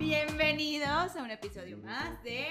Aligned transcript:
Bienvenidos 0.00 1.14
a 1.14 1.22
un 1.22 1.30
episodio 1.30 1.76
más 1.76 2.22
de 2.24 2.48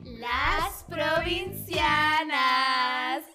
Las 0.00 0.84
Provincianas. 0.84 3.24
¡Sí! 3.26 3.32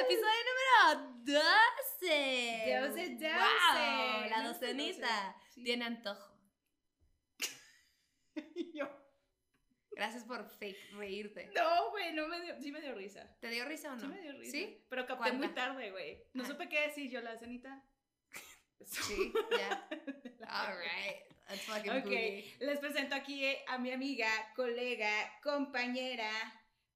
Episodio 0.00 0.40
número 0.48 1.12
12. 1.22 2.78
12, 2.80 3.10
12. 3.10 3.28
Wow, 3.28 4.30
la 4.30 4.42
docenita. 4.48 5.34
12, 5.36 5.50
sí. 5.50 5.62
Tiene 5.64 5.84
antojo. 5.84 6.34
Yo. 8.74 8.88
Gracias 9.90 10.24
por 10.24 10.48
fake 10.58 10.92
reírte. 10.94 11.50
No, 11.54 11.90
güey, 11.90 12.14
no 12.14 12.26
me 12.26 12.40
dio, 12.40 12.58
sí 12.58 12.72
me 12.72 12.80
dio 12.80 12.94
risa. 12.94 13.36
¿Te 13.40 13.50
dio 13.50 13.66
risa 13.66 13.92
o 13.92 13.96
no? 13.96 14.00
Sí 14.00 14.06
me 14.08 14.22
dio 14.22 14.32
risa. 14.32 14.50
¿Sí? 14.50 14.82
Pero 14.88 15.04
capté 15.06 15.24
¿Cuánta? 15.28 15.46
muy 15.46 15.54
tarde, 15.54 15.90
güey. 15.90 16.24
No 16.32 16.42
Ah. 16.42 16.46
supe 16.46 16.70
qué 16.70 16.80
decir 16.86 17.10
yo, 17.10 17.20
la 17.20 17.36
cenita. 17.36 17.84
Sí, 19.06 19.32
ya. 19.50 19.88
All 20.48 20.76
right. 20.76 21.22
That's 21.48 21.62
fucking 21.62 21.90
Ok, 21.90 22.04
booty. 22.04 22.54
les 22.60 22.78
presento 22.78 23.14
aquí 23.14 23.44
a 23.68 23.78
mi 23.78 23.92
amiga, 23.92 24.28
colega, 24.56 25.10
compañera, 25.42 26.30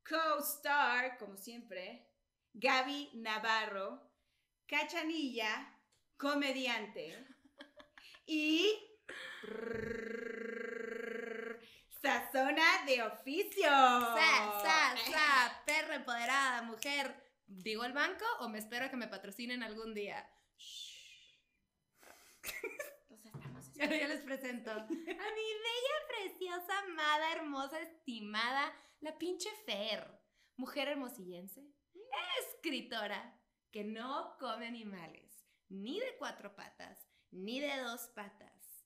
co-star, 0.08 1.18
como 1.18 1.36
siempre, 1.36 2.06
Gaby 2.54 3.10
Navarro, 3.14 4.10
cachanilla, 4.66 5.74
comediante 6.16 7.27
y 8.27 8.72
sazona 12.02 12.84
de 12.86 13.02
oficio. 13.02 13.68
Sa, 13.68 14.62
sa, 14.62 14.96
sa, 15.10 15.62
perra 15.66 15.96
empoderada, 15.96 16.62
mujer. 16.62 17.14
¿Digo 17.46 17.84
el 17.84 17.92
banco 17.92 18.24
o 18.41 18.48
me 18.48 18.58
espero 18.58 18.86
a 18.86 18.91
que 18.91 18.96
me 18.96 19.08
patrocinen 19.08 19.62
algún 19.62 19.94
día? 19.94 20.27
Los 23.09 23.24
estamos 23.24 23.73
Ya, 23.74 23.87
ya 23.87 24.09
les 24.09 24.23
presento. 24.23 24.70
A 24.80 24.84
mi 24.87 24.88
bella, 24.95 25.97
preciosa, 26.09 26.78
amada, 26.80 27.33
hermosa, 27.33 27.80
estimada, 27.80 28.72
la 29.00 29.17
pinche 29.19 29.50
Fer. 29.64 30.19
Mujer 30.56 30.89
hermosillense, 30.89 31.62
escritora, 32.41 33.41
que 33.70 33.84
no 33.84 34.36
come 34.39 34.67
animales, 34.67 35.47
ni 35.69 36.00
de 36.00 36.17
cuatro 36.19 36.55
patas, 36.56 36.98
ni 37.30 37.61
de 37.61 37.77
dos 37.78 38.08
patas. 38.14 38.84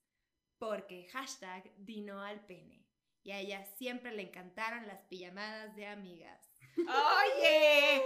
Porque 0.59 1.09
hashtag 1.12 1.72
dino 1.77 2.22
al 2.22 2.44
pene. 2.44 2.87
Y 3.25 3.31
a 3.31 3.39
ella 3.39 3.64
siempre 3.77 4.12
le 4.12 4.22
encantaron 4.22 4.87
las 4.87 5.03
pijamadas 5.05 5.75
de 5.77 5.87
amigas. 5.87 6.52
Oye, 6.77 8.03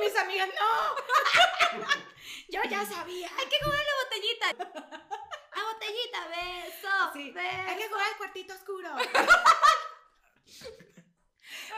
mis 0.00 0.16
amigas 0.16 0.48
no. 0.48 0.96
Yo 2.48 2.60
ya 2.70 2.84
sabía. 2.86 3.28
¡Hay 3.38 3.46
que 3.46 3.56
jugar 3.62 3.80
la 3.84 3.94
botellita! 4.04 4.48
¡A 5.52 5.72
botellita! 5.72 6.28
¡Beso! 6.28 7.12
Sí, 7.12 7.30
beso. 7.32 7.48
hay 7.68 7.76
que 7.76 7.88
jugar 7.88 8.06
al 8.06 8.16
cuartito 8.18 8.54
oscuro. 8.54 8.88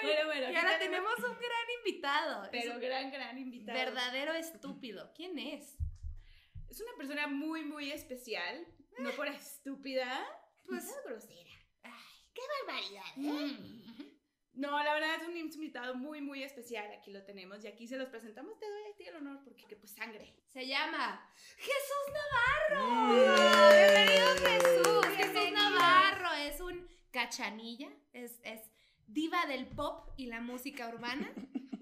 bueno, 0.03 0.25
bueno. 0.27 0.51
Y 0.51 0.57
ahora 0.57 0.79
tenemos 0.79 1.15
un 1.19 1.37
gran 1.39 1.71
invitado. 1.79 2.45
Es 2.45 2.51
Pero 2.51 2.75
un 2.75 2.81
gran, 2.81 3.11
gran 3.11 3.39
invitado. 3.39 3.79
verdadero 3.79 4.35
estúpido. 4.35 5.13
¿Quién 5.15 5.39
es? 5.39 5.77
Es 6.69 6.81
una 6.81 6.93
persona 6.97 7.27
muy, 7.27 7.65
muy 7.65 7.91
especial. 7.91 8.67
No 8.99 9.11
por 9.13 9.27
estúpida. 9.29 10.27
Pues- 10.67 10.85
es 10.85 11.05
grosera. 11.05 11.51
Ay, 11.83 11.93
¡Qué 12.35 12.43
barbaridad! 12.67 13.05
mm. 13.17 14.08
No, 14.59 14.83
la 14.83 14.93
verdad 14.93 15.23
es 15.23 15.29
un 15.29 15.37
invitado 15.37 15.95
muy, 15.95 16.21
muy 16.21 16.43
especial. 16.43 16.91
Aquí 16.91 17.13
lo 17.13 17.23
tenemos 17.23 17.65
y 17.65 17.69
aquí 17.69 17.87
se 17.87 17.97
los 17.97 18.09
presentamos. 18.09 18.59
Te 18.59 18.69
doy 18.69 18.83
a 18.93 18.97
ti 18.97 19.05
el 19.05 19.15
honor 19.15 19.39
porque, 19.45 19.65
que, 19.67 19.77
pues, 19.77 19.93
sangre. 19.93 20.35
Se 20.49 20.67
llama 20.67 21.31
Jesús 21.59 22.73
Navarro. 22.73 23.15
Bienvenido 23.73 24.27
Jesús. 24.35 25.07
Jesús. 25.17 25.53
Navarro 25.53 26.33
es 26.35 26.61
un 26.61 26.89
cachanilla, 27.13 27.89
es, 28.13 28.41
es 28.43 28.61
diva 29.07 29.47
del 29.47 29.69
pop 29.69 30.11
y 30.17 30.27
la 30.27 30.41
música 30.41 30.89
urbana 30.89 31.33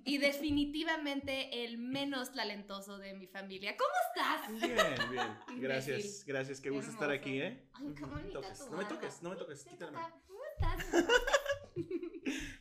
y 0.04 0.18
definitivamente 0.18 1.64
el 1.64 1.78
menos 1.78 2.34
talentoso 2.34 2.98
de 2.98 3.14
mi 3.14 3.26
familia. 3.26 3.74
¿Cómo 3.78 3.90
estás? 4.08 4.68
Bien, 4.68 5.10
bien. 5.10 5.62
Gracias, 5.62 6.24
gracias. 6.26 6.60
Qué 6.60 6.68
gusto 6.68 6.90
estar 6.90 7.10
aquí, 7.10 7.40
¿eh? 7.40 7.70
Ay, 7.72 7.94
qué 7.96 8.04
bonita 8.04 8.42
Toques. 8.42 8.58
tu 8.58 8.70
No 8.70 8.76
me 8.76 8.84
toques, 8.84 9.22
no 9.22 9.30
me 9.30 9.36
toques, 9.36 9.64
toca. 9.64 10.12
¿Cómo 10.26 10.40
estás? 10.58 11.06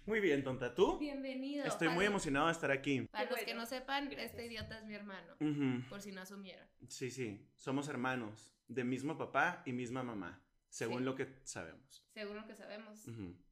Muy 0.06 0.20
bien, 0.20 0.44
tonta. 0.44 0.76
¿Tú? 0.76 1.00
Bienvenido. 1.00 1.66
Estoy 1.66 1.88
Para- 1.88 1.96
muy 1.96 2.06
emocionado 2.06 2.46
de 2.48 2.52
estar 2.52 2.70
aquí. 2.72 3.02
Para 3.12 3.30
los 3.30 3.40
que 3.40 3.54
no 3.56 3.66
sepan, 3.66 4.06
Gracias. 4.06 4.32
este 4.32 4.46
idiota 4.46 4.78
es 4.80 4.86
mi 4.86 4.94
hermano, 4.94 5.36
por 5.90 6.02
si 6.02 6.12
no 6.12 6.22
asumieron. 6.22 6.68
Sí, 6.88 7.10
sí. 7.10 7.48
Somos 7.56 7.88
hermanos, 7.90 8.56
de 8.68 8.84
mismo 8.84 9.18
papá 9.18 9.64
y 9.66 9.74
misma 9.74 10.04
mamá, 10.04 10.44
según 10.70 11.00
Sí. 11.00 11.04
lo 11.06 11.16
que 11.16 11.28
sabemos. 11.44 12.06
Según 12.14 12.38
lo 12.38 12.46
que 12.46 12.56
sabemos, 12.56 13.04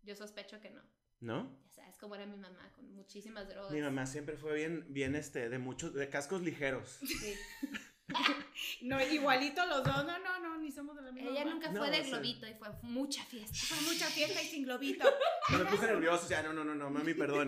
yo 0.04 0.16
sospecho 0.16 0.60
que 0.60 0.70
no. 0.70 0.82
¿No? 1.22 1.58
Ya 1.64 1.72
sabes 1.72 1.98
cómo 1.98 2.16
era 2.16 2.26
mi 2.26 2.36
mamá, 2.38 2.70
con 2.76 2.94
muchísimas 2.94 3.48
drogas. 3.48 3.72
Mi 3.72 3.82
mamá 3.82 4.06
siempre 4.06 4.36
fue 4.36 4.54
bien, 4.56 4.86
bien, 4.90 5.16
este, 5.16 5.48
de 5.50 5.58
muchos, 5.58 5.94
de 5.94 6.10
cascos 6.10 6.42
ligeros. 6.42 7.00
Sí. 7.02 7.34
No, 8.82 9.02
igualito 9.02 9.66
los 9.66 9.84
dos. 9.84 10.06
No, 10.06 10.20
no, 10.20 10.40
no, 10.40 10.58
ni 10.58 10.72
somos 10.72 10.96
de 10.96 11.02
la 11.04 11.12
misma. 11.12 11.30
Ella 11.32 11.40
mamá. 11.42 11.54
nunca 11.54 11.72
No, 11.72 11.80
fue 11.80 11.90
de 11.92 12.00
o 12.00 12.04
sea- 12.04 12.10
globito 12.12 12.48
y 12.48 12.54
fue 12.56 12.68
mucha 12.84 13.24
fiesta. 13.26 13.58
Fue 13.68 13.82
mucha 13.82 14.06
fiesta 14.08 14.42
y 14.42 14.46
sin 14.46 14.64
globito. 14.64 15.10
Me 15.50 15.66
puse 15.66 15.86
nervioso, 15.88 16.28
ya, 16.30 16.42
no, 16.44 16.54
no, 16.54 16.64
no, 16.64 16.76
no, 16.76 16.90
mami, 16.90 17.14
perdón. 17.14 17.48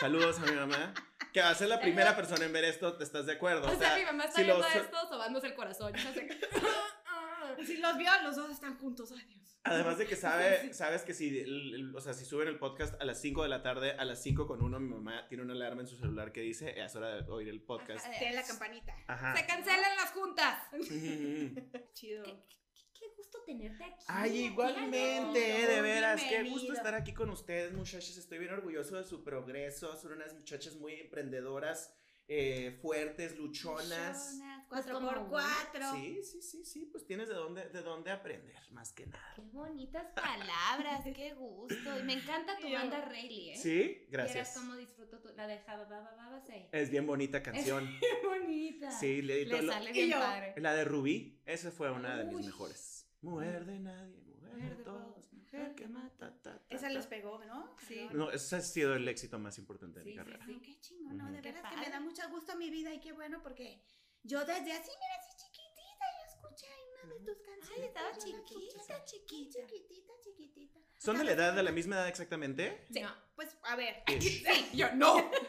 Saludos 0.00 0.38
a 0.38 0.42
mi 0.46 0.52
mamá. 0.52 0.94
Que 1.32 1.40
va 1.42 1.50
a 1.50 1.54
ser 1.54 1.68
la 1.68 1.80
primera 1.80 2.14
persona 2.16 2.44
en 2.46 2.52
ver 2.52 2.64
esto, 2.64 2.96
¿te 2.96 3.04
estás 3.04 3.26
de 3.26 3.32
acuerdo? 3.32 3.70
O 3.70 3.78
sea, 3.78 3.96
mi 3.96 4.04
mamá 4.04 4.24
está 4.24 4.36
si 4.36 4.44
viendo 4.44 4.62
los- 4.62 4.74
esto 4.74 4.96
sobándose 5.08 5.46
el 5.48 5.54
corazón. 5.54 5.92
Yo 5.94 6.12
sé 6.12 6.26
que- 6.26 6.40
Si 7.66 7.76
los 7.78 7.96
vio, 7.96 8.10
los 8.22 8.36
dos 8.36 8.50
están 8.50 8.76
juntos. 8.78 9.12
Ay, 9.12 9.24
Dios. 9.26 9.45
Además 9.66 9.98
de 9.98 10.06
que 10.06 10.16
sabe, 10.16 10.72
sabes 10.74 11.02
que 11.02 11.14
si, 11.14 11.38
el- 11.40 11.74
el- 11.74 11.96
o 11.96 12.00
sea, 12.00 12.14
si 12.14 12.24
suben 12.24 12.48
el 12.48 12.58
podcast 12.58 13.00
a 13.00 13.04
las 13.04 13.20
5 13.20 13.42
de 13.42 13.48
la 13.48 13.62
tarde, 13.62 13.92
a 13.92 14.04
las 14.04 14.22
5 14.22 14.46
con 14.46 14.62
uno, 14.62 14.78
mi 14.80 14.88
mamá 14.90 15.26
tiene 15.28 15.44
una 15.44 15.52
alarma 15.54 15.82
en 15.82 15.86
su 15.88 15.96
celular 15.96 16.32
que 16.32 16.40
dice, 16.40 16.80
es 16.80 16.94
hora 16.96 17.22
de 17.22 17.30
oír 17.30 17.48
el 17.48 17.60
podcast. 17.62 18.06
Ajá. 18.06 18.18
Tiene 18.18 18.34
la 18.36 18.42
campanita. 18.44 18.94
Ajá. 19.06 19.36
Se 19.36 19.46
cancelan 19.46 19.96
las 19.96 20.10
juntas. 20.12 20.58
Chido. 21.94 22.24
Qué, 22.24 22.32
qué- 22.48 22.56
qué 22.98 23.06
gusto 23.16 23.38
tenerte 23.44 23.84
aquí. 23.84 24.04
Ay, 24.08 24.38
igualmente, 24.46 25.38
de 25.38 25.80
veras, 25.82 26.22
qué 26.22 26.42
gusto 26.48 26.72
estar 26.72 26.94
aquí 26.94 27.12
con 27.12 27.30
ustedes, 27.30 27.72
muchachos. 27.72 28.16
Estoy 28.16 28.38
bien 28.38 28.52
orgulloso 28.52 28.96
de 28.96 29.04
su 29.04 29.22
progreso. 29.22 29.94
Son 29.96 30.12
unas 30.12 30.32
muchachas 30.34 30.76
muy 30.76 30.94
emprendedoras, 30.94 31.92
eh, 32.28 32.78
fuertes, 32.80 33.36
luchonas. 33.36 34.38
Luchonas, 34.66 34.68
Pues 34.68 34.84
Cuatro 34.84 34.94
como 34.94 35.08
por 35.08 35.18
uno. 35.18 35.28
cuatro. 35.30 35.92
Sí, 35.94 36.22
sí, 36.24 36.42
sí, 36.42 36.64
sí, 36.64 36.88
pues 36.90 37.06
tienes 37.06 37.28
de 37.28 37.34
dónde, 37.34 37.68
de 37.68 37.82
dónde 37.82 38.10
aprender, 38.10 38.60
más 38.72 38.92
que 38.92 39.06
nada. 39.06 39.32
Qué 39.34 39.42
bonitas 39.42 40.06
palabras, 40.14 41.02
qué 41.14 41.34
gusto. 41.34 41.98
Y 41.98 42.02
me 42.02 42.14
encanta 42.14 42.56
tu 42.58 42.66
Yo- 42.68 42.74
banda 42.78 43.04
Rayleigh, 43.04 43.52
¿eh? 43.52 43.56
Sí, 43.56 44.06
gracias. 44.10 44.54
cómo 44.56 44.74
disfruto 44.76 45.20
tu, 45.20 45.28
la 45.34 45.46
de 45.46 45.58
Java 45.60 45.84
Baba 45.84 46.14
Baba 46.16 46.40
Say. 46.40 46.68
Es 46.72 46.90
bien 46.90 47.06
bonita 47.06 47.42
canción. 47.42 47.88
Qué 48.00 48.26
bonita. 48.26 48.90
Sí, 48.90 49.22
le, 49.22 49.44
Le 49.46 49.62
lo- 49.62 49.72
sale 49.72 49.90
y 49.90 49.92
bien 49.92 50.10
yo- 50.10 50.18
padre. 50.18 50.54
La 50.58 50.74
de 50.74 50.84
Rubí, 50.84 51.40
esa 51.46 51.70
fue 51.70 51.90
una 51.92 52.16
de 52.16 52.24
mis 52.24 52.46
mejores. 52.46 53.08
Mujer 53.22 53.64
de 53.64 53.78
nadie, 53.80 54.20
mujer 54.24 54.52
Mujer 54.54 54.76
de 54.78 54.84
todos, 54.84 55.32
mujer 55.32 55.74
que 55.74 55.88
mata. 55.88 56.30
ta, 56.42 56.42
ta, 56.58 56.62
Esa 56.70 56.82
ta. 56.88 56.92
les 56.92 57.06
pegó, 57.06 57.42
¿no? 57.44 57.74
Sí. 57.86 58.08
No, 58.12 58.30
ese 58.30 58.56
ha 58.56 58.60
sido 58.60 58.94
el 58.94 59.06
éxito 59.08 59.38
más 59.38 59.58
importante 59.58 59.98
de 60.00 60.04
Sí, 60.04 60.10
mi 60.10 60.12
sí, 60.16 60.18
carrera. 60.18 60.44
Ay, 60.46 60.60
qué 60.60 60.78
chingón, 60.80 61.16
¿no? 61.18 61.30
De 61.30 61.40
Qué 61.40 61.52
veras 61.52 61.70
que 61.72 61.76
me 61.80 61.90
da 61.90 62.00
mucho 62.00 62.22
gusto 62.30 62.56
mi 62.56 62.70
vida 62.70 62.92
y 62.94 63.00
qué 63.00 63.12
bueno 63.12 63.42
porque 63.42 63.80
yo 64.22 64.40
desde 64.40 64.72
así, 64.72 64.90
mira, 64.90 65.16
así 65.18 65.36
chiquitita, 65.36 66.04
yo 66.18 66.24
escuché 66.26 66.66
una 66.92 67.14
de 67.14 67.20
tus 67.20 67.42
canciones. 67.42 67.86
estaba 67.86 68.08
yo 68.10 68.14
la 68.14 68.44
chiquita, 68.44 69.04
chiquita. 69.04 69.66
Chiquitita, 69.66 70.12
chiquitita. 70.22 70.80
¿Son 70.98 71.18
de 71.18 71.24
la 71.24 71.32
edad, 71.32 71.54
de 71.54 71.62
la 71.62 71.72
misma 71.72 71.96
edad 71.96 72.08
exactamente? 72.08 72.86
Sí. 72.90 73.00
No. 73.00 73.14
Pues, 73.34 73.56
a 73.62 73.76
ver. 73.76 74.02
Sí. 74.20 74.44
Sí, 74.46 74.76
yo 74.76 74.92
no. 74.94 75.30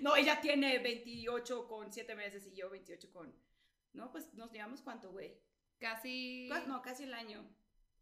No, 0.00 0.16
ella 0.16 0.40
tiene 0.40 0.78
28 0.78 1.68
con 1.68 1.92
7 1.92 2.14
meses 2.16 2.46
y 2.46 2.56
yo 2.56 2.70
28 2.70 3.12
con. 3.12 3.34
No, 3.92 4.10
pues 4.10 4.32
nos 4.34 4.50
llevamos 4.50 4.80
cuánto, 4.80 5.12
güey. 5.12 5.38
Casi. 5.78 6.48
No, 6.66 6.80
casi 6.80 7.04
el 7.04 7.12
año. 7.12 7.46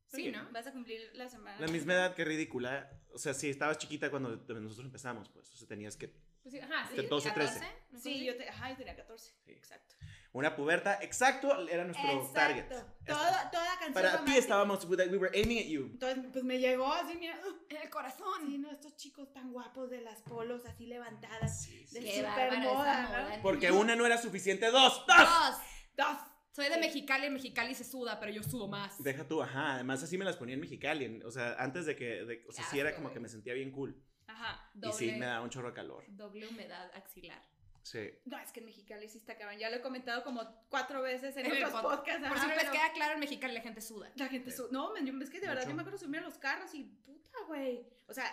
Sí, 0.06 0.30
¿no? 0.30 0.50
Vas 0.52 0.66
a 0.66 0.72
cumplir 0.72 1.10
la 1.14 1.28
semana. 1.28 1.60
La 1.60 1.68
misma 1.68 1.94
edad, 1.94 2.14
qué 2.14 2.24
ridícula. 2.24 2.90
O 3.12 3.18
sea, 3.18 3.34
si 3.34 3.48
estabas 3.48 3.78
chiquita 3.78 4.10
cuando 4.10 4.30
nosotros 4.36 4.86
empezamos, 4.86 5.28
pues, 5.28 5.52
o 5.52 5.56
sea, 5.56 5.68
tenías 5.68 5.96
que... 5.96 6.12
Pues 6.50 6.52
sí, 6.52 6.58
ajá, 6.60 6.88
sí. 6.90 6.96
De 6.96 7.02
12, 7.08 7.30
13. 7.30 7.60
¿no 7.92 7.98
Sí, 8.00 8.24
yo 8.24 8.36
te, 8.36 8.48
ajá, 8.48 8.70
yo 8.70 8.76
tenía 8.76 8.96
14. 8.96 9.32
Sí. 9.44 9.52
Exacto. 9.52 9.94
Una 10.32 10.54
puberta, 10.54 10.98
exacto, 11.02 11.66
era 11.68 11.84
nuestro 11.84 12.30
target. 12.32 12.62
Exacto. 12.70 12.86
Toda, 13.04 13.50
toda 13.50 13.66
canción. 13.80 13.92
Para 13.94 14.24
ti 14.24 14.36
estábamos, 14.36 14.84
we 14.84 14.96
were 15.18 15.36
aiming 15.36 15.58
at 15.58 15.64
you. 15.64 15.86
Entonces, 15.92 16.24
pues 16.32 16.44
me 16.44 16.58
llegó 16.60 16.92
así, 16.92 17.16
mira. 17.18 17.36
uh, 17.44 17.56
En 17.68 17.76
el 17.82 17.90
corazón. 17.90 18.46
Sí, 18.46 18.56
no, 18.58 18.70
estos 18.70 18.94
chicos 18.96 19.32
tan 19.32 19.52
guapos 19.52 19.90
de 19.90 20.00
las 20.02 20.22
polos 20.22 20.64
así 20.66 20.86
levantadas. 20.86 21.64
Sí, 21.64 21.84
sí. 21.84 21.98
De 22.00 22.12
super 22.28 22.58
moda. 22.60 23.34
¿no? 23.36 23.42
Porque 23.42 23.72
una 23.72 23.96
no 23.96 24.06
era 24.06 24.18
suficiente, 24.18 24.70
dos, 24.70 25.04
dos. 25.04 25.16
Dos. 25.18 25.56
Dos. 25.96 26.16
Soy 26.52 26.68
de 26.68 26.74
Sí. 26.74 26.80
Mexicali, 26.80 27.26
en 27.26 27.34
Mexicali 27.34 27.74
se 27.74 27.84
suda, 27.84 28.20
pero 28.20 28.30
yo 28.32 28.42
sudo 28.44 28.68
más. 28.68 29.02
Deja 29.02 29.26
tú, 29.26 29.42
ajá. 29.42 29.74
Además, 29.74 30.02
así 30.02 30.16
me 30.16 30.24
las 30.24 30.36
ponía 30.36 30.54
en 30.54 30.60
Mexicali. 30.60 31.22
O 31.24 31.30
sea, 31.32 31.54
antes 31.58 31.86
de 31.86 31.96
que. 31.96 32.24
de- 32.24 32.44
o 32.48 32.52
sea, 32.52 32.64
sí 32.64 32.70
Qué 32.76 32.80
era 32.80 32.92
como 32.94 33.08
güey. 33.08 33.14
que 33.14 33.20
me 33.20 33.28
sentía 33.28 33.54
bien 33.54 33.72
cool. 33.72 34.00
Ajá. 34.30 34.70
Y 34.74 34.92
sí, 34.92 35.12
me 35.12 35.26
daba 35.26 35.42
un 35.42 35.50
chorro 35.50 35.68
de 35.68 35.74
calor. 35.74 36.04
doble 36.08 36.46
humedad 36.48 36.90
axilar. 36.94 37.42
Sí. 37.82 38.10
No, 38.26 38.38
es 38.38 38.52
que 38.52 38.60
en 38.60 38.66
Mexicali 38.66 39.08
sí 39.08 39.18
está 39.18 39.36
cabrón. 39.38 39.58
Ya 39.58 39.70
lo 39.70 39.76
he 39.76 39.80
comentado 39.80 40.22
como 40.22 40.44
cuatro 40.68 41.00
veces 41.02 41.34
en, 41.38 41.46
En 41.46 41.52
otros 41.52 41.72
pod- 41.72 41.82
podcasts. 41.82 42.28
Por 42.28 42.36
ajá, 42.36 42.42
si 42.42 42.48
les 42.48 42.58
pero 42.58 42.72
queda 42.72 42.92
claro, 42.92 43.14
en 43.14 43.20
Mexicali 43.20 43.54
la 43.54 43.62
gente 43.62 43.80
suda. 43.80 44.10
La 44.16 44.28
gente 44.28 44.50
su- 44.50 44.68
No, 44.70 44.94
es 44.96 45.30
que 45.30 45.40
de 45.40 45.48
verdad 45.48 45.66
yo 45.66 45.74
me 45.74 45.80
acuerdo 45.82 45.98
subirme 45.98 46.18
a 46.18 46.22
los 46.22 46.36
carros 46.38 46.74
y 46.74 46.84
puta, 46.84 47.38
güey. 47.46 47.86
O 48.06 48.12
sea, 48.12 48.26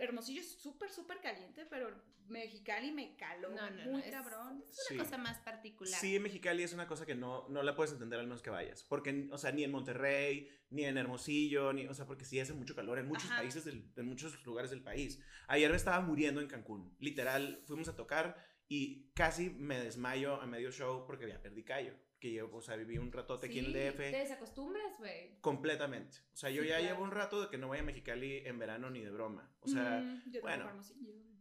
Hermosillo 0.00 0.40
es 0.40 0.50
súper, 0.60 0.90
súper 0.90 1.20
caliente, 1.20 1.64
pero 1.66 1.90
Mexicali 2.28 2.92
me 2.92 3.16
caló. 3.16 3.50
No, 3.50 3.70
no, 3.70 3.84
no. 3.84 3.90
muy 3.92 4.02
es, 4.02 4.10
cabrón. 4.10 4.64
es 4.68 4.78
una 4.78 4.88
Sí. 4.88 4.96
cosa 4.98 5.18
más 5.18 5.38
particular. 5.38 6.00
Sí, 6.00 6.16
en 6.16 6.22
Mexicali 6.22 6.62
es 6.62 6.72
una 6.72 6.86
cosa 6.86 7.04
que 7.06 7.14
no, 7.14 7.48
no 7.48 7.62
la 7.62 7.74
puedes 7.74 7.92
entender 7.92 8.18
al 8.20 8.26
menos 8.26 8.42
que 8.42 8.50
vayas. 8.50 8.84
Porque, 8.84 9.28
o 9.32 9.38
sea, 9.38 9.52
ni 9.52 9.64
en 9.64 9.70
Monterrey, 9.72 10.48
ni 10.70 10.84
en 10.84 10.96
Hermosillo, 10.98 11.72
ni, 11.72 11.86
o 11.86 11.94
sea, 11.94 12.06
porque 12.06 12.24
sí 12.24 12.38
hace 12.40 12.52
mucho 12.52 12.74
calor 12.74 12.98
en 12.98 13.06
muchos 13.08 13.30
Ajá. 13.30 13.38
países, 13.40 13.64
del- 13.64 13.90
en 13.96 14.06
muchos 14.06 14.44
lugares 14.44 14.70
del 14.70 14.82
país. 14.82 15.20
Ayer 15.48 15.70
me 15.70 15.76
estaba 15.76 16.00
muriendo 16.00 16.40
en 16.40 16.46
Cancún. 16.48 16.96
Literal, 17.00 17.62
fuimos 17.66 17.88
a 17.88 17.96
tocar 17.96 18.36
y 18.68 19.10
casi 19.14 19.50
me 19.50 19.80
desmayo 19.80 20.40
a 20.40 20.46
medio 20.46 20.70
show 20.70 21.04
porque 21.06 21.28
ya 21.28 21.42
perdí 21.42 21.64
callo. 21.64 21.94
Que 22.20 22.32
yo, 22.32 22.50
o 22.54 22.60
sea, 22.60 22.76
viví 22.76 22.98
un 22.98 23.10
ratote 23.10 23.46
aquí 23.46 23.58
en 23.60 23.64
el 23.66 23.72
Sí, 23.72 23.78
DF. 23.78 23.96
Te 23.96 24.18
desacostumbras, 24.18 24.98
güey. 24.98 25.40
Completamente. 25.40 26.18
O 26.34 26.36
sea, 26.36 26.50
yo 26.50 26.62
Sí, 26.62 26.68
ya 26.68 26.76
claro. 26.78 26.92
llevo 26.94 27.04
un 27.04 27.10
rato 27.12 27.40
de 27.42 27.48
que 27.48 27.56
no 27.58 27.68
voy 27.68 27.78
a 27.78 27.82
Mexicali 27.82 28.42
en 28.44 28.58
verano 28.58 28.90
ni 28.90 29.00
de 29.00 29.10
broma. 29.10 29.50
O 29.60 29.68
sea, 29.68 30.00
Mm, 30.00 30.30
yo 30.30 30.40
bueno. 30.42 30.70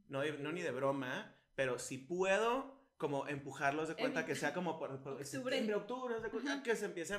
No, 0.07 0.23
no 0.23 0.51
ni 0.53 0.61
de 0.61 0.71
broma, 0.71 1.35
pero 1.55 1.77
si 1.79 1.97
puedo 1.97 2.78
como 2.99 3.25
empujarlos 3.29 3.87
de 3.87 3.95
cuenta 3.95 4.19
En- 4.19 4.25
que 4.25 4.35
sea 4.35 4.53
como 4.53 4.77
por, 4.77 4.89
por 5.01 5.13
Octubre. 5.13 5.25
septiembre, 5.25 5.73
octubre, 5.75 6.19
de 6.19 6.29
cuenta 6.29 6.61
que 6.61 6.75
se 6.75 6.83
empiece 6.85 7.13
a 7.13 7.17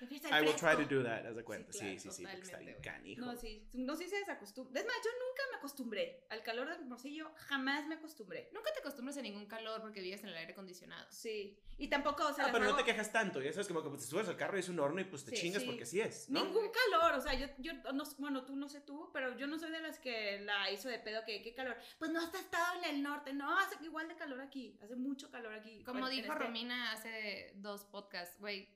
empieza 0.00 0.40
I 0.40 0.42
will 0.42 0.56
try 0.56 0.74
to 0.74 0.86
do 0.94 1.04
that, 1.04 1.26
haz 1.26 1.36
de 1.36 1.44
cuenta. 1.44 1.70
Sí, 1.70 1.80
claro, 1.80 2.00
sí, 2.00 2.10
sí, 2.10 2.22
porque 2.22 2.42
está 2.42 2.56
bien 2.58 2.80
canijo. 2.82 3.20
No, 3.20 3.36
sí, 3.36 3.68
no, 3.74 3.94
sí 3.94 4.08
se 4.08 4.16
desacostumbra. 4.16 4.80
Es 4.80 4.86
más, 4.86 4.96
yo 5.04 5.10
nunca 5.10 5.42
me 5.50 5.56
acostumbré 5.58 6.24
al 6.30 6.42
calor 6.42 6.68
de 6.68 6.76
Hermosillo, 6.76 7.30
jamás 7.36 7.86
me 7.86 7.96
acostumbré. 7.96 8.48
Nunca 8.54 8.72
te 8.72 8.80
acostumbras 8.80 9.18
a 9.18 9.22
ningún 9.22 9.44
calor 9.44 9.82
porque 9.82 10.00
vives 10.00 10.22
en 10.22 10.30
el 10.30 10.36
aire 10.36 10.52
acondicionado. 10.52 11.06
Sí, 11.10 11.58
y 11.76 11.88
tampoco, 11.88 12.26
o 12.26 12.32
sea, 12.32 12.46
Ah, 12.46 12.50
pero 12.50 12.64
no 12.64 12.74
te 12.74 12.84
quejas 12.84 13.12
tanto, 13.12 13.42
ya 13.42 13.52
sabes, 13.52 13.68
como 13.68 13.82
que 13.82 13.90
pues, 13.90 14.00
te 14.00 14.06
subes 14.06 14.28
al 14.28 14.36
carro 14.38 14.56
y 14.56 14.60
es 14.60 14.70
un 14.70 14.80
horno 14.80 14.98
y 15.02 15.04
pues 15.04 15.26
te 15.26 15.32
Sí, 15.32 15.42
chingas 15.42 15.60
sí. 15.62 15.68
porque 15.68 15.84
sí 15.84 16.00
es, 16.00 16.30
¿no? 16.30 16.42
Ningún 16.42 16.70
calor, 16.70 17.12
o 17.12 17.20
sea, 17.20 17.34
yo, 17.34 17.48
yo 17.58 17.74
no, 17.92 18.04
bueno, 18.16 18.46
tú 18.46 18.56
no 18.56 18.66
sé 18.66 18.80
tú, 18.80 19.10
pero 19.12 19.36
yo 19.36 19.46
no 19.46 19.58
soy 19.58 19.70
de 19.70 19.80
las 19.80 19.98
que 19.98 20.40
la 20.40 20.70
hizo 20.70 20.88
de 20.88 20.98
pedo 20.98 21.22
que 21.26 21.42
qué 21.42 21.54
calor. 21.54 21.76
Pues 21.98 22.10
no 22.12 22.18
has 22.20 22.32
estado 22.34 22.78
en 22.82 22.94
el 22.94 23.02
norte, 23.02 23.34
no, 23.34 23.58
hace 23.58 23.76
igual 23.84 24.08
de 24.08 24.16
calor 24.16 24.40
aquí, 24.40 24.78
hace 24.82 24.96
mucho 24.96 25.17
calor 25.30 25.52
aquí. 25.54 25.82
Como 25.84 26.08
dijo 26.08 26.32
este- 26.32 26.44
Romina 26.44 26.92
hace 26.92 27.52
dos 27.56 27.84
podcasts, 27.84 28.38
güey, 28.38 28.68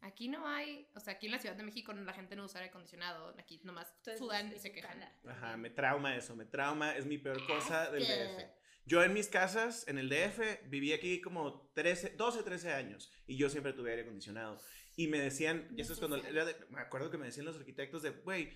aquí 0.00 0.28
no 0.28 0.46
hay, 0.46 0.88
o 0.94 1.00
sea, 1.00 1.14
aquí 1.14 1.26
en 1.26 1.32
la 1.32 1.38
Ciudad 1.38 1.56
de 1.56 1.62
México 1.62 1.92
la 1.92 2.12
gente 2.12 2.36
no 2.36 2.44
usa 2.44 2.60
aire 2.60 2.70
acondicionado, 2.70 3.34
aquí 3.38 3.60
nomás 3.64 3.88
Entonces, 3.98 4.18
sudan 4.18 4.52
y 4.54 4.58
se 4.58 4.72
quejan. 4.72 5.02
Ajá, 5.26 5.56
me 5.56 5.70
trauma 5.70 6.16
eso, 6.16 6.34
me 6.36 6.46
trauma, 6.46 6.96
es 6.96 7.04
mi 7.06 7.18
peor 7.18 7.44
cosa 7.46 7.90
del. 7.90 8.04
DF. 8.04 8.46
Yo 8.86 9.02
en 9.04 9.12
mis 9.12 9.28
casas, 9.28 9.86
en 9.88 9.98
el 9.98 10.08
DF, 10.08 10.62
viví 10.68 10.92
aquí 10.92 11.20
como 11.20 11.70
13, 11.74 12.10
12, 12.16 12.42
13 12.42 12.72
años 12.72 13.12
y 13.26 13.36
yo 13.36 13.50
siempre 13.50 13.72
tuve 13.72 13.90
aire 13.90 14.02
acondicionado. 14.02 14.58
Y 14.96 15.06
me 15.06 15.18
decían, 15.18 15.68
y 15.76 15.80
eso 15.80 15.92
es 15.92 15.98
cuando, 15.98 16.16
de- 16.18 16.66
me 16.70 16.80
acuerdo 16.80 17.10
que 17.10 17.18
me 17.18 17.26
decían 17.26 17.46
los 17.46 17.56
arquitectos 17.56 18.02
de, 18.02 18.10
güey, 18.10 18.50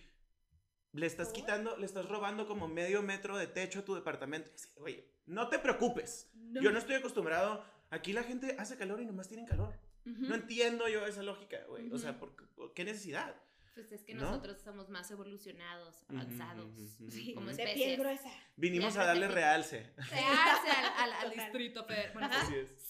le 0.94 1.06
estás 1.06 1.28
quitando, 1.32 1.76
le 1.76 1.84
estás 1.86 2.08
robando 2.08 2.46
como 2.48 2.66
medio 2.68 3.02
metro 3.02 3.36
de 3.36 3.46
techo 3.46 3.80
a 3.80 3.84
tu 3.84 3.94
departamento. 3.94 4.50
Güey, 4.76 5.04
no 5.26 5.48
te 5.48 5.58
preocupes, 5.58 6.30
No. 6.34 6.62
yo 6.62 6.70
no 6.72 6.78
estoy 6.78 6.94
acostumbrado, 6.96 7.62
aquí 7.90 8.12
la 8.12 8.22
gente 8.22 8.56
hace 8.58 8.76
calor 8.78 9.00
y 9.00 9.04
nomás 9.04 9.28
tienen 9.28 9.44
calor. 9.46 9.74
Ujú. 10.06 10.22
No 10.26 10.34
entiendo 10.34 10.88
yo 10.88 11.04
esa 11.06 11.22
lógica, 11.22 11.58
güey. 11.68 11.90
O 11.92 11.98
sea. 11.98 12.18
¿por, 12.18 12.34
por 12.54 12.72
qué 12.74 12.84
necesidad? 12.84 13.34
Pues 13.74 13.90
es 13.90 14.04
que 14.04 14.14
¿No? 14.14 14.26
nosotros 14.26 14.60
somos 14.62 14.88
más 14.88 15.10
evolucionados, 15.10 16.04
avanzados. 16.08 16.66
Ujú, 16.66 16.82
ujú. 17.06 17.10
Sí, 17.10 17.34
como 17.34 17.46
de 17.46 17.52
especies. 17.52 17.74
piel 17.74 17.98
gruesa. 17.98 18.30
Vinimos 18.56 18.94
Ya, 18.94 19.02
a 19.02 19.06
darle 19.06 19.26
realce. 19.28 19.92
Se 20.08 20.14
hace 20.20 20.70
al, 20.70 20.84
al- 21.10 21.12
al 21.24 21.30
distrito 21.32 21.84
federal. 21.84 22.12
Bueno. 22.12 22.28
Así 22.32 22.54
es. 22.54 22.86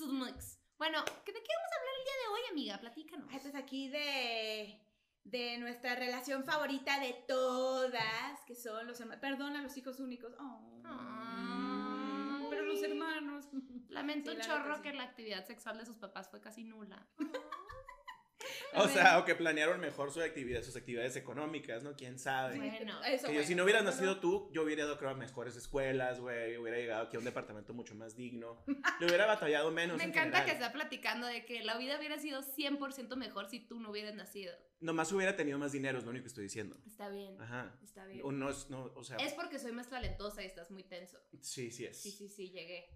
Bueno, 0.77 1.03
¿qué- 1.25 1.33
¿de 1.33 1.41
qué 1.43 1.49
vamos 1.57 1.73
a 1.73 1.79
hablar 1.79 1.95
el 1.99 2.05
día 2.05 2.13
de 2.21 2.29
hoy, 2.35 2.41
amiga? 2.51 2.79
Platícanos. 2.81 3.29
Ay, 3.33 3.39
pues 3.41 3.55
aquí 3.55 3.89
de, 3.89 4.79
de 5.25 5.59
nuestra 5.59 5.95
relación 5.95 6.45
favorita 6.45 7.01
de 7.01 7.15
todas, 7.27 8.45
que 8.47 8.55
son 8.55 8.87
los 8.87 9.01
hermanos. 9.01 9.21
Perdona, 9.21 9.63
los 9.63 9.77
hijos 9.77 9.99
únicos. 10.01 10.33
Oh. 10.39 10.83
Ay. 10.85 12.47
Pero 12.51 12.63
los 12.63 12.83
hermanos. 12.83 13.49
Lamento 13.89 14.31
Sí, 14.31 14.37
un 14.37 14.43
chorro 14.43 14.77
sí. 14.77 14.83
que 14.83 14.93
la 14.93 15.05
actividad 15.05 15.45
sexual 15.47 15.79
de 15.79 15.87
sus 15.87 15.97
papás 15.97 16.29
fue 16.29 16.41
casi 16.41 16.65
nula. 16.65 17.07
O 18.77 18.89
sea, 18.89 19.19
o 19.19 19.25
que 19.25 19.35
planearon 19.35 19.81
mejor 19.81 20.11
su 20.13 20.21
actividad, 20.21 20.63
sus 20.63 20.77
actividades 20.77 21.17
económicas, 21.17 21.83
¿no? 21.83 21.95
¿Quién 21.97 22.19
sabe? 22.19 22.57
Bueno. 22.57 23.03
Eso, 23.05 23.27
Que 23.27 23.33
yo, 23.33 23.39
bueno. 23.39 23.47
si 23.47 23.55
no 23.55 23.65
hubieras 23.65 23.83
Bueno, 23.85 23.97
nacido 23.97 24.21
tú, 24.21 24.51
yo 24.53 24.63
hubiera 24.63 24.83
ido 24.85 24.99
creo 24.99 25.11
a 25.11 25.15
mejores 25.15 25.57
escuelas, 25.57 26.21
güey, 26.21 26.57
hubiera 26.57 26.79
llegado 26.79 27.07
aquí 27.07 27.17
a 27.17 27.19
un 27.21 27.25
departamento 27.25 27.73
mucho 27.75 27.95
más 27.95 28.17
digno, 28.17 28.65
le 29.01 29.07
hubiera 29.07 29.27
batallado 29.27 29.71
menos. 29.71 29.97
Me 29.99 30.05
en 30.05 30.11
encanta 30.11 30.39
que 30.45 30.51
general. 30.53 30.63
está 30.63 30.73
platicando 30.73 31.27
de 31.27 31.45
que 31.45 31.63
la 31.65 31.79
vida 31.79 31.99
hubiera 31.99 32.19
sido 32.19 32.43
100% 32.43 33.17
mejor 33.17 33.49
si 33.49 33.61
tú 33.61 33.79
no 33.81 33.91
hubieras 33.91 34.15
nacido. 34.15 34.53
Nomás 34.81 35.11
hubiera 35.13 35.35
tenido 35.37 35.59
más 35.59 35.73
dinero, 35.73 35.99
es 35.99 36.05
lo 36.05 36.11
único 36.11 36.25
que 36.25 36.29
estoy 36.29 36.45
diciendo. 36.45 36.77
Está 36.87 37.09
bien. 37.09 37.41
Ajá. 37.41 37.79
Está 37.83 38.05
bien. 38.07 38.21
O 38.25 38.33
no 38.33 38.51
es, 38.51 38.69
no, 38.69 38.93
o 38.97 39.03
sea, 39.05 39.17
Es 39.19 39.33
porque 39.33 39.59
soy 39.59 39.73
más 39.73 39.89
talentosa 39.89 40.43
y 40.43 40.47
estás 40.47 40.71
muy 40.71 40.83
tenso. 40.85 41.19
sí, 41.41 41.71
sí 41.71 41.87
es. 41.87 42.03
Sí, 42.03 42.11
sí, 42.11 42.29
sí, 42.29 42.51
llegué. 42.51 42.87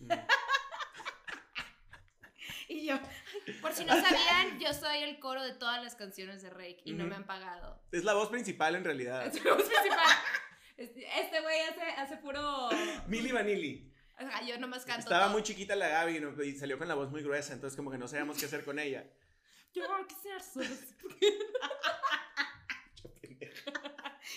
Mm. 0.00 0.08
Y 2.74 2.86
yo, 2.86 2.98
Por 3.62 3.72
si 3.72 3.84
no 3.84 3.94
sabían, 4.02 4.58
yo 4.58 4.74
soy 4.74 5.04
el 5.04 5.20
coro 5.20 5.44
de 5.44 5.54
todas 5.54 5.80
las 5.82 5.94
canciones 5.94 6.42
de 6.42 6.50
Rake 6.50 6.82
y 6.84 6.92
no 6.92 7.04
me 7.06 7.14
han 7.14 7.24
pagado. 7.24 7.80
Es 7.92 8.02
la 8.02 8.14
voz 8.14 8.30
principal 8.30 8.74
en 8.74 8.82
realidad. 8.82 9.24
Es 9.26 9.44
la 9.44 9.54
voz 9.54 9.62
principal. 9.62 9.98
Este 10.76 11.40
güey 11.40 11.60
hace, 11.60 11.82
hace 11.82 12.16
puro. 12.16 12.68
Milli 13.06 13.30
Vanilli. 13.30 13.92
Ajá, 14.16 14.44
yo 14.44 14.58
nomás 14.58 14.84
canto. 14.84 15.02
Estaba 15.02 15.26
todo. 15.26 15.34
muy 15.34 15.44
chiquita 15.44 15.76
la 15.76 15.86
Gaby 15.86 16.18
¿no? 16.18 16.42
y 16.42 16.56
salió 16.56 16.76
con 16.76 16.88
la 16.88 16.94
voz 16.94 17.10
muy 17.12 17.22
gruesa, 17.22 17.52
entonces 17.52 17.76
como 17.76 17.92
que 17.92 17.98
no 17.98 18.08
sabíamos 18.08 18.38
qué 18.38 18.46
hacer 18.46 18.64
con 18.64 18.80
ella. 18.80 19.04
Yo 19.72 19.84
quisiera 20.08 20.40
ser. 20.40 20.66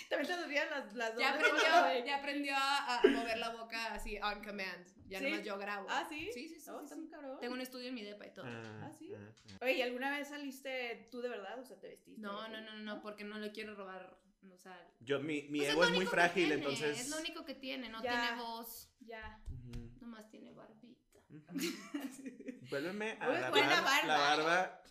también 0.08 0.34
te 0.36 0.40
dolían 0.42 0.70
las, 0.70 0.94
las 0.94 1.14
dos. 1.14 1.20
Ya 1.20 1.34
aprendió, 1.34 2.04
ya 2.06 2.16
aprendió 2.16 2.54
a, 2.56 2.98
a 3.00 3.02
mover 3.08 3.38
la 3.38 3.50
boca 3.50 3.94
así 3.94 4.18
on 4.18 4.42
command. 4.42 4.86
Ya 5.08 5.18
¿Sí? 5.20 5.24
nomás 5.24 5.44
yo 5.44 5.58
grabo. 5.58 5.86
Ah, 5.90 6.06
¿sí? 6.08 6.28
Sí, 6.32 6.48
sí, 6.48 6.60
sí. 6.60 6.70
Oh, 6.70 6.78
sí, 6.78 6.84
está 6.84 6.94
sí. 6.96 7.00
muy 7.02 7.10
cabrón. 7.10 7.38
Tengo 7.40 7.54
un 7.54 7.60
estudio 7.60 7.88
en 7.88 7.94
mi 7.94 8.02
depa 8.02 8.26
y 8.26 8.32
todo. 8.34 8.44
Ah, 8.46 8.90
¿sí? 8.98 9.10
ah, 9.14 9.32
ah. 9.52 9.58
Oye, 9.62 9.72
¿y 9.74 9.82
alguna 9.82 10.10
vez 10.10 10.28
saliste 10.28 11.08
tú 11.10 11.20
de 11.22 11.28
verdad? 11.30 11.58
O 11.58 11.64
sea, 11.64 11.78
te 11.78 11.88
vestiste. 11.88 12.20
No, 12.20 12.40
así? 12.42 12.52
no, 12.52 12.60
no, 12.60 12.76
no, 12.76 13.00
porque 13.00 13.24
no 13.24 13.38
le 13.38 13.50
quiero 13.52 13.74
robar. 13.74 14.18
O 14.52 14.56
sea, 14.56 14.78
Yo, 15.00 15.18
mi, 15.20 15.42
mi 15.48 15.58
pues 15.58 15.70
ego 15.70 15.84
es 15.84 15.90
muy 15.90 16.06
frágil, 16.06 16.46
tiene, 16.46 16.54
entonces... 16.62 17.00
Es 17.00 17.08
lo 17.08 17.18
único 17.18 17.44
que 17.44 17.54
tiene, 17.54 17.88
no 17.88 18.02
Ya. 18.02 18.10
tiene 18.12 18.40
voz, 18.42 18.88
Ya. 19.00 19.40
Ujú, 19.50 19.90
nomás 20.00 20.30
tiene 20.30 20.52
barbita. 20.52 21.18
ujú. 21.28 21.42
Vuélveme 22.70 23.12
a 23.20 23.26
Muy 23.26 23.36
agarrar 23.36 23.50
buena 23.50 23.80
barba. 23.80 24.06
la 24.06 24.18
barba. 24.18 24.82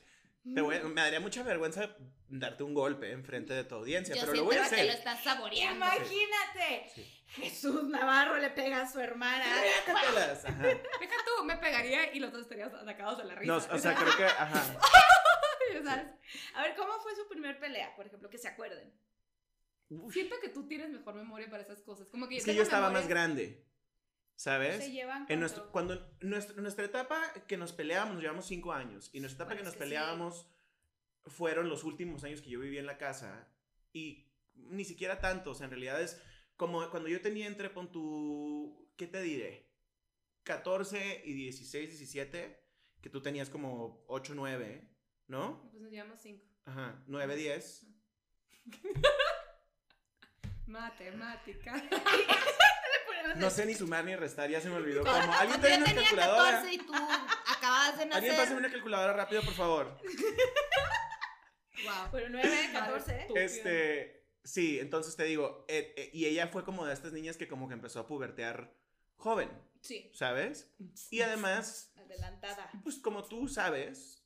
Te 0.54 0.62
voy- 0.62 0.80
me 0.84 1.02
daría 1.02 1.20
mucha 1.20 1.44
vergüenza 1.44 1.96
darte 2.30 2.64
un 2.64 2.74
golpe 2.74 3.12
enfrente 3.12 3.54
de 3.54 3.64
tu 3.64 3.76
audiencia, 3.76 4.16
Yo 4.16 4.22
pero 4.22 4.34
lo 4.34 4.44
voy 4.46 4.56
a 4.56 4.60
que 4.60 4.66
hacer. 4.66 4.86
lo 4.86 4.92
estás 4.92 5.24
saboreando. 5.24 5.86
Imagínate. 5.86 6.90
Sí. 6.94 7.14
Jesús 7.28 7.84
Navarro 7.90 8.38
le 8.38 8.50
pega 8.52 8.82
a 8.82 8.92
su 8.92 9.00
hermana. 9.00 9.46
Ajá. 9.46 10.64
Deja 10.64 11.16
tú, 11.26 11.44
me 11.46 11.58
pegaría 11.58 12.14
y 12.14 12.20
los 12.20 12.32
dos 12.32 12.42
estaríamos 12.42 12.80
atacados 12.80 13.18
de 13.18 13.26
la 13.26 13.36
risa. 13.36 13.54
No, 13.54 13.76
o 13.76 13.80
sea, 13.80 13.96
creo 13.96 14.16
que, 14.16 14.24
ajá. 14.26 14.64
¿Sabes? 15.84 16.08
A 16.56 16.64
ver, 16.64 16.76
¿cómo 16.76 17.00
fue 17.00 17.16
su 17.16 17.28
primer 17.28 17.60
pelea? 17.60 17.96
Por 17.96 18.08
ejemplo, 18.08 18.30
que 18.30 18.38
se 18.38 18.48
acuerden. 18.48 18.92
Uf, 19.90 20.14
Siento 20.14 20.36
que 20.42 20.50
tú 20.50 20.68
tienes 20.68 20.90
mejor 20.90 21.16
memoria 21.16 21.50
para 21.50 21.64
esas 21.64 21.82
cosas. 21.82 22.10
Como 22.10 22.28
que 22.28 22.38
es 22.38 22.46
que 22.46 22.56
yo 22.56 22.64
estaba 22.64 22.90
más 22.90 23.08
grande, 23.08 23.66
¿sabes? 24.36 24.84
Se 24.84 24.92
llevan 24.92 25.26
En 25.30 25.40
nuestro, 25.40 25.72
cuando 25.72 26.14
nuestra, 26.22 26.62
nuestra 26.62 26.86
etapa 26.86 27.22
que 27.48 27.58
nos 27.58 27.72
peleábamos, 27.74 28.16
nos 28.16 28.24
llevamos 28.24 28.48
cinco 28.48 28.74
años, 28.74 29.10
y 29.14 29.20
nuestra 29.20 29.44
etapa 29.46 29.54
Bueno, 29.56 29.60
que 29.62 29.66
nos 29.66 29.74
que 29.76 29.84
sí. 29.84 29.90
Fueron 31.28 31.70
los 31.70 31.84
últimos 31.84 32.24
años 32.24 32.42
que 32.42 32.50
yo 32.50 32.60
viví 32.60 32.78
en 32.78 32.86
la 32.86 32.98
casa, 32.98 33.48
y 33.94 34.32
ni 34.56 34.86
siquiera 34.86 35.20
tanto, 35.20 35.52
o 35.52 35.56
sea, 35.56 35.66
en 35.66 35.72
realidad 35.72 36.02
es 36.02 36.22
como 36.56 36.90
cuando 36.90 37.10
yo 37.10 37.22
tenía 37.22 37.48
entre, 37.48 37.70
pon 37.70 37.92
tu, 37.92 38.92
¿qué 38.98 39.08
te 39.08 39.22
diré? 39.22 39.68
14 40.44 41.24
y 41.26 41.34
16, 41.34 41.90
17, 41.90 42.64
que 43.02 43.10
tú 43.10 43.22
tenías 43.22 43.50
como 43.50 44.04
8, 44.08 44.34
9, 44.36 44.90
¿no? 45.28 45.70
Pues 45.72 45.84
nos 45.84 45.92
llevamos 45.92 46.20
cinco. 46.22 46.46
Ajá, 46.66 47.04
9, 47.08 47.36
10. 47.36 47.88
Matemática. 50.68 51.74
No 53.36 53.50
sé 53.50 53.66
ni 53.66 53.76
sumar 53.76 54.06
ni 54.06 54.16
restar, 54.16 54.50
ya 54.50 54.62
se 54.62 54.70
me 54.70 54.76
olvidó. 54.76 55.04
Como, 55.04 55.16
¿alguien 55.16 55.62
yo 55.62 55.68
tiene 55.68 55.78
una 55.78 55.86
tenía 55.86 56.02
calculadora? 56.04 56.52
14 56.52 56.74
y 56.74 56.78
tú 56.80 56.94
acababas 56.96 57.98
de 57.98 58.04
¿Alguien 58.04 58.24
nacer. 58.24 58.38
pasa 58.38 58.56
una 58.56 58.72
calculadora 58.72 59.14
rápido, 59.14 59.42
por 59.44 59.54
favor? 59.54 59.98
Wow. 61.88 62.12
Bueno, 62.12 62.28
9, 62.32 62.70
14. 62.74 63.20
Estúpida. 63.22 63.44
Este, 63.44 64.26
sí, 64.44 64.80
entonces 64.80 65.16
te 65.16 65.24
digo, 65.24 65.66
eh, 65.68 65.94
eh, 65.98 66.10
y 66.14 66.26
ella 66.26 66.48
fue 66.48 66.64
como 66.64 66.86
de 66.86 66.94
estas 66.94 67.14
niñas 67.14 67.38
que 67.38 67.48
como 67.48 67.68
que 67.68 67.74
empezó 67.74 68.00
a 68.00 68.08
pubertear 68.08 68.74
joven, 69.16 69.50
Sí, 69.82 70.10
¿sabes? 70.14 70.74
Y 71.12 71.22
además, 71.22 71.94
adelantada. 71.96 72.70
pues 72.84 72.98
como 72.98 73.24
tú 73.28 73.48
sabes, 73.48 74.24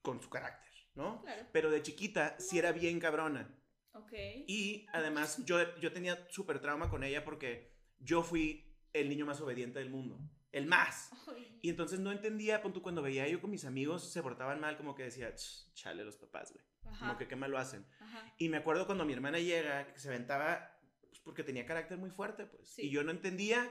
con 0.00 0.20
su 0.22 0.30
carácter, 0.30 0.70
¿no? 0.94 1.22
Claro. 1.22 1.46
Pero 1.52 1.70
de 1.70 1.82
chiquita 1.82 2.36
sí 2.38 2.58
era 2.58 2.72
bien 2.72 2.98
cabrona. 3.00 3.54
Ok. 3.94 4.12
Y 4.46 4.86
además 4.92 5.44
yo, 5.44 5.58
yo 5.78 5.92
tenía 5.92 6.26
súper 6.30 6.60
trauma 6.60 6.88
con 6.88 7.04
ella 7.04 7.24
porque 7.24 7.72
yo 7.98 8.22
fui 8.22 8.74
el 8.92 9.08
niño 9.08 9.26
más 9.26 9.40
obediente 9.40 9.78
del 9.80 9.90
mundo. 9.90 10.18
el 10.52 10.66
más. 10.66 11.10
Ay. 11.28 11.58
Y 11.62 11.70
entonces 11.70 11.98
no 12.00 12.12
entendía, 12.12 12.60
pon 12.60 12.74
tú, 12.74 12.82
cuando 12.82 13.00
veía 13.00 13.26
yo 13.26 13.40
con 13.40 13.50
mis 13.50 13.64
amigos 13.64 14.12
se 14.12 14.22
portaban 14.22 14.60
mal, 14.60 14.76
como 14.76 14.94
que 14.94 15.04
decía, 15.04 15.34
"Ch, 15.34 15.72
chale 15.72 16.04
los 16.04 16.18
papás, 16.18 16.52
güey. 16.52 16.62
Ajá, 16.84 17.06
Como 17.06 17.18
que 17.18 17.28
qué 17.28 17.36
mal 17.36 17.50
lo 17.50 17.58
hacen. 17.58 17.86
ajá. 18.00 18.34
Y 18.38 18.48
me 18.48 18.56
acuerdo 18.58 18.86
cuando 18.86 19.04
mi 19.04 19.12
hermana 19.12 19.38
llega, 19.38 19.92
que 19.92 19.98
se 20.00 20.08
aventaba, 20.08 20.78
pues 21.08 21.20
porque 21.20 21.42
tenía 21.44 21.64
carácter 21.66 21.98
muy 21.98 22.10
fuerte, 22.10 22.46
pues. 22.46 22.68
Sí. 22.68 22.82
Y 22.82 22.90
yo 22.90 23.02
no 23.04 23.10
entendía 23.10 23.70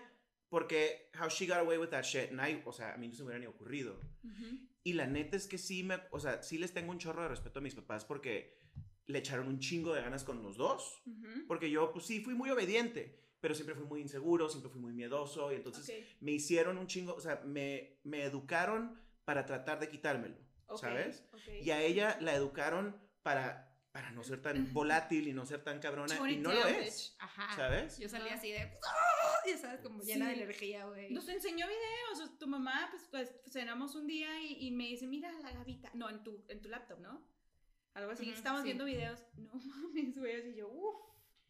porque 0.50 1.10
how 1.20 1.30
she 1.30 1.48
got 1.48 1.58
away 1.58 1.78
with 1.78 1.90
that 1.90 2.04
shit. 2.04 2.30
And 2.32 2.40
I- 2.42 2.62
o 2.66 2.72
sea, 2.74 2.94
a 2.94 2.98
mí 2.98 3.08
no 3.08 3.14
se 3.14 3.22
me 3.24 3.28
hubiera 3.28 3.40
ni 3.40 3.46
ocurrido. 3.48 4.00
Ujú. 4.24 4.60
Y 4.84 4.94
la 4.94 5.06
neta 5.08 5.38
es 5.38 5.48
que 5.48 5.58
sí 5.58 5.84
me, 5.84 6.00
o 6.12 6.20
sea, 6.20 6.42
sí 6.44 6.58
les 6.58 6.74
tengo 6.74 6.92
un 6.92 6.98
chorro 6.98 7.22
de 7.22 7.30
respeto 7.30 7.60
a 7.60 7.62
mis 7.62 7.76
papás 7.76 8.04
porque 8.06 8.58
le 9.06 9.20
echaron 9.20 9.48
un 9.48 9.60
chingo 9.60 9.94
de 9.94 10.02
ganas 10.02 10.24
con 10.24 10.42
los 10.42 10.58
dos. 10.58 11.02
Ujú. 11.06 11.46
Porque 11.48 11.70
yo, 11.70 11.92
pues 11.94 12.06
sí, 12.06 12.22
fui 12.22 12.34
muy 12.34 12.50
obediente, 12.50 13.20
pero 13.40 13.54
siempre 13.56 13.76
fui 13.76 13.86
muy 13.86 14.02
inseguro, 14.02 14.50
siempre 14.50 14.72
fui 14.72 14.82
muy 14.82 14.94
miedoso. 14.94 15.52
Y 15.52 15.56
entonces 15.56 15.88
Ok, 15.90 16.22
me 16.22 16.32
hicieron 16.32 16.78
un 16.78 16.88
chingo, 16.88 17.14
o 17.14 17.20
sea, 17.22 17.42
me, 17.46 18.00
me 18.04 18.24
educaron 18.24 19.00
para 19.26 19.46
tratar 19.46 19.80
de 19.80 19.88
quitármelo, 19.90 20.36
ok, 20.74 20.80
¿sabes? 20.80 21.24
ok. 21.34 21.42
Y 21.62 21.72
a 21.72 21.82
ella 21.82 22.18
la 22.22 22.34
educaron 22.34 23.00
para, 23.24 23.76
para 23.92 24.12
no 24.12 24.24
ser 24.24 24.42
tan 24.42 24.56
volátil 24.74 25.28
y 25.28 25.34
no 25.34 25.46
ser 25.46 25.64
tan 25.64 25.80
cabrona. 25.80 26.16
Y 26.30 26.38
no 26.38 26.52
lo 26.52 26.66
es. 26.68 27.16
Ajá. 27.20 27.56
¿sabes? 27.56 27.98
Yo 28.00 28.10
salía 28.10 28.28
Ajá. 28.34 28.36
así 28.36 28.52
de. 28.52 28.60
¡ah! 28.62 29.08
Ya 29.48 29.58
sabes, 29.58 29.82
como 29.82 30.02
llena 30.04 30.26
Sí. 30.30 30.36
de 30.36 30.44
energía, 30.44 30.86
güey. 30.86 31.12
Nos 31.12 31.28
enseñó 31.28 31.66
videos, 31.68 32.12
o 32.14 32.16
sea, 32.16 32.38
tu 32.38 32.48
mamá, 32.48 32.88
pues, 32.92 33.08
pues 33.10 33.34
cenamos 33.52 33.96
un 33.96 34.06
día 34.06 34.40
y, 34.40 34.68
y 34.68 34.72
me 34.72 34.84
dice, 34.86 35.08
mira 35.08 35.32
la 35.42 35.52
gavita. 35.52 35.90
No, 35.96 36.10
en 36.10 36.24
tu, 36.24 36.46
en 36.48 36.62
tu 36.62 36.70
laptop, 36.70 37.00
¿no? 37.00 37.28
Algo 37.96 38.12
así, 38.12 38.24
Ujú, 38.28 38.34
estamos 38.36 38.62
sí. 38.62 38.66
viendo 38.66 38.86
videos. 38.86 39.20
No 39.36 39.52
mames, 39.54 40.16
güey, 40.18 40.36
así 40.40 40.56
yo, 40.56 40.68
uff, 40.70 40.96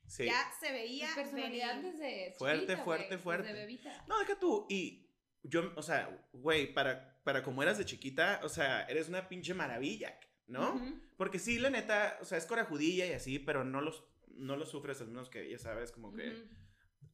Sí. 0.08 0.26
ya 0.26 0.52
se 0.60 0.72
veía 0.72 1.10
Tu 1.10 1.16
personalidad 1.16 1.76
venir. 1.82 1.92
desde. 1.94 2.34
Fuerte, 2.38 2.62
chiquita, 2.66 2.84
fuerte, 2.84 3.08
güey, 3.08 3.20
fuerte. 3.20 3.48
Desde 3.50 3.60
bebita. 3.60 4.06
No, 4.08 4.20
deja 4.20 4.40
tú. 4.40 4.66
Y 4.70 5.08
yo, 5.44 5.72
o 5.76 5.82
sea, 5.84 6.10
güey, 6.34 6.74
para, 6.74 7.11
para 7.24 7.44
como 7.44 7.62
eras 7.64 7.78
de 7.78 7.86
chiquita, 7.86 8.40
o 8.44 8.50
sea, 8.50 8.84
eres 8.84 9.10
una 9.10 9.28
pinche 9.30 9.54
maravilla, 9.54 10.18
¿no? 10.48 10.82
Porque 11.18 11.40
sí, 11.40 11.60
la 11.60 11.70
neta, 11.70 12.18
o 12.22 12.26
sea, 12.26 12.38
es 12.38 12.46
corajudilla 12.46 13.06
y 13.06 13.14
así, 13.14 13.40
pero 13.40 13.64
no 13.64 13.82
los, 13.82 14.04
no 14.36 14.56
lo 14.56 14.66
sufres, 14.66 15.02
al 15.02 15.08
menos 15.08 15.30
que 15.30 15.50
ya 15.50 15.58
sabes, 15.60 15.92
como 15.92 16.12
que 16.14 16.48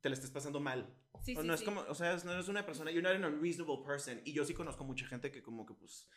te 0.02 0.10
la 0.10 0.16
estés 0.16 0.32
pasando 0.32 0.60
mal. 0.60 0.94
Sí, 1.22 1.36
o 1.36 1.42
sí, 1.42 1.48
no 1.48 1.54
es 1.54 1.60
sí. 1.62 1.66
como, 1.66 1.82
o 1.82 1.96
sea, 1.96 2.16
no 2.24 2.32
eres 2.34 2.48
una 2.48 2.66
persona, 2.66 2.92
you're 2.92 3.02
not 3.02 3.16
an 3.16 3.26
unreasonable 3.34 3.84
person. 3.86 4.22
Y 4.24 4.34
yo 4.34 4.46
sí 4.46 4.54
conozco 4.54 4.84
mucha 4.84 5.08
gente 5.08 5.32
que 5.32 5.42
como 5.42 5.66
que 5.66 5.74
pues 5.74 6.08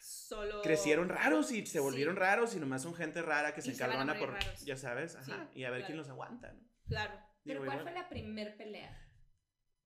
Solo... 0.00 0.60
crecieron 0.62 1.08
raros 1.08 1.52
y 1.52 1.64
se 1.66 1.78
volvieron 1.80 2.16
raros 2.16 2.54
y 2.54 2.60
nomás 2.60 2.82
son 2.82 2.94
gente 2.94 3.22
rara 3.22 3.54
que 3.54 3.62
se 3.62 3.72
encabrona 3.72 4.18
por, 4.18 4.32
raros. 4.32 4.64
ya 4.64 4.76
sabes, 4.76 5.14
ajá, 5.16 5.48
y 5.54 5.64
a 5.64 5.70
ver 5.70 5.80
claro. 5.80 5.86
quién 5.86 5.98
los 5.98 6.08
aguanta, 6.08 6.52
¿no? 6.52 6.60
Claro. 6.88 7.12
Pero 7.44 7.60
Digo, 7.60 7.64
¿cuál 7.66 7.78
igual- 7.80 7.94
fue 7.94 8.02
la 8.02 8.08
primer 8.08 8.56
pelea? 8.56 9.09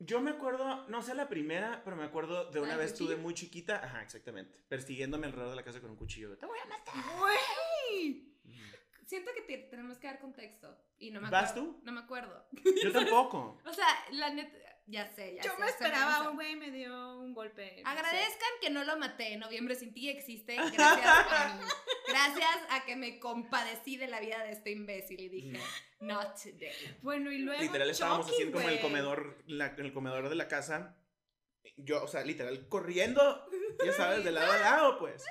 Yo 0.00 0.20
me 0.20 0.32
acuerdo, 0.32 0.86
no 0.88 1.02
sé 1.02 1.14
la 1.14 1.28
primera, 1.28 1.82
pero 1.84 1.96
me 1.96 2.04
acuerdo 2.04 2.50
de 2.50 2.58
una 2.60 2.70
¿La 2.70 2.74
del 2.76 2.84
vez 2.84 2.92
estuve 2.92 3.08
cuchillo? 3.10 3.22
muy 3.22 3.34
chiquita, 3.34 3.76
ajá, 3.84 4.02
exactamente, 4.02 4.60
persiguiéndome 4.68 5.26
alrededor 5.26 5.50
de 5.50 5.56
la 5.56 5.62
casa 5.64 5.80
con 5.80 5.90
un 5.90 5.96
cuchillo. 5.96 6.36
Te 6.36 6.46
voy 6.46 6.58
a 6.58 6.66
matar. 6.66 6.94
¡Güey! 7.18 8.34
Siento 9.06 9.30
que 9.34 9.42
te- 9.42 9.68
tenemos 9.70 9.98
que 9.98 10.06
dar 10.06 10.18
contexto. 10.18 10.76
Y 10.98 11.10
no 11.10 11.20
me 11.20 11.30
¿Vas 11.30 11.50
acuerdo. 11.50 11.70
tú? 11.72 11.80
No 11.84 11.92
me 11.92 12.00
acuerdo. 12.00 12.46
Yo 12.82 12.90
tampoco. 12.92 13.58
O 13.64 13.72
sea, 13.72 13.86
la 14.12 14.30
neta. 14.30 14.56
Ya 14.86 15.10
sé, 15.14 15.34
ya 15.36 15.42
Yo 15.42 15.50
sé, 15.52 15.60
me 15.60 15.66
se 15.66 15.72
esperaba, 15.72 16.28
un 16.28 16.34
güey 16.36 16.56
me 16.56 16.70
dio 16.70 17.18
un 17.18 17.32
golpe. 17.32 17.70
no 17.70 17.76
sé. 17.76 17.82
Agradezcan 17.98 18.50
que 18.60 18.68
no 18.70 18.84
lo 18.84 18.98
maté. 18.98 19.36
Noviembre 19.38 19.74
sin 19.76 19.94
ti 19.94 20.10
existe. 20.10 20.56
Gracias 20.56 21.06
a 21.06 21.54
mí. 21.58 21.64
Gracias 22.08 22.56
a 22.70 22.84
que 22.84 22.94
me 22.96 23.18
compadecí 23.18 23.96
de 23.96 24.08
la 24.08 24.20
vida 24.20 24.44
de 24.44 24.52
este 24.52 24.72
imbécil 24.72 25.18
y 25.20 25.28
dije, 25.30 25.60
not 26.00 26.34
today. 26.36 26.98
Bueno, 27.00 27.32
y 27.32 27.38
luego 27.38 27.62
Literal 27.62 27.88
estábamos 27.88 28.28
así 28.28 28.44
como 28.50 28.60
en 28.68 28.74
el 28.74 28.80
comedor, 28.80 29.42
la- 29.46 29.68
en 29.68 29.86
el 29.86 29.92
comedor 29.94 30.28
de 30.28 30.34
la 30.34 30.48
casa. 30.48 30.98
Yo, 31.78 32.04
o 32.04 32.08
sea, 32.08 32.22
literal 32.22 32.68
corriendo, 32.68 33.46
ya 33.84 33.92
sabes, 33.94 34.22
de 34.22 34.32
lado 34.32 34.52
a 34.52 34.58
lado, 34.58 34.98
pues. 34.98 35.24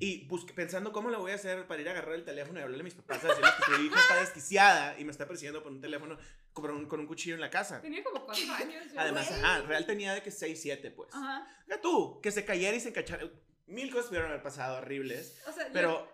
Y 0.00 0.26
busque- 0.28 0.52
pensando 0.52 0.92
cómo 0.92 1.10
le 1.10 1.16
voy 1.16 1.30
a 1.30 1.36
hacer 1.36 1.66
para 1.68 1.80
ir 1.80 1.88
a 1.88 1.92
agarrar 1.92 2.16
el 2.16 2.24
teléfono 2.24 2.58
y 2.58 2.62
hablarle 2.62 2.82
a 2.82 2.84
mis 2.84 2.94
papás 2.94 3.24
a 3.24 3.28
decirles 3.28 3.52
que 3.54 3.72
su 3.76 3.82
hija 3.82 4.00
está 4.00 4.16
desquiciada 4.20 4.98
y 4.98 5.04
me 5.04 5.12
está 5.12 5.26
persiguiendo 5.28 5.62
por 5.62 5.70
un 5.72 5.80
teléfono 5.80 6.18
con 6.62 6.70
un, 6.70 6.86
con 6.86 7.00
un 7.00 7.06
cuchillo 7.06 7.34
en 7.34 7.40
la 7.40 7.50
casa. 7.50 7.80
Tenía 7.80 8.02
como 8.02 8.24
cuatro 8.24 8.52
años. 8.54 8.92
yo, 8.92 9.00
Además, 9.00 9.28
güey. 9.28 9.40
ajá, 9.40 9.62
real 9.62 9.86
tenía 9.86 10.14
de 10.14 10.22
que 10.22 10.30
6, 10.30 10.60
7, 10.60 10.90
pues. 10.90 11.14
Ajá. 11.14 11.46
Ya 11.68 11.80
tú, 11.80 12.20
que 12.22 12.30
se 12.30 12.44
cayera 12.44 12.76
y 12.76 12.80
se 12.80 12.88
encachara. 12.90 13.28
Mil 13.66 13.90
cosas 13.90 14.06
pudieron 14.08 14.30
haber 14.30 14.42
pasado 14.42 14.78
horribles. 14.78 15.42
O 15.46 15.52
sea, 15.52 15.66
yo- 15.66 15.72
Pero 15.72 16.08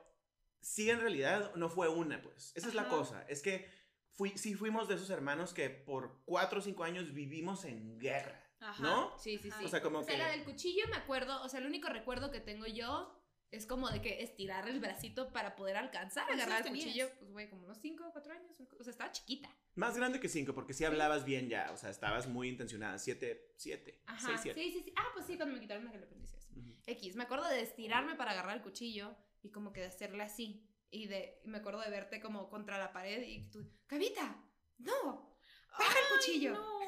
sí, 0.61 0.90
en 0.90 1.00
realidad 1.00 1.54
no 1.54 1.68
fue 1.68 1.88
una, 1.88 2.20
pues. 2.22 2.52
Esa 2.56 2.68
es 2.68 2.75
la 2.75 2.82
Ajá. 2.82 2.90
cosa. 2.90 3.25
Es 3.28 3.42
que 3.42 3.68
fui, 4.12 4.37
sí 4.37 4.54
fuimos 4.54 4.88
de 4.88 4.94
esos 4.96 5.11
hermanos 5.11 5.52
que 5.54 5.70
por 5.70 6.22
cuatro 6.25 6.58
o 6.61 6.62
cinco 6.62 6.84
años 6.84 7.12
vivimos 7.14 7.64
en 7.64 7.99
guerra. 7.99 8.38
Ajá. 8.61 8.82
¿No? 8.82 9.18
Sí, 9.18 9.38
sí, 9.38 9.50
sí. 9.58 9.64
O 9.64 9.68
sea, 9.68 9.82
como 9.82 9.99
O 10.00 10.02
sea, 10.04 10.12
que. 10.14 10.18
la 10.18 10.28
del 10.30 10.44
cuchillo 10.44 10.87
me 10.88 10.96
acuerdo, 10.96 11.42
o 11.42 11.49
sea, 11.49 11.61
el 11.61 11.66
único 11.66 11.88
recuerdo 11.88 12.30
que 12.30 12.40
tengo 12.40 12.66
yo 12.66 13.22
es 13.52 13.66
como 13.66 13.88
de 13.90 14.02
que 14.02 14.23
estirar 14.23 14.68
el 14.68 14.80
bracito 14.80 15.30
para 15.32 15.54
poder 15.54 15.76
alcanzar, 15.76 16.26
¿Cuántos 16.26 16.47
agarrar 16.47 16.66
el 16.66 16.73
cuchillo, 16.73 17.09
pues 17.18 17.30
güey, 17.30 17.49
como 17.50 17.64
unos 17.64 17.78
5 17.78 18.04
o 18.09 18.11
4 18.12 18.32
años, 18.32 18.50
o 18.80 18.82
sea, 18.82 18.90
estaba 18.90 19.12
chiquita. 19.12 19.49
Más 19.75 19.97
grande 19.97 20.21
que 20.21 20.28
cinco, 20.28 20.52
porque 20.54 20.75
sí 20.75 20.85
hablabas 20.85 21.25
bien 21.25 21.49
ya. 21.49 21.71
O 21.73 21.76
sea, 21.76 21.88
estabas 21.90 22.26
muy 22.26 22.49
intencionada. 22.49 22.99
Siete, 22.99 23.52
siete, 23.56 24.02
Ajá, 24.06 24.26
seis, 24.28 24.40
siete. 24.42 24.61
sí, 24.61 24.73
sí, 24.73 24.82
sí. 24.85 24.92
Ah, 24.97 25.06
pues 25.14 25.25
sí, 25.26 25.37
cuando 25.37 25.54
me 25.54 25.61
quitaron 25.61 25.87
el 25.88 26.02
apéndice. 26.02 26.38
sí. 26.40 26.49
Ujú. 26.61 26.73
X, 26.87 27.14
me 27.16 27.25
acuerdo 27.25 27.49
de 27.49 27.62
estirarme 27.62 28.14
para 28.16 28.32
agarrar 28.32 28.56
el 28.56 28.62
cuchillo 28.62 29.14
y 29.42 29.50
como 29.50 29.73
que 29.73 29.80
de 29.80 29.87
hacerle 29.87 30.23
así. 30.25 30.66
Y 30.90 31.06
de 31.06 31.40
y 31.44 31.49
me 31.49 31.59
acuerdo 31.59 31.80
de 31.80 31.88
verte 31.90 32.21
como 32.21 32.50
contra 32.50 32.76
la 32.78 32.92
pared 32.92 33.23
y 33.26 33.49
tú, 33.50 33.66
¡Cavita! 33.87 34.37
¡No! 34.78 35.38
¡Baja 35.78 35.99
el 35.99 36.18
cuchillo! 36.18 36.52
No. 36.52 36.82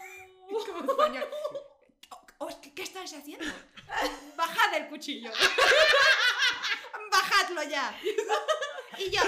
Como 0.67 0.93
español. 0.93 1.25
"Oh, 2.11 2.27
oh, 2.41 2.61
¿qué, 2.61 2.75
qué 2.75 2.83
estás 2.83 3.15
haciendo? 3.15 3.47
Bajad 4.37 4.75
el 4.77 4.89
cuchillo. 4.89 5.31
Bajadlo 7.43 7.63
ya. 7.71 7.99
Y 8.99 9.11
yo, 9.11 9.21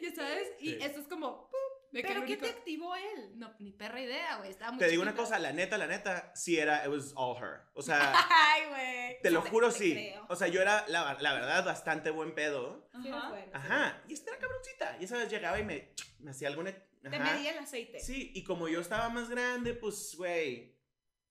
ya 0.00 0.14
sabes, 0.14 0.48
y 0.60 0.70
Sí. 0.70 0.78
esto 0.80 1.00
es 1.00 1.08
como, 1.08 1.50
¿Pero 1.92 2.08
qué 2.08 2.18
único- 2.18 2.44
te 2.44 2.50
activó 2.50 2.94
él? 2.94 3.32
No, 3.38 3.54
ni 3.58 3.72
perra 3.72 4.00
idea, 4.00 4.36
güey, 4.36 4.50
estaba 4.50 4.70
muy 4.72 4.78
Te 4.78 4.88
digo 4.88 5.02
una 5.02 5.14
cosa, 5.16 5.38
la 5.38 5.52
neta, 5.52 5.76
la 5.78 5.86
neta, 5.86 6.30
sí 6.34 6.58
era, 6.58 6.84
it 6.84 6.90
was 6.92 7.12
all 7.16 7.36
her. 7.42 7.62
O 7.74 7.82
sea, 7.82 8.12
Ay, 8.30 8.62
güey. 8.68 9.20
te 9.22 9.30
lo 9.30 9.42
te- 9.42 9.50
juro, 9.50 9.72
te 9.72 9.78
sí. 9.78 9.92
creo. 9.94 10.26
O 10.28 10.36
sea, 10.36 10.46
yo 10.48 10.60
era, 10.60 10.84
la, 10.88 11.16
la 11.20 11.32
verdad, 11.34 11.64
bastante 11.64 12.10
buen 12.10 12.34
pedo. 12.34 12.88
Sí, 13.02 13.10
Ajá. 13.52 14.00
sí. 14.06 14.10
Y 14.10 14.14
esta 14.14 14.30
era 14.30 14.38
cabroncita. 14.40 14.96
Y 15.00 15.04
esa 15.04 15.16
vez 15.16 15.28
llegaba 15.30 15.58
y 15.58 15.64
me, 15.64 15.92
me 16.20 16.30
hacía 16.30 16.48
alguna. 16.48 16.72
Te 17.02 17.08
medía 17.18 17.52
el 17.52 17.58
aceite. 17.58 17.98
Sí, 18.00 18.32
y 18.34 18.44
como 18.44 18.68
yo 18.68 18.80
estaba 18.80 19.08
más 19.08 19.28
grande, 19.30 19.74
pues, 19.74 20.14
güey. 20.16 20.76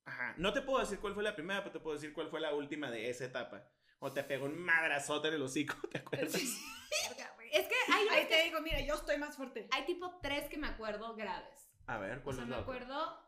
Ajá. 0.05 0.34
No 0.38 0.51
te 0.53 0.62
puedo 0.62 0.79
decir 0.79 1.00
cuál 1.00 1.13
fue 1.13 1.24
la 1.24 1.36
primera, 1.36 1.62
pero 1.62 1.72
te 1.74 1.79
puedo 1.79 1.96
decir 1.96 2.12
cuál 2.13 2.29
fue 2.29 2.39
la 2.41 2.53
última 2.53 2.89
de 2.91 3.10
esa 3.10 3.25
etapa. 3.25 3.67
O 4.05 4.12
te 4.13 4.24
pegó 4.24 4.45
un 4.45 4.59
madrazote 4.59 5.29
en 5.29 5.33
el 5.33 5.41
hocico, 5.41 5.75
¿te 5.91 5.97
acuerdas? 5.97 6.31
Güey. 6.31 7.50
Es 7.51 7.67
que 7.67 7.75
hay, 7.91 8.07
Ahí 8.09 8.27
te 8.27 8.43
digo, 8.43 8.62
mira, 8.62 8.79
yo 8.81 8.93
estoy 8.93 9.17
más 9.17 9.35
fuerte. 9.35 9.67
hay 9.71 9.83
tipo 9.88 10.19
tres 10.21 10.47
que 10.47 10.57
me 10.57 10.67
acuerdo 10.67 11.15
graves. 11.15 11.67
A 11.88 11.97
ver, 11.97 12.19
O 12.19 12.24
¿cuál 12.24 12.35
sea, 12.35 12.43
es 12.43 12.50
me 12.50 12.55
la 12.55 12.62
acuerdo. 12.62 13.19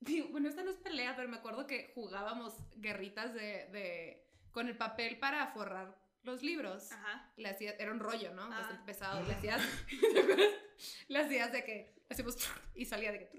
digo, 0.00 0.28
bueno, 0.30 0.48
esta 0.48 0.62
no 0.62 0.70
es 0.70 0.78
pelea, 0.78 1.14
pero 1.14 1.28
me 1.28 1.36
acuerdo 1.36 1.66
que 1.66 1.92
jugábamos 1.94 2.54
guerritas 2.76 3.34
de, 3.34 3.68
de 3.70 4.26
con 4.50 4.66
el 4.68 4.78
papel 4.78 5.18
para 5.18 5.46
forrar 5.48 5.94
los 6.22 6.42
libros. 6.42 6.90
Ajá. 6.92 7.30
Le 7.36 7.50
hacías, 7.50 7.74
era 7.78 7.92
un 7.92 8.00
rollo, 8.00 8.32
¿no? 8.32 8.44
Ah. 8.44 8.48
Bastante 8.60 8.84
pesado. 8.86 9.22
Le 9.26 9.34
hacías, 9.34 9.60
¿te 10.14 10.20
acuerdas? 10.20 10.48
Le 11.08 11.18
hacías 11.18 11.52
de 11.52 11.64
que 11.64 11.94
hacíamos 12.08 12.36
y 12.74 12.86
salía 12.86 13.12
de 13.12 13.18
que 13.18 13.30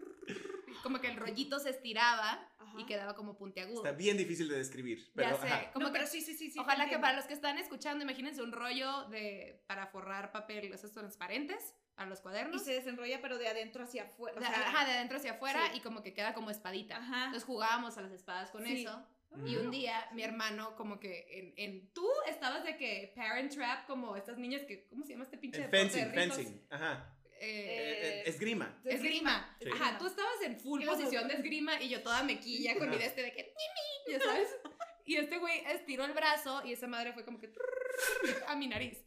como 0.84 1.00
que 1.00 1.08
el 1.08 1.16
rollito 1.16 1.60
se 1.60 1.70
estiraba 1.72 2.48
Ajá. 2.74 2.82
y 2.82 2.86
quedaba 2.86 3.16
como 3.16 3.36
puntiagudo. 3.38 3.78
Está 3.84 3.92
bien 3.92 4.18
difícil 4.18 4.48
de 4.48 4.58
describir. 4.58 5.12
Pero, 5.16 5.30
ya 5.32 5.38
sé, 5.42 5.48
ajá. 5.48 5.72
como 5.72 5.88
no, 5.88 5.92
que 5.94 6.00
pero 6.00 6.10
sí, 6.12 6.22
sí, 6.22 6.34
sí, 6.34 6.52
sí. 6.52 6.60
Ojalá 6.60 6.88
que 6.90 7.00
para 7.00 7.16
los 7.16 7.26
que 7.26 7.34
están 7.34 7.58
escuchando, 7.58 8.04
imagínense 8.04 8.42
un 8.42 8.52
rollo 8.52 9.06
de 9.10 9.64
para 9.68 9.88
forrar 9.88 10.32
papel, 10.32 10.72
esos 10.74 10.92
transparentes 10.92 11.76
para 11.96 12.10
los 12.10 12.20
Y 12.20 12.22
cuadernos. 12.24 12.64
se 12.64 12.74
desenrolla, 12.74 13.22
pero 13.22 13.38
de 13.38 13.48
adentro 13.48 13.84
hacia 13.84 14.04
afuera. 14.04 14.40
de, 14.40 14.46
o 14.46 14.50
sea, 14.50 14.68
ajá, 14.68 14.86
de 14.86 14.94
adentro 14.94 15.18
hacia 15.18 15.34
afuera 15.34 15.62
sí. 15.72 15.78
y 15.78 15.82
como 15.82 16.02
que 16.02 16.14
queda 16.14 16.34
como 16.34 16.50
espadita. 16.50 16.98
Ajá. 16.98 17.26
Entonces 17.26 17.44
jugábamos 17.46 17.98
a 17.98 18.02
las 18.02 18.12
espadas 18.12 18.50
con 18.52 18.66
Sí. 18.66 18.82
eso. 18.84 19.06
Y 19.48 19.56
un 19.56 19.72
día 19.72 20.08
mi 20.14 20.22
hermano 20.22 20.76
como 20.76 21.00
que 21.00 21.26
en, 21.40 21.54
en 21.58 21.92
tú 21.92 22.08
estabas 22.28 22.64
de 22.64 22.78
que 22.78 23.12
parent 23.16 23.52
trap 23.52 23.88
como 23.88 24.16
estas 24.16 24.38
niñas 24.38 24.62
que 24.64 24.86
¿cómo 24.88 25.04
se 25.04 25.14
llama 25.14 25.24
este 25.24 25.40
pinche 25.40 25.62
deporte 25.62 25.90
fencing, 25.90 26.06
de 26.06 26.14
fencing. 26.14 26.68
Ajá. 26.70 27.16
Eh, 27.46 28.22
Eh, 28.22 28.24
esgrima. 28.26 28.80
esgrima. 28.86 29.58
Sí. 29.62 29.70
Ajá, 29.74 29.98
tú 29.98 30.08
estabas 30.08 30.42
en 30.44 30.60
full 30.60 30.84
posición 30.86 31.28
de 31.28 31.34
esgrima 31.36 31.82
y 31.82 31.90
yo 31.90 32.02
toda 32.02 32.24
mequilla 32.24 32.78
con 32.78 32.90
mi 32.90 32.98
de 32.98 33.06
este 33.06 33.22
de 33.22 33.34
que 33.34 33.54
ya 34.10 34.20
sabes. 34.20 34.48
Y 35.06 35.18
este 35.18 35.38
güey 35.38 35.60
estiró 35.68 36.06
el 36.06 36.14
brazo 36.14 36.62
y 36.66 36.72
esa 36.74 36.88
madre 36.88 37.12
fue 37.14 37.26
como 37.26 37.40
que 37.40 37.52
a 38.48 38.56
mi 38.56 38.68
nariz. 38.68 38.98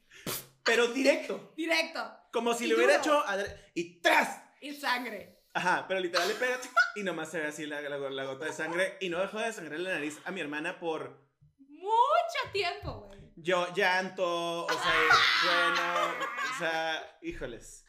Pero 0.64 0.88
directo. 0.88 1.54
Directo. 1.56 2.02
Como 2.32 2.52
si 2.52 2.64
Y 2.64 2.68
le 2.68 2.74
hubiera 2.74 2.98
duro. 2.98 3.24
hecho. 3.24 3.46
Y 3.74 4.00
¡tras! 4.02 4.42
Y 4.60 4.74
sangre. 4.74 5.40
Ajá, 5.54 5.86
pero 5.88 6.00
literal 6.00 6.28
le 6.28 6.34
pega 6.34 6.60
y 6.96 7.02
nomás 7.02 7.30
se 7.30 7.38
ve 7.40 7.46
así 7.46 7.64
la, 7.64 7.80
la- 7.80 7.96
la 8.10 8.24
gota 8.24 8.44
de 8.44 8.52
sangre 8.52 8.98
y 9.00 9.08
no 9.08 9.18
dejó 9.20 9.38
de 9.38 9.50
sangrar 9.54 9.80
la 9.80 9.94
nariz 9.94 10.18
a 10.26 10.30
mi 10.30 10.40
hermana 10.42 10.78
por 10.78 11.24
Mucho 11.58 12.50
tiempo, 12.52 13.06
güey. 13.06 13.20
yo 13.36 13.72
llanto, 13.74 14.66
o 14.66 14.68
sea, 14.68 14.78
bueno, 15.44 16.26
o 16.54 16.58
sea, 16.58 17.18
híjoles. 17.22 17.85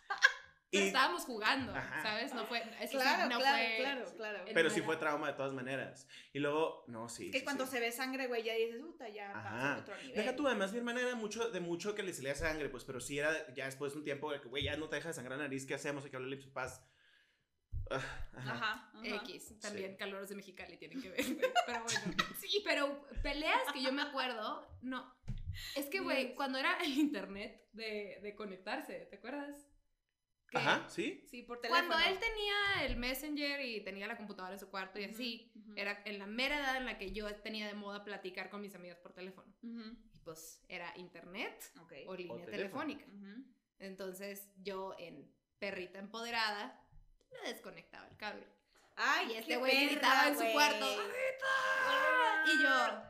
Pero 0.70 0.84
Y- 0.84 0.88
estábamos 0.88 1.24
jugando, 1.24 1.74
Ajá. 1.74 2.02
¿sabes? 2.04 2.34
No 2.34 2.46
fue, 2.46 2.60
eso 2.82 2.92
sí, 2.92 2.98
Claro, 2.98 3.30
no 3.30 3.40
claro, 3.40 3.58
fue... 3.58 4.14
claro, 4.18 4.46
pero 4.54 4.70
sí 4.70 4.82
fue 4.82 4.98
trauma 4.98 5.28
de 5.28 5.34
todas 5.34 5.54
maneras. 5.54 6.08
Y 6.34 6.40
luego, 6.40 6.84
no, 6.88 7.08
sí. 7.08 7.32
Que 7.32 7.40
sí, 7.40 7.44
cuando 7.46 7.66
sí. 7.66 7.72
se 7.72 7.80
ve 7.80 7.92
sangre, 7.94 8.28
güey, 8.28 8.44
ya 8.44 8.54
dices, 8.54 8.82
puta, 8.82 9.08
ya 9.08 9.32
Ajá. 9.32 9.44
pasa 9.44 9.74
a 9.76 9.80
otro 9.80 9.96
nivel. 9.98 10.16
Deja 10.16 10.36
tú, 10.36 10.46
además 10.46 10.72
mi 10.74 10.80
hermana 10.80 11.00
era 11.02 11.16
mucho, 11.16 11.50
de 11.52 11.60
mucho 11.62 11.96
que 11.96 12.04
le 12.04 12.14
salía 12.14 12.36
sangre, 12.36 12.68
pues, 12.68 12.84
pero 12.84 13.00
sí 13.00 13.18
era 13.18 13.32
ya 13.54 13.66
después 13.66 13.94
de 13.94 14.00
un 14.00 14.04
tiempo 14.04 14.30
de 14.32 14.42
que, 14.42 14.50
güey, 14.50 14.64
ya 14.64 14.76
no 14.76 14.90
te 14.90 14.98
deja 14.98 15.08
de 15.08 15.14
sangrar 15.14 15.38
la 15.38 15.46
nariz, 15.46 15.66
¿qué 15.66 15.76
hacemos? 15.76 16.04
Hay 16.04 16.10
que 16.12 16.18
hablarle 16.18 16.42
a 16.44 16.46
papás. 16.48 16.84
Ah, 17.90 17.96
ajá. 18.36 18.52
Ajá, 18.52 18.92
ajá. 18.94 19.02
X, 19.24 19.60
también 19.62 19.92
Sí. 19.92 19.98
calores 19.98 20.28
de 20.28 20.36
Mexicali 20.36 20.76
tienen 20.78 21.02
que 21.02 21.10
ver, 21.10 21.24
güey. 21.24 21.52
Pero 21.66 21.84
bueno. 21.86 22.00
Sí, 22.42 22.62
pero 22.66 23.08
peleas 23.24 23.62
que 23.74 23.82
yo 23.82 23.94
me 23.94 24.02
acuerdo, 24.02 24.68
no. 24.82 25.16
Es 25.76 25.86
que, 25.86 26.02
güey, 26.02 26.36
cuando 26.36 26.58
era 26.58 26.78
el 26.84 26.92
internet 26.98 27.66
de, 27.72 28.20
de 28.22 28.36
conectarse, 28.36 29.08
¿te 29.10 29.16
acuerdas? 29.16 29.56
Que 30.50 30.58
Ajá, 30.58 30.86
¿sí? 30.89 31.25
Sí, 31.30 31.44
por 31.44 31.60
teléfono. 31.60 31.88
Cuando 31.88 32.08
él 32.08 32.18
tenía 32.20 32.86
el 32.86 32.96
Messenger 32.96 33.60
y 33.62 33.82
tenía 33.84 34.08
la 34.08 34.16
computadora 34.16 34.54
en 34.54 34.60
su 34.60 34.70
cuarto 34.70 34.98
y 35.00 35.04
así, 35.04 35.51
era 35.75 36.01
en 36.06 36.20
la 36.20 36.25
mera 36.25 36.58
edad 36.60 36.77
en 36.77 36.86
la 36.86 36.98
que 36.98 37.12
yo 37.12 37.34
tenía 37.36 37.68
de 37.68 37.74
moda 37.74 38.04
platicar 38.06 38.50
con 38.50 38.62
mis 38.62 38.74
amigas 38.74 38.98
por 39.00 39.12
teléfono. 39.13 39.54
Y 39.62 40.20
pues 40.24 40.62
era 40.70 40.94
internet 40.98 41.70
Ok. 41.82 41.94
o 42.08 42.16
línea 42.16 42.46
telefónica. 42.46 43.06
Entonces 43.80 44.50
yo 44.63 44.96
en 44.98 45.30
perrita 45.60 46.00
empoderada 46.00 46.82
le 47.44 47.51
desconectaba 47.51 48.08
el 48.08 48.16
cable. 48.16 48.48
Ay, 48.96 49.34
Y 49.34 49.36
este 49.36 49.58
güey 49.58 49.88
gritaba 49.88 50.30
en 50.30 50.38
su 50.38 50.46
cuarto. 50.54 50.86
Y 52.46 52.63
yo, 52.63 53.01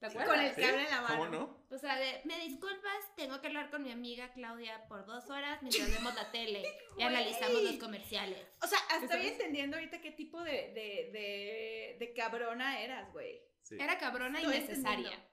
¿te 0.00 0.06
acuerdas? 0.06 0.28
Con 0.28 0.40
el 0.40 0.54
¿Sí? 0.54 0.60
cable 0.62 0.82
en 0.84 0.90
la 0.90 1.00
mano. 1.02 1.16
¿Cómo 1.16 1.28
no? 1.28 1.64
O 1.70 1.78
sea, 1.78 1.96
de, 1.96 2.20
me 2.24 2.38
disculpas, 2.40 3.14
tengo 3.16 3.40
que 3.40 3.46
hablar 3.46 3.70
con 3.70 3.82
mi 3.82 3.92
amiga 3.92 4.32
Claudia 4.32 4.86
por 4.88 5.06
dos 5.06 5.30
horas 5.30 5.62
mientras 5.62 5.88
vemos 5.90 6.14
la 6.16 6.30
tele 6.32 6.62
y 6.98 7.02
analizamos 7.02 7.62
los 7.62 7.76
comerciales. 7.76 8.44
O 8.62 8.66
sea, 8.66 8.78
estoy 8.94 9.08
¿Sabes? 9.08 9.32
entendiendo 9.32 9.76
ahorita 9.76 10.00
qué 10.00 10.10
tipo 10.10 10.42
de, 10.42 10.72
de, 10.72 11.10
de, 11.12 11.96
de 12.00 12.12
cabrona 12.14 12.80
eras, 12.80 13.12
güey. 13.12 13.40
Sí. 13.62 13.76
Era 13.78 13.98
cabrona 13.98 14.40
Estoy 14.40 14.56
innecesaria. 14.56 15.26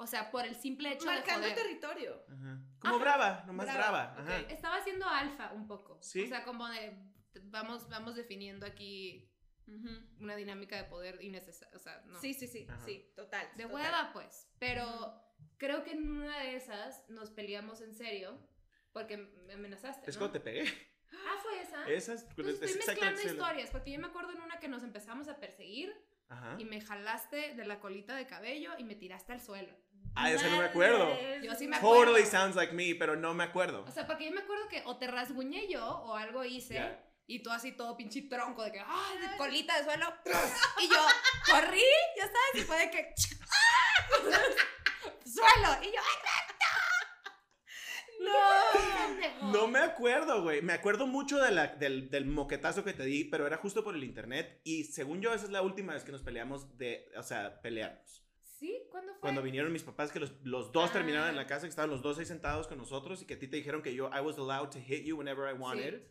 O 0.00 0.06
sea, 0.06 0.30
por 0.30 0.44
el 0.44 0.54
simple 0.54 0.92
hecho 0.92 1.06
Marcando 1.06 1.46
de 1.46 1.52
joder. 1.52 1.64
territorio. 1.66 2.24
Ajá. 2.28 2.60
Como 2.80 2.94
Ajá. 2.96 3.04
brava, 3.04 3.44
nomás 3.46 3.66
Brava, 3.66 4.12
brava. 4.14 4.20
Ajá. 4.20 4.40
ok. 4.42 4.50
Estaba 4.50 4.80
siendo 4.84 5.08
alfa 5.08 5.52
un 5.54 5.66
poco. 5.66 5.98
Sí. 6.02 6.22
O 6.24 6.28
sea, 6.28 6.44
como 6.44 6.68
de 6.68 6.96
vamos, 7.44 7.88
vamos 7.88 8.14
definiendo 8.14 8.66
aquí 8.66 9.27
Ujú. 9.68 9.90
una 10.20 10.34
dinámica 10.34 10.76
de 10.76 10.84
poder 10.84 11.22
innecesaria. 11.22 11.76
O 11.76 11.78
sea, 11.78 12.02
no. 12.06 12.20
Sí, 12.20 12.34
sí, 12.34 12.46
sí, 12.46 12.66
Ajá. 12.68 12.84
sí, 12.84 13.12
total. 13.14 13.46
De 13.56 13.64
total. 13.64 13.74
hueva, 13.74 14.10
pues. 14.12 14.48
Pero 14.58 15.22
creo 15.58 15.84
que 15.84 15.92
en 15.92 16.10
una 16.10 16.38
de 16.40 16.56
esas 16.56 17.08
nos 17.08 17.30
peleamos 17.30 17.80
en 17.80 17.94
serio 17.94 18.38
porque 18.92 19.16
me 19.16 19.54
amenazaste. 19.54 20.08
Es 20.10 20.16
¿no? 20.16 20.20
cuando 20.20 20.32
te 20.32 20.40
pegué. 20.40 20.64
Ah, 21.12 21.38
fue 21.42 21.60
esa. 21.60 21.88
Esas, 21.88 22.22
Entonces 22.30 22.62
es 22.62 22.76
estoy 22.76 22.86
mezclando 22.94 23.22
historias, 23.22 23.70
porque 23.70 23.92
yo 23.92 23.98
me 23.98 24.06
acuerdo 24.08 24.32
en 24.32 24.40
una 24.40 24.58
que 24.58 24.68
nos 24.68 24.82
empezamos 24.82 25.28
a 25.28 25.38
perseguir 25.38 25.94
Ajá. 26.28 26.56
y 26.58 26.64
me 26.64 26.80
jalaste 26.80 27.54
de 27.54 27.64
la 27.64 27.80
colita 27.80 28.14
de 28.14 28.26
cabello 28.26 28.72
y 28.78 28.84
me 28.84 28.94
tiraste 28.94 29.32
al 29.32 29.40
suelo. 29.40 29.74
Ah, 30.14 30.30
eso 30.32 30.50
no 30.50 30.58
me 30.58 30.64
acuerdo. 30.64 31.08
Yo 31.42 31.54
sí 31.54 31.68
me 31.68 31.76
acuerdo. 31.76 32.04
Totally 32.04 32.26
sounds 32.26 32.56
like 32.56 32.72
me, 32.72 32.94
pero 32.94 33.16
no 33.16 33.34
me 33.34 33.44
acuerdo. 33.44 33.84
O 33.86 33.90
sea, 33.90 34.06
porque 34.06 34.26
yo 34.26 34.32
me 34.32 34.40
acuerdo 34.40 34.68
que 34.68 34.82
o 34.84 34.96
te 34.96 35.06
rasguñé 35.06 35.68
yo 35.68 35.86
o 35.86 36.14
algo 36.14 36.44
hice 36.44 36.74
Ya. 36.74 37.07
Y 37.28 37.40
tú 37.42 37.50
así 37.50 37.72
todo 37.72 37.96
pinche 37.96 38.22
tronco 38.22 38.62
de 38.64 38.72
que, 38.72 38.80
¡ay, 38.80 39.18
de 39.18 39.36
colita 39.36 39.76
de 39.78 39.84
suelo! 39.84 40.12
y 40.80 40.88
yo 40.88 40.96
corrí, 41.48 41.82
ya 42.16 42.24
sabes, 42.24 42.54
y 42.54 42.60
fue 42.62 42.78
de 42.78 42.90
que, 42.90 43.14
¡suelo! 45.24 45.76
Y 45.82 45.86
yo, 45.92 46.00
¡ay, 46.00 46.16
pendejo! 46.24 46.58
No 49.52 49.68
me 49.68 49.78
acuerdo, 49.78 50.42
güey. 50.42 50.60
Me 50.62 50.72
acuerdo 50.72 51.06
mucho 51.06 51.38
de 51.38 51.52
la, 51.52 51.68
del, 51.68 52.10
del 52.10 52.26
moquetazo 52.26 52.82
que 52.84 52.92
te 52.92 53.04
di, 53.04 53.24
pero 53.24 53.46
era 53.46 53.56
justo 53.56 53.84
por 53.84 53.94
el 53.94 54.02
internet. 54.04 54.60
Y 54.64 54.84
según 54.84 55.20
yo, 55.20 55.32
esa 55.32 55.44
es 55.44 55.50
la 55.50 55.62
última 55.62 55.94
vez 55.94 56.02
que 56.04 56.12
nos 56.12 56.22
peleamos 56.22 56.76
de, 56.76 57.10
o 57.16 57.22
sea, 57.22 57.60
pelearnos. 57.62 58.24
¿Sí? 58.42 58.82
¿Cuándo 58.90 59.12
fue? 59.12 59.20
Cuando 59.20 59.42
vinieron 59.42 59.72
mis 59.72 59.84
papás, 59.84 60.10
que 60.10 60.18
los, 60.18 60.32
los 60.42 60.72
dos 60.72 60.90
Ah. 60.90 60.94
terminaron 60.94 61.28
en 61.30 61.36
la 61.36 61.46
casa, 61.46 61.62
que 61.62 61.68
estaban 61.70 61.90
los 61.90 62.02
dos 62.02 62.18
ahí 62.18 62.26
sentados 62.26 62.66
con 62.66 62.76
nosotros 62.78 63.22
y 63.22 63.26
que 63.26 63.34
a 63.34 63.38
ti 63.38 63.46
te 63.46 63.56
dijeron 63.56 63.82
que 63.82 63.94
yo, 63.94 64.10
I 64.12 64.20
was 64.20 64.36
allowed 64.38 64.70
to 64.70 64.80
hit 64.80 65.04
you 65.04 65.16
whenever 65.16 65.48
I 65.48 65.52
wanted. 65.56 66.02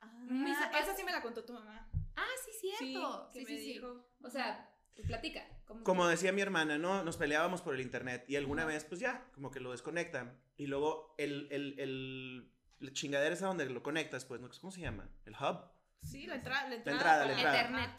Ah, 0.00 0.10
Mis 0.28 0.56
Esa 0.58 0.94
sí 0.94 1.04
me 1.04 1.12
la 1.12 1.22
contó 1.22 1.44
tu 1.44 1.52
mamá. 1.52 1.88
Ah, 2.16 2.26
sí, 2.44 2.50
cierto. 2.78 3.30
que 3.32 3.40
Sí, 3.40 3.44
me 3.44 3.50
sí, 3.50 3.64
sí. 3.64 3.72
dijo. 3.74 4.04
O 4.22 4.30
sea, 4.30 4.70
pues 4.94 5.06
platica. 5.06 5.46
¿cómo 5.64 5.84
Como 5.84 6.02
estuvo? 6.02 6.08
decía 6.10 6.32
mi 6.32 6.40
hermana, 6.40 6.78
¿no? 6.78 7.04
Nos 7.04 7.16
peleábamos 7.16 7.62
por 7.62 7.74
el 7.74 7.80
internet 7.80 8.24
y 8.28 8.36
alguna 8.36 8.64
vez, 8.64 8.84
pues 8.84 9.00
ya, 9.00 9.24
como 9.34 9.50
que 9.50 9.60
lo 9.60 9.70
desconectan. 9.72 10.40
Y 10.56 10.66
luego 10.66 11.14
el, 11.18 11.46
el, 11.52 11.78
el, 11.78 12.52
la 12.80 12.92
chingadera 12.92 13.34
esa 13.34 13.46
donde 13.46 13.68
lo 13.68 13.82
conectas, 13.82 14.24
pues, 14.24 14.40
¿no? 14.40 14.48
¿cómo 14.60 14.70
se 14.72 14.80
llama? 14.80 15.08
El 15.24 15.34
hub. 15.34 15.60
Sí, 16.02 16.26
la 16.26 16.36
entrada. 16.36 16.68
La 16.68 16.74
entrada. 16.76 16.96
entrada, 16.98 17.24
la 17.26 17.32
entrada. 17.32 17.56
Internet. 17.60 17.90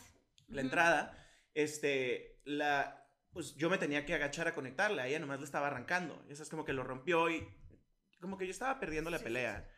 la 0.47 0.62
entrada, 0.62 1.27
este, 1.53 2.41
la, 2.45 3.05
pues 3.31 3.55
yo 3.55 3.69
me 3.69 3.77
tenía 3.77 4.05
que 4.05 4.13
agachar 4.15 4.47
a 4.47 4.55
conectarla, 4.55 5.07
ella 5.07 5.19
nomás 5.19 5.39
la 5.39 5.45
estaba 5.45 5.67
arrancando, 5.67 6.23
y 6.27 6.33
eso 6.33 6.43
es 6.43 6.49
como 6.49 6.65
que 6.65 6.73
lo 6.73 6.83
rompió 6.83 7.29
y 7.29 7.47
como 8.19 8.38
que 8.38 8.45
yo 8.45 8.51
estaba 8.51 8.79
perdiendo 8.79 9.09
la 9.09 9.17
Sí, 9.17 9.23
sí, 9.23 9.25
pelea. 9.25 9.69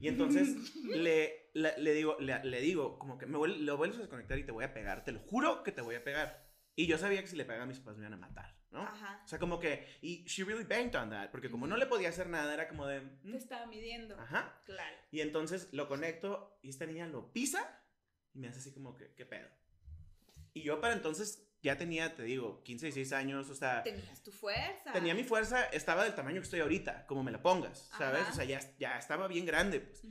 Y 0.00 0.08
entonces 0.08 0.74
le, 0.84 1.50
la- 1.54 1.76
le 1.78 1.94
digo, 1.94 2.16
le, 2.20 2.42
le 2.44 2.60
digo, 2.60 2.98
como 2.98 3.16
que 3.18 3.26
me 3.26 3.38
vuel- 3.38 3.58
lo 3.60 3.76
vuelves 3.76 3.98
a 3.98 4.02
desconectar 4.02 4.38
y 4.38 4.44
te 4.44 4.52
voy 4.52 4.64
a 4.64 4.74
pegar, 4.74 5.04
te 5.04 5.12
lo 5.12 5.20
juro 5.20 5.62
que 5.62 5.72
te 5.72 5.80
voy 5.80 5.94
a 5.94 6.04
pegar. 6.04 6.46
Y 6.74 6.86
yo 6.86 6.98
sabía 6.98 7.22
que 7.22 7.28
si 7.28 7.36
le 7.36 7.44
pegaba 7.46 7.64
a 7.64 7.66
mis 7.66 7.78
papás 7.78 7.96
me 7.96 8.02
iban 8.02 8.12
a 8.12 8.18
matar, 8.18 8.54
¿no? 8.70 8.82
Ajá. 8.82 9.22
O 9.24 9.28
sea, 9.28 9.38
como 9.38 9.58
que, 9.58 9.86
y 10.02 10.24
she 10.26 10.44
really 10.44 10.64
banked 10.64 10.94
on 11.00 11.08
that, 11.08 11.30
porque 11.30 11.48
como 11.48 11.66
no 11.66 11.78
le 11.78 11.86
podía 11.86 12.10
hacer 12.10 12.28
nada, 12.28 12.52
era 12.52 12.68
como 12.68 12.86
de, 12.86 13.00
mm, 13.00 13.30
Te 13.30 13.36
estaba 13.38 13.64
midiendo. 13.66 14.20
ajá. 14.20 14.60
Claro. 14.66 14.96
Y 15.10 15.20
entonces 15.22 15.68
lo 15.72 15.88
conecto 15.88 16.58
y 16.62 16.68
esta 16.68 16.84
niña 16.84 17.06
lo 17.06 17.32
pisa 17.32 17.82
y 18.34 18.38
me 18.40 18.48
hace 18.48 18.58
así 18.58 18.72
como 18.74 18.94
que, 18.94 19.14
¿qué 19.14 19.24
pedo? 19.24 19.48
Y 20.52 20.62
yo 20.62 20.80
para 20.82 20.92
entonces 20.92 21.45
ya 21.66 21.76
tenía, 21.76 22.14
te 22.14 22.22
digo, 22.22 22.62
15, 22.64 22.86
16 22.86 23.12
años, 23.12 23.50
o 23.50 23.54
sea, 23.54 23.82
Tenías 23.82 24.22
tu 24.22 24.32
fuerza. 24.32 24.92
tenía 24.92 25.14
mi 25.14 25.24
fuerza, 25.24 25.64
estaba 25.66 26.04
del 26.04 26.14
tamaño 26.14 26.40
que 26.40 26.44
estoy 26.44 26.60
ahorita, 26.60 27.06
como 27.06 27.22
me 27.22 27.30
la 27.32 27.42
pongas, 27.42 27.90
¿sabes? 27.98 28.22
Ajá. 28.22 28.32
O 28.32 28.34
sea, 28.34 28.44
ya, 28.44 28.60
ya 28.78 28.98
estaba 28.98 29.28
bien 29.28 29.44
grande, 29.46 29.80
pues. 29.80 30.02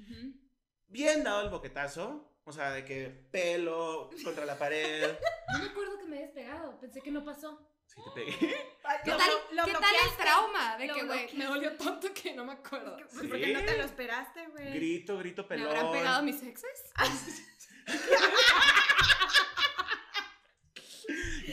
Bien 0.87 1.23
dado 1.23 1.41
el 1.41 1.49
boquetazo, 1.49 2.39
o 2.43 2.51
sea, 2.51 2.71
de 2.71 2.85
que 2.85 3.09
pelo 3.31 4.09
contra 4.23 4.45
la 4.45 4.57
pared. 4.57 5.15
No 5.53 5.59
me 5.59 5.65
acuerdo 5.69 5.97
que 5.99 6.05
me 6.05 6.17
hayas 6.17 6.31
pegado. 6.31 6.79
Pensé 6.79 7.01
que 7.01 7.11
no 7.11 7.23
pasó. 7.23 7.71
Sí, 7.85 8.01
te 8.15 8.21
pegué. 8.21 8.55
¿Qué 9.03 9.11
lo- 9.11 9.17
tal, 9.17 9.29
lo- 9.51 9.65
¿qué 9.65 9.71
tal 9.73 9.95
el 10.09 10.17
trauma? 10.17 10.75
De 10.77 10.87
Lo 10.87 10.93
que, 10.95 11.03
güey, 11.03 11.19
bloqueaste. 11.19 11.37
me 11.37 11.45
dolió 11.45 11.71
tanto 11.77 12.13
que 12.13 12.33
no 12.33 12.43
me 12.45 12.53
acuerdo. 12.53 12.97
Pues, 12.97 13.11
Sí. 13.21 13.27
¿Por 13.27 13.39
qué 13.39 13.53
no 13.53 13.63
te 13.63 13.77
lo 13.77 13.83
esperaste, 13.83 14.47
güey? 14.47 14.73
Grito, 14.73 15.17
grito, 15.19 15.43
¿Me 15.43 15.47
pelón. 15.49 15.67
habrán 15.67 15.91
pegado 15.91 16.23
mis 16.23 16.41
exes? 16.43 16.91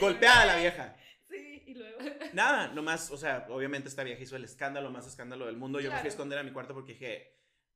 Golpeada 0.03 0.45
la 0.45 0.55
vieja. 0.57 0.95
Sí, 1.29 1.63
y 1.67 1.73
luego. 1.75 1.99
Nada, 2.33 2.67
nomás, 2.69 3.11
o 3.11 3.17
sea, 3.17 3.45
obviamente 3.49 3.89
esta 3.89 4.03
vieja 4.03 4.21
hizo 4.21 4.35
el 4.35 4.43
escándalo, 4.43 4.89
más 4.91 5.07
escándalo 5.07 5.45
del 5.45 5.57
mundo. 5.57 5.79
Yo 5.79 5.85
me 5.89 5.91
fui 5.91 5.97
a 5.97 6.01
Claro. 6.01 6.09
esconder 6.09 6.39
a 6.39 6.43
mi 6.43 6.51
cuarto 6.51 6.73
porque 6.73 6.93
dije, 6.93 7.33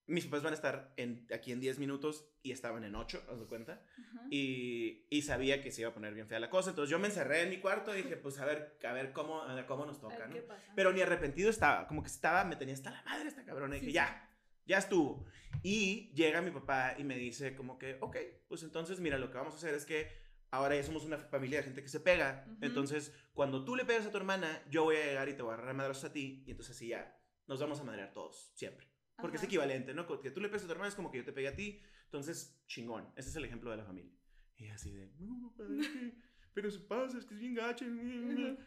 mis 0.08 0.26
papás 0.26 0.44
van 0.44 0.54
a 0.54 0.56
estar 0.56 0.94
en, 0.98 1.28
aquí 1.34 1.52
en 1.52 1.60
10 1.60 1.80
minutos 1.80 2.30
y 2.42 2.52
estaban 2.52 2.84
en 2.86 2.96
8, 2.96 3.26
¿os 3.30 3.40
de 3.42 3.46
cuenta? 3.46 3.84
Y, 4.30 5.06
y 5.10 5.22
sabía 5.24 5.62
que 5.62 5.72
se 5.72 5.82
iba 5.82 5.90
a 5.90 5.94
poner 5.94 6.14
bien 6.14 6.28
fea 6.28 6.40
la 6.40 6.50
cosa. 6.50 6.70
Entonces 6.70 6.90
yo 6.90 6.98
me 7.00 7.08
encerré 7.08 7.42
en 7.44 7.50
mi 7.50 7.58
cuarto 7.58 7.94
y 7.94 8.04
dije, 8.04 8.16
pues 8.18 8.40
a 8.40 8.46
ver, 8.46 8.78
a 8.88 8.94
ver 8.94 9.12
cómo, 9.12 9.42
a 9.42 9.54
ver 9.54 9.66
cómo 9.66 9.86
nos 9.86 10.00
toca, 10.00 10.28
ver 10.28 10.30
¿no? 10.48 10.56
Pero 10.76 10.94
ni 10.94 11.02
arrepentido 11.02 11.50
estaba, 11.50 11.88
como 11.88 12.02
que 12.04 12.10
estaba, 12.10 12.44
me 12.46 12.56
tenía 12.56 12.74
hasta 12.74 12.92
la 12.92 13.04
madre 13.04 13.28
esta 13.30 13.44
cabrona. 13.44 13.76
Y 13.76 13.80
Sí, 13.80 13.86
dije, 13.88 13.92
sí. 13.92 13.96
ya, 13.96 14.30
ya 14.66 14.78
estuvo. 14.78 15.26
Y 15.64 16.14
llega 16.14 16.42
mi 16.42 16.52
papá 16.52 16.96
y 16.98 17.04
me 17.04 17.18
dice 17.18 17.56
como 17.56 17.78
que, 17.78 17.98
ok, 18.00 18.16
pues 18.48 18.64
entonces 18.64 19.00
mira, 19.00 19.18
lo 19.18 19.30
que 19.32 19.38
vamos 19.38 19.54
a 19.54 19.58
hacer 19.58 19.74
es 19.74 19.86
que 19.86 20.10
ahora 20.52 20.76
ya 20.76 20.84
somos 20.84 21.04
una 21.06 21.18
familia 21.18 21.60
de 21.60 21.64
gente 21.66 21.82
que 21.82 21.90
se 21.90 22.00
pega. 22.00 22.46
Ujú. 22.48 22.58
Entonces, 22.62 23.14
cuando 23.34 23.64
tú 23.66 23.76
le 23.76 23.86
pegas 23.86 24.06
a 24.06 24.12
tu 24.12 24.18
hermana, 24.18 24.62
yo 24.70 24.84
voy 24.86 24.98
a 24.98 25.06
llegar 25.06 25.30
y 25.30 25.34
te 25.34 25.42
voy 25.42 25.52
a 25.52 25.54
agarrar 25.56 25.72
a 25.72 25.78
madrazos 25.78 26.06
a 26.06 26.14
ti. 26.14 26.44
Y 26.48 26.52
entonces 26.52 26.76
así 26.76 26.88
ya, 26.90 27.20
nos 27.48 27.60
vamos 27.60 27.80
a 27.80 27.84
madrear 27.84 28.14
todos, 28.14 28.52
siempre. 28.56 28.88
Porque 29.18 29.38
es 29.38 29.42
Ajá. 29.42 29.48
equivalente, 29.48 29.94
¿no? 29.94 30.06
Que 30.22 30.32
tú 30.32 30.40
le 30.42 30.48
pegas 30.50 30.64
a 30.64 30.68
tu 30.68 30.72
hermana 30.74 30.90
es 30.90 30.96
como 30.96 31.12
que 31.12 31.18
yo 31.20 31.26
te 31.26 31.34
pegué 31.34 31.48
a 31.48 31.56
ti. 31.56 31.82
Entonces, 32.06 32.62
chingón. 32.68 33.12
Ese 33.16 33.30
es 33.30 33.36
el 33.36 33.46
ejemplo 33.46 33.72
de 33.72 33.78
la 33.78 33.84
familia. 33.84 34.14
Y 34.58 34.68
así 34.70 34.92
de, 34.92 35.12
no, 35.20 35.52
papá, 35.52 35.64
es 35.80 35.88
que- 35.88 36.14
pero 36.54 36.72
se 36.72 36.80
pasa, 36.80 37.18
es 37.20 37.26
que 37.26 37.34
es 37.36 37.40
bien 37.40 37.54
gacho. 37.56 37.86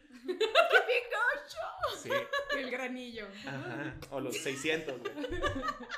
Sí. 2.01 2.09
El 2.57 2.71
granillo. 2.71 3.27
Ajá, 3.45 3.95
o 4.09 4.19
los 4.21 4.35
600, 4.37 5.01
güey. 5.01 5.13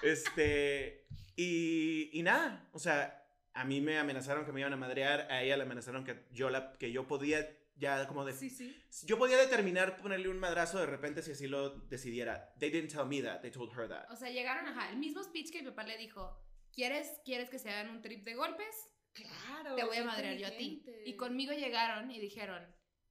Este, 0.01 1.05
y, 1.35 2.09
y 2.11 2.23
nada, 2.23 2.67
o 2.73 2.79
sea, 2.79 3.22
a 3.53 3.65
mí 3.65 3.81
me 3.81 3.97
amenazaron 3.97 4.45
que 4.45 4.51
me 4.51 4.61
iban 4.61 4.73
a 4.73 4.77
madrear, 4.77 5.31
a 5.31 5.43
ella 5.43 5.57
le 5.57 5.63
amenazaron 5.63 6.03
que 6.03 6.25
yo, 6.31 6.49
la, 6.49 6.73
que 6.73 6.91
yo 6.91 7.07
podía 7.07 7.47
ya 7.75 8.07
como 8.07 8.25
de... 8.25 8.33
Sí, 8.33 8.49
sí. 8.49 8.75
Yo 9.05 9.17
podía 9.17 9.37
determinar 9.37 9.97
ponerle 9.97 10.29
un 10.29 10.39
madrazo 10.39 10.79
de 10.79 10.85
repente 10.85 11.21
si 11.21 11.31
así 11.31 11.47
lo 11.47 11.69
decidiera. 11.87 12.53
They 12.59 12.69
didn't 12.69 12.91
tell 12.91 13.05
me 13.05 13.21
that, 13.21 13.41
they 13.41 13.51
told 13.51 13.71
her 13.77 13.87
that. 13.87 14.09
O 14.11 14.15
sea, 14.15 14.29
llegaron, 14.29 14.67
ajá, 14.67 14.89
el 14.89 14.97
mismo 14.97 15.23
speech 15.23 15.51
que 15.51 15.61
mi 15.61 15.69
papá 15.69 15.83
le 15.83 15.97
dijo, 15.97 16.39
¿quieres, 16.71 17.21
¿quieres 17.25 17.49
que 17.49 17.59
se 17.59 17.69
hagan 17.69 17.89
un 17.89 18.01
trip 18.01 18.23
de 18.23 18.35
golpes? 18.35 18.89
Claro. 19.13 19.75
Te 19.75 19.83
voy 19.83 19.97
a 19.97 20.03
madrear 20.03 20.37
yo 20.37 20.47
a 20.47 20.51
ti. 20.51 20.83
Y 21.05 21.15
conmigo 21.15 21.53
llegaron 21.53 22.11
y 22.11 22.19
dijeron, 22.19 22.63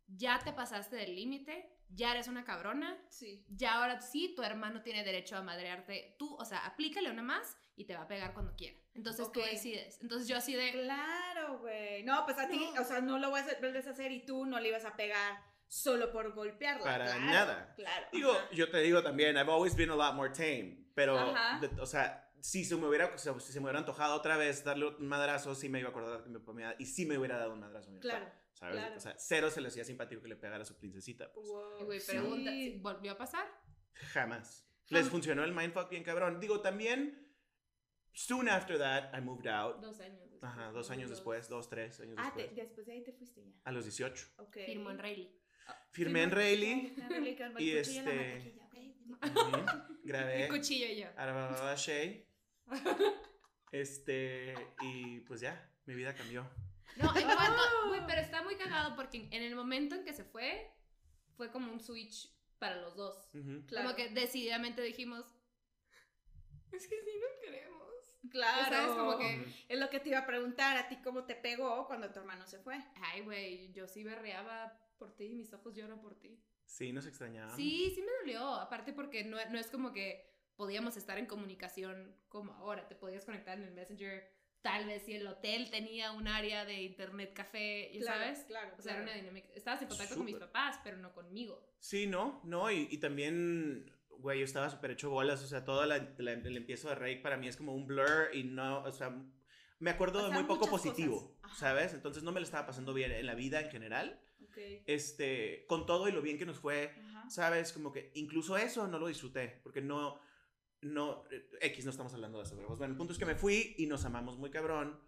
ya 0.06 0.38
te 0.38 0.52
pasaste 0.52 0.96
del 0.96 1.14
límite, 1.14 1.70
ya 1.94 2.12
eres 2.12 2.28
una 2.28 2.44
cabrona, 2.44 2.96
Sí. 3.10 3.44
ya 3.48 3.74
ahora 3.74 4.00
sí, 4.00 4.32
tu 4.34 4.42
hermano 4.42 4.82
tiene 4.82 5.04
derecho 5.04 5.36
a 5.36 5.42
madrearte. 5.42 6.16
Tú, 6.18 6.34
o 6.36 6.44
sea, 6.44 6.66
aplícale 6.66 7.10
una 7.10 7.22
más 7.22 7.56
y 7.76 7.84
te 7.86 7.94
va 7.94 8.02
a 8.02 8.08
pegar 8.08 8.32
cuando 8.34 8.54
quiera. 8.56 8.76
Entonces 8.94 9.30
tú 9.32 9.40
Ok. 9.40 9.46
decides. 9.46 9.98
Entonces 10.02 10.28
yo 10.28 10.36
así 10.36 10.54
de, 10.54 10.72
Claro, 10.72 11.58
güey. 11.58 12.02
No, 12.04 12.24
pues 12.24 12.38
a 12.38 12.48
ti, 12.48 12.70
No. 12.74 12.80
o 12.82 12.84
sea, 12.84 13.00
no 13.00 13.18
lo 13.18 13.30
vas 13.30 13.46
a, 13.52 13.58
vuelves 13.60 13.86
a 13.86 13.90
hacer 13.90 14.12
y 14.12 14.24
tú 14.24 14.44
no 14.46 14.58
le 14.60 14.68
ibas 14.68 14.84
a 14.84 14.96
pegar 14.96 15.38
solo 15.66 16.12
por 16.12 16.34
golpearla. 16.34 16.84
Para 16.84 17.04
Claro, 17.06 17.20
nada. 17.20 17.74
Claro. 17.76 18.06
Digo, 18.12 18.32
ajá. 18.32 18.48
yo 18.52 18.70
te 18.70 18.78
digo 18.78 19.02
también, 19.02 19.36
I've 19.36 19.50
always 19.50 19.74
been 19.74 19.90
a 19.90 19.96
lot 19.96 20.14
more 20.14 20.30
tame. 20.30 20.86
Pero, 20.94 21.34
de- 21.60 21.80
o 21.80 21.86
sea, 21.86 22.30
si 22.40 22.64
se 22.66 22.76
me 22.76 22.86
hubiera, 22.86 23.16
si 23.16 23.30
se 23.52 23.60
me 23.60 23.64
hubiera 23.64 23.78
antojado 23.78 24.14
otra 24.14 24.36
vez 24.36 24.62
darle 24.64 24.88
un 24.88 25.06
madrazo, 25.08 25.54
sí 25.54 25.68
me 25.70 25.78
iba 25.80 25.88
a 25.88 25.90
acordar 25.90 26.22
que 26.22 26.28
mi 26.28 26.38
papá 26.38 26.52
me 26.52 26.74
y 26.78 26.84
sí 26.84 27.06
me 27.06 27.16
hubiera 27.16 27.38
dado 27.38 27.52
un 27.54 27.60
madrazo. 27.60 27.90
mi 27.90 27.98
papá, 28.00 28.08
Claro. 28.18 28.32
¿Sabes? 28.52 28.76
claro. 28.76 28.96
O 28.96 29.00
sea, 29.00 29.14
cero 29.18 29.50
se 29.50 29.60
le 29.60 29.68
hacía 29.68 29.84
simpático 29.84 30.22
que 30.22 30.28
le 30.28 30.36
pegara 30.36 30.62
a 30.62 30.64
su 30.64 30.76
princesita. 30.76 31.32
Pues. 31.32 31.46
Wow, 31.48 31.84
güey, 31.84 32.00
sí. 32.00 32.12
pregunta, 32.12 32.50
¿sí 32.50 32.78
¿volvió 32.80 33.12
a 33.12 33.16
pasar? 33.18 33.46
Jamás. 33.94 34.68
Les 34.88 35.08
funcionó 35.08 35.42
el 35.44 35.52
mindfuck 35.52 35.88
bien 35.90 36.04
cabrón. 36.04 36.38
Digo, 36.38 36.60
también, 36.60 37.34
soon 38.12 38.48
after 38.48 38.78
that, 38.78 39.16
I 39.16 39.20
moved 39.22 39.46
out. 39.48 39.80
Dos 39.80 40.00
años 40.00 40.20
después. 40.20 40.42
Ajá, 40.42 40.70
dos 40.72 40.90
años 40.90 41.08
después, 41.10 41.48
dos, 41.48 41.68
tres 41.68 41.98
años 42.00 42.16
Ah, 42.18 42.24
después. 42.36 42.54
después 42.56 42.86
de 42.86 42.92
ahí 42.92 43.04
te 43.04 43.12
fuiste 43.12 43.42
ya. 43.42 43.52
A 43.64 43.72
los 43.72 43.84
18. 43.84 44.26
Ok. 44.36 44.58
Firmó 44.66 44.90
en 44.90 44.98
Rayleigh. 44.98 45.40
Firmé 45.92 46.22
en 46.24 46.30
Rayleigh. 46.30 46.94
Y 47.58 47.70
este- 47.70 48.58
Grabé. 50.04 50.44
El 50.44 50.48
cuchillo 50.50 50.86
y 50.86 51.00
yo. 51.00 51.06
Arababa 51.16 51.74
Shay. 51.76 52.28
Este, 53.72 54.54
y 54.82 55.20
pues 55.20 55.40
ya, 55.40 55.72
mi 55.86 55.94
vida 55.94 56.14
cambió. 56.14 56.46
No, 56.96 57.16
en 57.16 57.30
Ah. 57.30 57.34
cuanto, 57.34 57.88
güey, 57.88 58.00
pero 58.06 58.20
está 58.20 58.42
muy 58.42 58.56
cagado 58.56 58.94
porque 58.96 59.28
en 59.30 59.42
el 59.42 59.54
momento 59.54 59.94
en 59.94 60.04
que 60.04 60.12
se 60.12 60.24
fue, 60.24 60.70
fue 61.36 61.50
como 61.50 61.72
un 61.72 61.80
switch 61.80 62.30
para 62.58 62.76
los 62.80 62.94
dos. 62.96 63.30
Claro. 63.66 63.86
Como 63.88 63.96
que 63.96 64.08
decididamente 64.10 64.82
dijimos, 64.82 65.24
es 66.72 66.86
que 66.88 67.02
sí 67.02 67.10
no 67.20 67.40
queremos. 67.40 68.18
Claro. 68.30 68.76
¿Sabes? 68.76 68.96
Como 68.96 69.18
que-. 69.18 69.44
Es 69.68 69.78
lo 69.80 69.90
que 69.90 70.00
te 70.00 70.10
iba 70.10 70.18
a 70.18 70.26
preguntar 70.26 70.76
a 70.76 70.88
ti, 70.88 70.96
¿cómo 71.02 71.24
te 71.24 71.34
pegó 71.34 71.86
cuando 71.86 72.10
tu 72.12 72.20
hermano 72.20 72.46
se 72.46 72.58
fue? 72.60 72.78
Ay, 73.02 73.22
güey, 73.22 73.72
yo 73.72 73.86
sí 73.88 74.04
berreaba 74.04 74.78
por 74.98 75.14
ti, 75.16 75.34
mis 75.34 75.52
ojos 75.52 75.74
lloran 75.74 76.00
por 76.00 76.18
ti. 76.20 76.40
Sí, 76.64 76.92
nos 76.92 77.06
extrañábamos. 77.06 77.56
Sí, 77.56 77.90
sí 77.94 78.00
me 78.02 78.12
dolió. 78.20 78.46
Aparte 78.54 78.92
porque 78.92 79.24
no, 79.24 79.36
no 79.50 79.58
es 79.58 79.66
como 79.68 79.92
que 79.92 80.30
podíamos 80.56 80.96
estar 80.96 81.18
en 81.18 81.26
comunicación 81.26 82.16
como 82.28 82.52
ahora. 82.54 82.86
Te 82.88 82.94
podías 82.94 83.24
conectar 83.24 83.58
en 83.58 83.64
el 83.64 83.74
Messenger. 83.74 84.32
Tal 84.62 84.86
vez 84.86 85.02
si 85.04 85.14
el 85.14 85.26
hotel 85.26 85.70
tenía 85.70 86.12
un 86.12 86.28
área 86.28 86.64
de 86.64 86.82
internet 86.82 87.32
café, 87.34 87.90
ya 87.92 88.00
Claro, 88.00 88.20
sabes. 88.20 88.38
claro, 88.46 88.74
O 88.78 88.82
sea, 88.82 88.92
era 88.92 89.02
claro. 89.02 89.12
una 89.18 89.20
dinámica. 89.22 89.48
Estabas 89.54 89.82
en 89.82 89.88
contacto 89.88 90.14
con 90.16 90.24
mis 90.24 90.36
papás, 90.36 90.78
pero 90.84 90.96
no 90.98 91.12
conmigo. 91.12 91.68
Sí, 91.80 92.06
¿no? 92.06 92.40
No, 92.44 92.70
y, 92.70 92.86
y 92.90 92.98
también, 92.98 93.92
güey, 94.18 94.38
yo 94.38 94.44
estaba 94.44 94.70
súper 94.70 94.92
hecho 94.92 95.10
bolas. 95.10 95.42
O 95.42 95.46
sea, 95.48 95.64
todo 95.64 95.84
la, 95.84 96.14
la- 96.18 96.32
el 96.32 96.56
empiezo 96.56 96.88
de 96.88 96.94
Rake 96.94 97.20
para 97.22 97.36
mí 97.36 97.48
es 97.48 97.56
como 97.56 97.74
un 97.74 97.86
blur 97.88 98.30
y 98.32 98.44
no, 98.44 98.82
o 98.84 98.92
sea, 98.92 99.12
me 99.80 99.90
acuerdo 99.90 100.24
de 100.24 100.30
muy 100.32 100.44
poco 100.44 100.68
positivo. 100.70 101.36
¿sabes? 101.56 101.92
Entonces 101.92 102.22
no 102.22 102.30
me 102.32 102.38
lo 102.40 102.44
estaba 102.44 102.64
pasando 102.66 102.94
bien 102.94 103.10
en 103.12 103.26
la 103.26 103.34
vida 103.34 103.60
en 103.60 103.70
general. 103.70 104.20
Ok. 104.44 104.58
Este, 104.86 105.64
con 105.66 105.86
todo 105.86 106.08
y 106.08 106.12
lo 106.12 106.22
bien 106.22 106.38
que 106.38 106.46
nos 106.46 106.58
fue, 106.60 106.94
Ajá. 107.08 107.28
¿sabes? 107.30 107.72
Como 107.72 107.90
que 107.92 108.10
incluso 108.14 108.56
eso 108.56 108.86
no 108.86 108.98
lo 108.98 109.08
disfruté, 109.08 109.60
porque 109.62 109.80
no, 109.80 110.20
no, 110.82 111.24
eh, 111.30 111.48
X, 111.60 111.84
no 111.84 111.90
estamos 111.90 112.12
hablando 112.12 112.38
de 112.38 112.44
eso, 112.44 112.54
pero 112.56 112.68
pues, 112.68 112.78
bueno, 112.78 112.92
el 112.92 112.98
punto 112.98 113.12
es 113.12 113.18
que 113.18 113.24
me 113.24 113.34
fui 113.34 113.74
y 113.78 113.86
nos 113.86 114.04
amamos 114.04 114.36
muy 114.36 114.50
cabrón, 114.50 115.00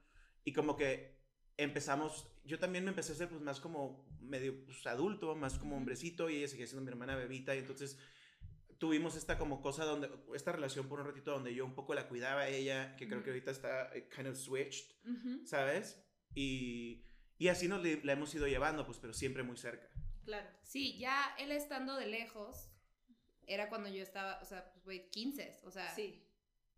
y 0.45 0.53
como 0.53 0.77
que 0.77 1.23
empezamos, 1.57 2.29
yo 2.45 2.59
también 2.59 2.85
me 2.85 2.91
empecé 2.91 3.13
a 3.13 3.17
ser 3.17 3.29
pues 3.29 3.41
más 3.41 3.61
como 3.61 4.07
medio 4.21 4.65
pues, 4.65 4.87
adulto, 4.87 5.35
más 5.35 5.59
como 5.59 5.77
hombrecito, 5.77 6.31
y 6.31 6.37
ella 6.37 6.49
seguía 6.49 6.67
siendo 6.67 6.85
mi 6.85 6.91
hermana 6.91 7.17
bebita, 7.17 7.55
y 7.55 7.59
entonces 7.59 7.99
tuvimos 8.79 9.17
esta 9.17 9.39
como 9.39 9.63
cosa 9.63 9.85
donde, 9.85 10.11
esta 10.35 10.53
relación 10.53 10.89
por 10.89 11.01
un 11.01 11.07
ratito 11.07 11.33
donde 11.33 11.55
yo 11.55 11.65
un 11.65 11.75
poco 11.75 11.95
la 11.95 12.09
cuidaba 12.09 12.43
a 12.43 12.49
ella, 12.49 12.97
que 12.97 13.09
creo 13.09 13.23
que 13.23 13.31
ahorita 13.31 13.51
está 13.51 13.95
eh, 13.95 14.09
kind 14.15 14.29
of 14.29 14.37
switched, 14.37 14.95
¿sabes? 15.45 16.01
Y, 16.35 17.05
y 17.39 17.49
así 17.49 17.69
nos 17.69 17.83
la 17.83 18.13
hemos 18.13 18.35
ido 18.35 18.47
llevando, 18.47 18.87
pues, 18.87 18.99
pero 18.99 19.13
siempre 19.13 19.43
muy 19.43 19.57
cerca. 19.57 19.89
Claro. 20.25 20.49
Sí, 20.63 20.99
ya 20.99 21.35
él 21.39 21.53
estando 21.53 21.97
de 21.97 22.07
lejos, 22.07 22.71
era 23.49 23.69
cuando 23.69 23.89
yo 23.89 24.03
estaba, 24.03 24.39
o 24.43 24.45
sea, 24.45 24.71
pues, 24.73 24.85
güey, 24.85 25.11
15. 25.11 25.61
O 25.65 25.71
sea, 25.71 25.89
Sí. 25.95 26.23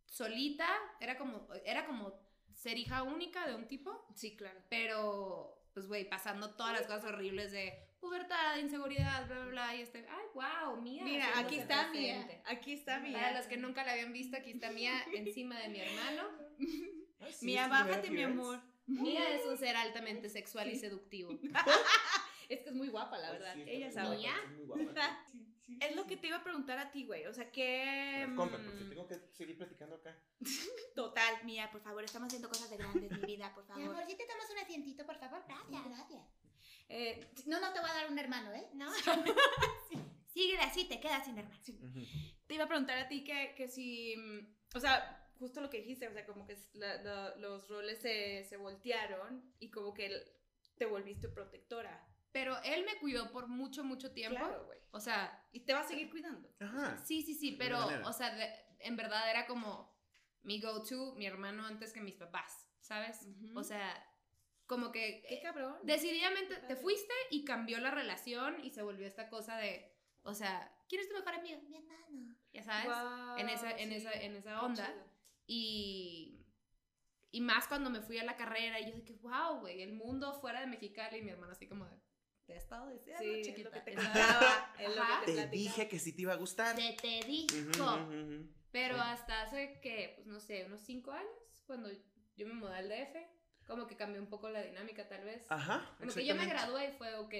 solita, 0.06 0.68
era 1.00 1.16
como, 1.18 1.48
era 1.64 1.86
como 1.86 2.18
ser 2.54 2.78
hija 2.78 3.02
única 3.02 3.46
de 3.46 3.54
un 3.54 3.66
tipo. 3.68 4.06
Sí, 4.14 4.36
claro. 4.36 4.60
Pero, 4.68 5.62
pues, 5.74 5.86
güey, 5.86 6.08
pasando 6.08 6.54
todas 6.56 6.72
las 6.72 6.82
cosas 6.86 7.04
horribles 7.04 7.52
de 7.52 7.82
pubertad, 8.00 8.56
inseguridad, 8.58 9.26
bla, 9.26 9.36
bla, 9.40 9.46
bla, 9.46 9.74
y 9.76 9.82
este, 9.82 10.06
ay, 10.08 10.24
wow, 10.34 10.80
Mía. 10.80 11.02
Mira, 11.02 11.38
aquí 11.38 11.56
está 11.56 11.90
presente. 11.90 12.34
Mía. 12.34 12.42
Aquí 12.46 12.72
está 12.72 13.00
Mía. 13.00 13.12
Para 13.18 13.38
los 13.38 13.46
que 13.46 13.56
nunca 13.56 13.84
la 13.84 13.92
habían 13.92 14.12
visto, 14.12 14.36
aquí 14.36 14.52
está 14.52 14.70
Mía 14.70 14.92
encima 15.14 15.58
de 15.58 15.68
mi 15.68 15.80
hermano. 15.80 16.22
Mía, 17.42 17.66
bájate, 17.68 18.10
mi 18.10 18.22
amor. 18.22 18.60
Mía 18.86 19.34
es 19.34 19.44
un 19.46 19.58
ser 19.58 19.74
altamente 19.76 20.28
sexual 20.28 20.70
y 20.70 20.76
seductivo. 20.76 21.30
Es 22.48 22.60
que 22.60 22.68
es 22.68 22.76
muy 22.76 22.86
guapa, 22.86 23.18
la 23.18 23.32
verdad. 23.32 23.56
Ella 23.58 23.88
está 23.88 24.04
muy 24.04 24.22
sabe. 24.24 24.64
guapa, 24.66 25.24
Es 25.80 25.96
lo 25.96 26.06
que 26.06 26.16
te 26.16 26.28
iba 26.28 26.36
a 26.36 26.44
preguntar 26.44 26.78
a 26.78 26.90
ti, 26.92 27.04
güey. 27.04 27.26
O 27.26 27.34
sea, 27.34 27.50
que. 27.50 28.26
Compra, 28.36 28.58
porque 28.62 28.84
mm, 28.84 28.88
tengo 28.90 29.06
que 29.08 29.18
seguir 29.32 29.56
platicando 29.58 29.96
acá. 29.96 30.16
Total, 30.94 31.44
Mía, 31.44 31.68
por 31.72 31.80
favor, 31.82 32.04
estamos 32.04 32.28
haciendo 32.28 32.48
cosas 32.48 32.70
de 32.70 32.76
grandes, 32.76 33.10
mi 33.10 33.26
vida, 33.26 33.52
por 33.54 33.64
Mi 33.64 33.68
favor. 33.68 33.84
amor, 33.90 34.04
si 34.06 34.16
te 34.16 34.26
tomas 34.26 34.48
un 34.50 34.58
asientito, 34.58 35.04
por 35.04 35.18
favor. 35.18 35.42
Gracias, 35.48 35.84
gracias. 35.84 36.22
Eh, 36.88 37.28
No, 37.46 37.60
no 37.60 37.72
te 37.72 37.80
voy 37.80 37.90
a 37.90 37.94
dar 37.94 38.10
un 38.12 38.18
hermano, 38.18 38.52
¿eh? 38.52 38.68
¿No? 38.74 38.86
Síguele 40.32 40.62
así, 40.62 40.84
te 40.86 41.00
quedas 41.00 41.24
sin 41.24 41.38
hermano. 41.38 41.60
te 42.46 42.54
iba 42.54 42.64
a 42.64 42.68
preguntar 42.68 42.98
a 42.98 43.08
ti 43.08 43.24
que, 43.24 43.54
que 43.56 43.68
si. 43.68 44.14
O 44.74 44.80
sea, 44.80 45.28
justo 45.38 45.60
lo 45.60 45.70
que 45.70 45.78
dijiste, 45.80 46.06
o 46.08 46.12
sea, 46.12 46.26
como 46.26 46.46
que 46.46 46.56
la- 46.74 47.02
la- 47.02 47.34
los 47.36 47.68
roles 47.68 47.98
se, 48.00 48.44
se 48.44 48.56
voltearon 48.56 49.52
y 49.58 49.70
como 49.70 49.94
que 49.94 50.06
el- 50.06 50.32
te 50.76 50.84
volviste 50.86 51.28
protectora. 51.28 52.06
Pero 52.38 52.62
él 52.64 52.84
me 52.84 52.98
cuidó 52.98 53.32
por 53.32 53.48
mucho, 53.48 53.82
mucho 53.82 54.12
tiempo. 54.12 54.38
Claro, 54.38 54.66
güey. 54.66 54.78
O 54.90 55.00
sea, 55.00 55.42
Y 55.52 55.60
te 55.60 55.72
va 55.72 55.80
a 55.80 55.84
seguir 55.84 56.10
cuidando. 56.10 56.50
Ajá. 56.60 56.98
sí, 56.98 57.22
sí, 57.22 57.34
sí, 57.34 57.52
De 57.52 57.56
pero, 57.56 57.78
o 58.04 58.12
sea, 58.12 58.34
de- 58.34 58.54
en 58.80 58.94
verdad 58.94 59.30
era 59.30 59.46
como 59.46 59.96
mi 60.42 60.60
go-to, 60.60 61.14
mi 61.14 61.24
hermano 61.26 61.64
antes 61.64 61.94
que 61.94 62.02
mis 62.02 62.16
papás, 62.16 62.68
¿sabes? 62.80 63.26
O 63.54 63.62
sea, 63.64 63.88
como 64.66 64.92
que 64.92 65.24
Qué 65.28 65.40
cabrón. 65.40 65.78
decididamente 65.84 66.56
te 66.68 66.76
fuiste 66.76 67.14
y 67.30 67.44
cambió 67.46 67.78
la 67.80 67.90
relación 67.90 68.62
y 68.62 68.70
se 68.70 68.82
volvió 68.82 69.06
esta 69.06 69.30
cosa 69.30 69.56
de, 69.56 69.96
o 70.22 70.34
sea, 70.34 70.76
¿quién 70.90 71.00
es 71.00 71.08
tu 71.08 71.14
mejor 71.14 71.34
amigo? 71.36 71.58
Mi 71.62 71.76
hermano. 71.78 72.36
Ya 72.52 72.62
sabes, 72.62 73.40
en 73.40 73.48
esa, 73.48 73.70
en 73.70 73.88
sí. 73.88 73.94
esa, 73.94 74.12
en 74.12 74.36
esa 74.36 74.60
onda. 74.62 74.92
Y, 75.46 76.46
y 77.30 77.40
más 77.40 77.66
cuando 77.68 77.90
me 77.90 78.00
fui 78.02 78.18
a 78.18 78.24
la 78.24 78.36
carrera 78.36 78.78
y 78.80 78.86
yo 78.90 78.94
dije, 78.96 79.12
wow, 79.22 79.60
güey, 79.60 79.82
el 79.82 79.92
mundo 79.94 80.34
fuera 80.40 80.60
de 80.60 80.66
Mexicali 80.66 81.18
y 81.18 81.22
mi 81.22 81.30
hermano 81.30 81.52
así 81.52 81.66
como 81.68 81.86
de, 81.86 81.96
te 82.46 82.54
he 82.54 82.56
estado 82.56 82.88
diciendo, 82.90 83.22
Sí, 83.22 83.40
es 83.40 83.46
chiquita. 83.46 83.68
lo 83.68 83.74
que 83.74 83.80
te 83.80 83.94
ya 83.96 84.00
sabes". 84.02 84.26
contaba. 84.26 84.74
Es 84.78 84.96
lo 84.96 85.02
que 85.02 85.32
te 85.32 85.34
Te 85.42 85.46
dije 85.48 85.88
que 85.88 85.98
sí 85.98 86.12
te 86.12 86.22
iba 86.22 86.32
a 86.32 86.36
gustar. 86.36 86.76
Se 86.76 86.92
te 87.00 87.26
dijo. 87.26 87.54
Ujú, 87.56 87.82
ujú, 87.82 88.34
ujú. 88.34 88.48
Pero 88.70 88.94
Sí. 88.96 89.00
hasta 89.04 89.42
hace 89.42 89.80
que, 89.80 90.12
pues 90.16 90.26
no 90.26 90.38
sé, 90.40 90.64
unos 90.64 90.80
cinco 90.82 91.10
años, 91.12 91.64
cuando 91.66 91.90
yo 92.36 92.46
me 92.46 92.54
mudé 92.54 92.74
al 92.76 92.88
DF, 92.88 93.16
como 93.66 93.86
que 93.86 93.96
cambió 93.96 94.20
un 94.20 94.28
poco 94.28 94.48
la 94.50 94.62
dinámica 94.62 95.08
tal 95.08 95.24
vez. 95.24 95.44
Ajá. 95.50 95.96
como 95.98 96.12
que 96.12 96.24
yo 96.24 96.34
me 96.36 96.46
gradué 96.46 96.90
y 96.90 96.92
fue 96.98 97.14
ok, 97.16 97.34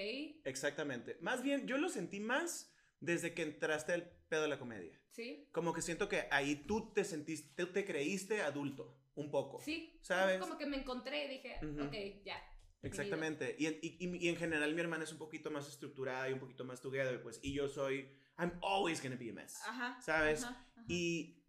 Exactamente. 0.45 1.17
Más 1.21 1.41
bien, 1.43 1.67
yo 1.67 1.77
lo 1.77 1.89
sentí 1.89 2.19
más 2.19 2.73
desde 2.99 3.33
que 3.33 3.43
entraste 3.43 3.93
al 3.93 4.03
pedo 4.27 4.41
de 4.43 4.47
la 4.49 4.59
comedia. 4.59 4.99
¿sí? 5.11 5.47
Como 5.51 5.73
que 5.73 5.81
siento 5.81 6.09
que 6.09 6.27
ahí 6.31 6.55
tú 6.67 6.91
te 6.93 7.03
sentiste, 7.03 7.65
tú 7.65 7.71
te 7.71 7.85
creíste 7.85 8.41
adulto, 8.41 8.99
un 9.15 9.31
poco. 9.31 9.59
Sí. 9.61 9.97
¿Sabes? 10.01 10.39
Como 10.39 10.57
que 10.57 10.65
me 10.65 10.77
encontré 10.77 11.25
y 11.25 11.27
dije, 11.29 11.59
Ujú. 11.63 11.85
ok, 11.85 12.23
ya. 12.23 12.39
Exactamente. 12.83 13.55
Y 13.59 13.65
en, 13.65 13.79
y- 13.81 13.97
y- 14.05 14.25
y 14.25 14.29
en 14.29 14.35
general 14.37 14.73
mi 14.73 14.81
hermana 14.81 15.03
es 15.03 15.11
un 15.11 15.17
poquito 15.17 15.51
más 15.51 15.67
estructurada 15.67 16.29
y 16.29 16.33
un 16.33 16.39
poquito 16.39 16.63
más 16.63 16.81
together, 16.81 17.21
pues. 17.21 17.39
Y 17.43 17.53
yo 17.53 17.67
soy, 17.67 18.09
I'm 18.37 18.51
always 18.61 19.01
gonna 19.01 19.15
be 19.17 19.29
a 19.29 19.33
mess. 19.33 19.59
Ajá. 19.65 19.99
¿Sabes? 20.01 20.43
ajá, 20.43 20.51
ajá. 20.75 20.85
Y, 20.87 21.43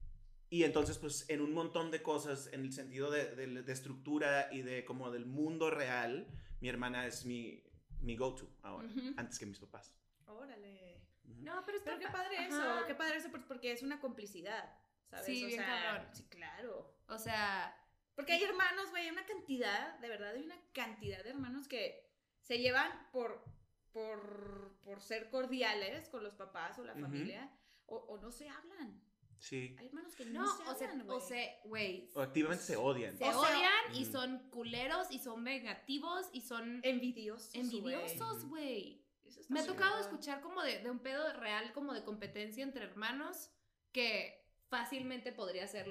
y 0.51 0.65
entonces, 0.65 0.99
pues, 0.99 1.29
en 1.29 1.41
un 1.43 1.53
montón 1.53 1.91
de 1.91 2.03
cosas, 2.03 2.49
en 2.53 2.63
el 2.63 2.73
sentido 2.73 3.11
de, 3.11 3.35
de- 3.37 3.63
de 3.63 3.73
estructura 3.73 4.49
y 4.53 4.63
de 4.63 4.85
como 4.85 5.11
del 5.11 5.27
mundo 5.27 5.71
real, 5.71 6.27
mi 6.61 6.69
hermana 6.69 7.07
es 7.07 7.25
mi, 7.27 7.63
mi 8.01 8.17
go-to 8.17 8.49
ahora, 8.63 8.89
Ujú. 8.89 9.13
antes 9.17 9.39
que 9.39 9.47
mis 9.47 9.59
papás. 9.59 9.95
Órale. 10.27 11.03
No, 11.25 11.63
pero 11.65 11.79
está 11.79 11.91
Pero 11.91 12.01
qué 12.01 12.07
pa- 12.07 12.13
padre 12.25 12.39
Ajá. 12.39 12.49
eso, 12.79 12.87
qué 12.87 12.95
padre 12.95 13.17
eso 13.19 13.31
por- 13.31 13.47
porque 13.47 13.71
es 13.73 13.83
una 13.83 14.01
complicidad, 14.01 14.75
¿sabes? 15.11 15.27
Sí, 15.27 15.45
O 15.45 15.47
bien 15.47 15.61
sea, 15.61 15.83
cabrón. 15.95 16.15
Sí, 16.15 16.25
claro. 16.31 16.97
O 17.09 17.19
sea, 17.19 17.77
Porque 18.19 18.33
hay 18.33 18.43
hermanos, 18.43 18.91
güey, 18.91 19.05
hay 19.05 19.11
una 19.11 19.25
cantidad, 19.25 19.97
de 20.01 20.09
verdad, 20.09 20.35
hay 20.35 20.43
una 20.43 20.61
cantidad 20.73 21.23
de 21.23 21.31
hermanos 21.31 21.69
que 21.69 22.05
se 22.41 22.59
llevan 22.59 22.91
por, 23.13 23.45
por, 23.93 24.77
por 24.83 25.01
ser 25.01 25.31
cordiales 25.31 26.09
con 26.09 26.25
los 26.25 26.35
papás 26.35 26.77
o 26.81 26.85
la 26.85 26.97
familia, 26.97 27.49
o, 27.87 27.95
o 27.97 28.19
no 28.19 28.33
se 28.33 28.49
hablan. 28.49 29.01
Sí. 29.39 29.77
Hay 29.79 29.87
hermanos 29.87 30.17
que 30.17 30.25
no, 30.25 30.43
no, 30.43 30.75
se 30.75 30.85
hablan, 30.85 31.09
o 31.09 31.21
güey. 31.69 32.11
O 32.17 32.21
activamente 32.21 32.65
se 32.65 32.75
odian. 32.75 33.17
se 33.17 33.23
O 33.23 33.31
sea- 33.31 33.39
odian 33.39 33.95
y 33.95 34.03
Ujú. 34.03 34.11
son 34.11 34.51
culeros 34.51 35.07
y 35.13 35.21
son 35.21 35.45
vengativos 35.45 36.29
y 36.33 36.41
son 36.41 36.81
envidiosos. 36.83 37.55
envidiosos, 37.55 38.47
güey. 38.49 39.07
Eso 39.25 39.43
está 39.43 39.55
Me 39.55 39.61
ha 39.61 39.65
tocado 39.67 40.01
escuchar 40.01 40.41
como 40.41 40.61
de, 40.65 40.81
de 40.81 40.91
un 40.91 40.99
pedo 40.99 41.33
real, 41.35 41.73
como 41.73 41.93
de 41.95 42.03
competencia 42.03 42.65
entre 42.65 42.85
hermanos, 42.85 43.53
que 43.93 44.48
fácilmente 44.69 45.33
podría 45.33 45.67
ser, 45.67 45.87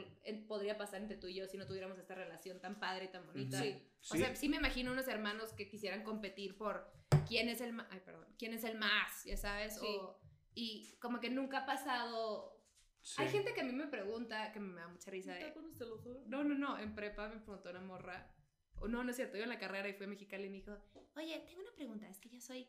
podría 0.48 0.78
pasar 0.78 1.02
entre 1.02 1.18
tú 1.18 1.28
y 1.28 1.36
yo 1.36 1.48
si 1.48 1.58
no 1.58 1.66
tuviéramos 1.66 1.98
esta 1.98 2.16
relación 2.16 2.60
tan 2.62 2.80
padre 2.80 3.06
y 3.06 3.08
tan 3.10 3.26
bonita. 3.26 3.62
Sí. 3.62 3.82
O 4.12 4.16
sea, 4.16 4.36
sí 4.36 4.50
me 4.50 4.58
imagino 4.58 4.92
unos 4.92 5.08
hermanos 5.08 5.54
que 5.54 5.68
quisieran 5.68 6.04
competir 6.04 6.58
por 6.58 6.92
quién 7.28 7.50
es 7.50 7.62
el 7.62 7.74
más, 7.74 7.88
ay, 7.90 8.02
perdón, 8.06 8.26
quién 8.38 8.54
es 8.54 8.64
el 8.64 8.78
más, 8.78 9.24
ya 9.26 9.36
sabes, 9.38 9.80
Sí. 9.80 9.86
o, 9.88 10.20
y 10.54 10.96
como 11.00 11.20
que 11.20 11.30
nunca 11.30 11.60
ha 11.60 11.66
pasado. 11.66 12.54
Sí. 13.02 13.22
Hay 13.22 13.30
gente 13.30 13.54
que 13.54 13.62
a 13.62 13.64
mí 13.64 13.72
me 13.72 13.88
pregunta, 13.88 14.52
que 14.52 14.60
me 14.60 14.80
da 14.82 14.88
mucha 14.88 15.10
risa 15.12 15.34
de, 15.34 15.40
¿Está 15.42 15.54
con 15.54 15.66
usted 15.66 15.86
los 15.88 16.06
ojos? 16.06 16.28
no, 16.28 16.44
no, 16.44 16.56
no, 16.56 16.78
en 16.78 16.94
prepa 16.94 17.30
me 17.30 17.38
preguntó 17.40 17.70
una 17.70 17.82
morra, 17.82 18.32
o 18.80 18.88
no, 18.88 19.04
no 19.04 19.10
es 19.10 19.16
cierto, 19.16 19.38
yo 19.38 19.44
en 19.44 19.50
la 19.50 19.60
carrera 19.60 19.88
y 19.90 19.94
fue 19.94 20.06
a 20.06 20.10
Mexicali 20.10 20.46
y 20.46 20.50
me 20.50 20.58
dijo, 20.58 20.78
Oye, 21.16 21.40
tengo 21.48 21.62
una 21.62 21.72
pregunta. 21.74 22.08
Es 22.08 22.20
que 22.20 22.30
yo 22.30 22.40
soy. 22.40 22.68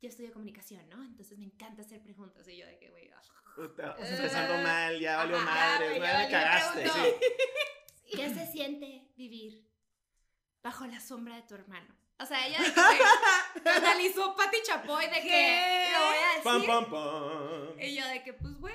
Yo 0.00 0.08
estudio 0.08 0.32
comunicación, 0.32 0.88
¿no? 0.88 1.02
Entonces 1.04 1.38
me 1.38 1.46
encanta 1.46 1.82
hacer 1.82 2.02
preguntas. 2.02 2.46
y 2.48 2.56
yo 2.58 2.66
de 2.66 2.78
que, 2.78 2.90
güey. 2.90 3.10
Puta, 3.54 3.96
o 3.98 4.02
sea, 4.04 4.06
Eh, 4.12 4.16
empezando 4.16 4.58
mal, 4.62 5.00
ya 5.00 5.16
valió 5.16 5.38
madre, 5.40 5.98
ya 5.98 6.18
me 6.18 6.30
cagaste. 6.30 6.88
sí. 6.88 7.00
¿Qué 8.16 8.34
se 8.34 8.46
siente 8.46 9.08
vivir? 9.16 9.64
bajo 10.62 10.84
la 10.86 10.98
sombra 11.00 11.36
de 11.36 11.42
tu 11.42 11.54
hermano. 11.54 11.86
O 12.18 12.26
sea, 12.26 12.44
ella 12.44 12.58
de 12.60 12.72
que 12.72 12.80
güey, 13.62 13.76
analizó 13.76 14.34
Pati 14.34 14.56
Chapoy 14.64 15.06
de 15.06 15.20
que 15.22 15.88
lo 15.92 15.98
voy 16.06 16.16
a 16.16 16.42
Pam, 16.42 16.66
pam, 16.66 16.90
pam. 16.90 17.80
Y 17.80 17.94
yo 17.94 18.04
de 18.08 18.24
que, 18.24 18.32
pues, 18.32 18.58
güey, 18.58 18.74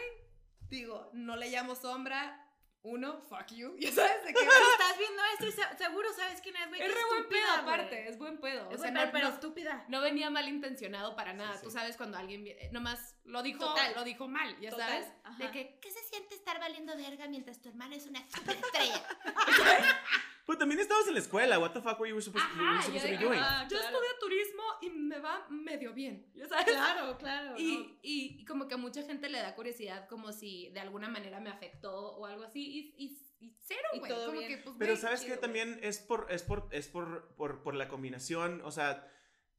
digo, 0.70 1.10
no 1.14 1.36
le 1.36 1.50
llamo 1.50 1.76
sombra. 1.76 2.41
Uno, 2.84 3.22
fuck 3.22 3.48
you. 3.52 3.76
Ya 3.80 3.92
sabes 3.92 4.24
de 4.24 4.34
qué 4.34 4.40
Pero 4.40 4.72
estás 4.72 4.98
viendo 4.98 5.22
esto 5.34 5.46
y 5.48 5.52
se- 5.52 5.78
seguro 5.78 6.12
sabes 6.14 6.42
quién 6.42 6.56
es, 6.56 6.68
güey. 6.70 6.82
Es 6.82 6.88
re 6.94 7.02
buen 7.10 7.30
pedo, 7.30 7.52
aparte, 7.60 8.10
es 8.10 8.18
buen 8.18 8.40
pedo. 8.40 8.68
O 8.70 8.72
sea, 8.72 8.92
buen 8.92 8.94
pedo, 8.96 9.06
no, 9.06 9.12
pero 9.12 9.28
no- 9.28 9.34
estúpida. 9.34 9.86
no 9.88 10.02
venía 10.02 10.30
malintencionado 10.30 11.16
para 11.16 11.34
nada. 11.34 11.58
Sí, 11.58 11.64
Tú 11.66 11.72
sabes 11.72 11.96
cuando 11.98 12.18
alguien 12.18 12.44
nomás 12.72 13.16
lo 13.26 13.44
dijo, 13.44 13.60
Total. 13.60 13.94
lo 13.96 14.04
dijo 14.04 14.28
mal, 14.28 14.60
ya 14.60 14.72
Total. 14.72 14.90
sabes. 14.90 15.08
Ajá. 15.24 15.38
De 15.38 15.52
que, 15.52 15.80
¿Qué 15.80 15.92
se 15.92 16.04
siente 16.04 16.34
estar 16.36 16.60
valiendo 16.60 16.96
verga 16.98 17.28
mientras 17.28 17.62
tu 17.62 17.70
hermano 17.70 17.96
es 17.96 18.06
una 18.08 18.20
superestrella? 18.30 19.04
Pues 20.52 20.60
también 20.60 20.82
estabas 20.82 21.08
en 21.08 21.14
la 21.14 21.22
escuela. 21.22 21.60
What 21.60 21.72
the 21.72 21.82
fuck 21.82 21.98
were 21.98 22.10
you 22.10 22.20
supposed, 22.22 22.46
you 22.54 22.60
were 22.62 22.70
ajá, 22.72 22.82
supposed 22.84 23.06
yo, 23.10 23.16
to 23.16 23.18
be 23.18 23.26
doing? 23.26 23.40
Ah, 23.42 23.66
yo 23.70 23.78
claro. 23.78 23.96
estudio 23.96 24.20
turismo 24.20 24.64
y 24.82 24.90
me 24.90 25.20
va 25.20 25.48
medio 25.50 25.94
bien, 25.94 26.30
ya 26.36 26.46
sabes. 26.46 26.66
Claro, 26.66 27.18
claro. 27.18 27.58
Y, 27.58 27.78
¿no? 27.78 28.00
y, 28.02 28.36
y 28.42 28.44
como 28.44 28.68
que 28.68 28.74
a 28.74 28.78
mucha 28.78 29.02
gente 29.04 29.30
le 29.30 29.40
da 29.40 29.56
curiosidad 29.56 30.10
como 30.10 30.34
si 30.34 30.68
de 30.74 30.82
alguna 30.82 31.08
manera 31.08 31.40
me 31.40 31.50
afectó 31.50 31.96
o 32.18 32.26
algo 32.26 32.44
así 32.44 32.60
y, 32.98 33.06
y, 33.06 33.46
y 33.46 33.56
cero, 33.66 33.88
güey. 33.98 34.62
pues, 34.62 34.76
Pero 34.78 34.98
sabes 34.98 35.22
que 35.22 35.38
también 35.38 35.80
es 35.84 36.00
por 36.00 36.28
es 36.30 36.44
por 36.44 36.68
es 36.72 36.90
por, 36.90 37.34
por 37.38 37.64
por 37.64 37.74
la 37.74 37.88
combinación, 37.88 38.60
o 38.66 38.72
sea, 38.72 39.10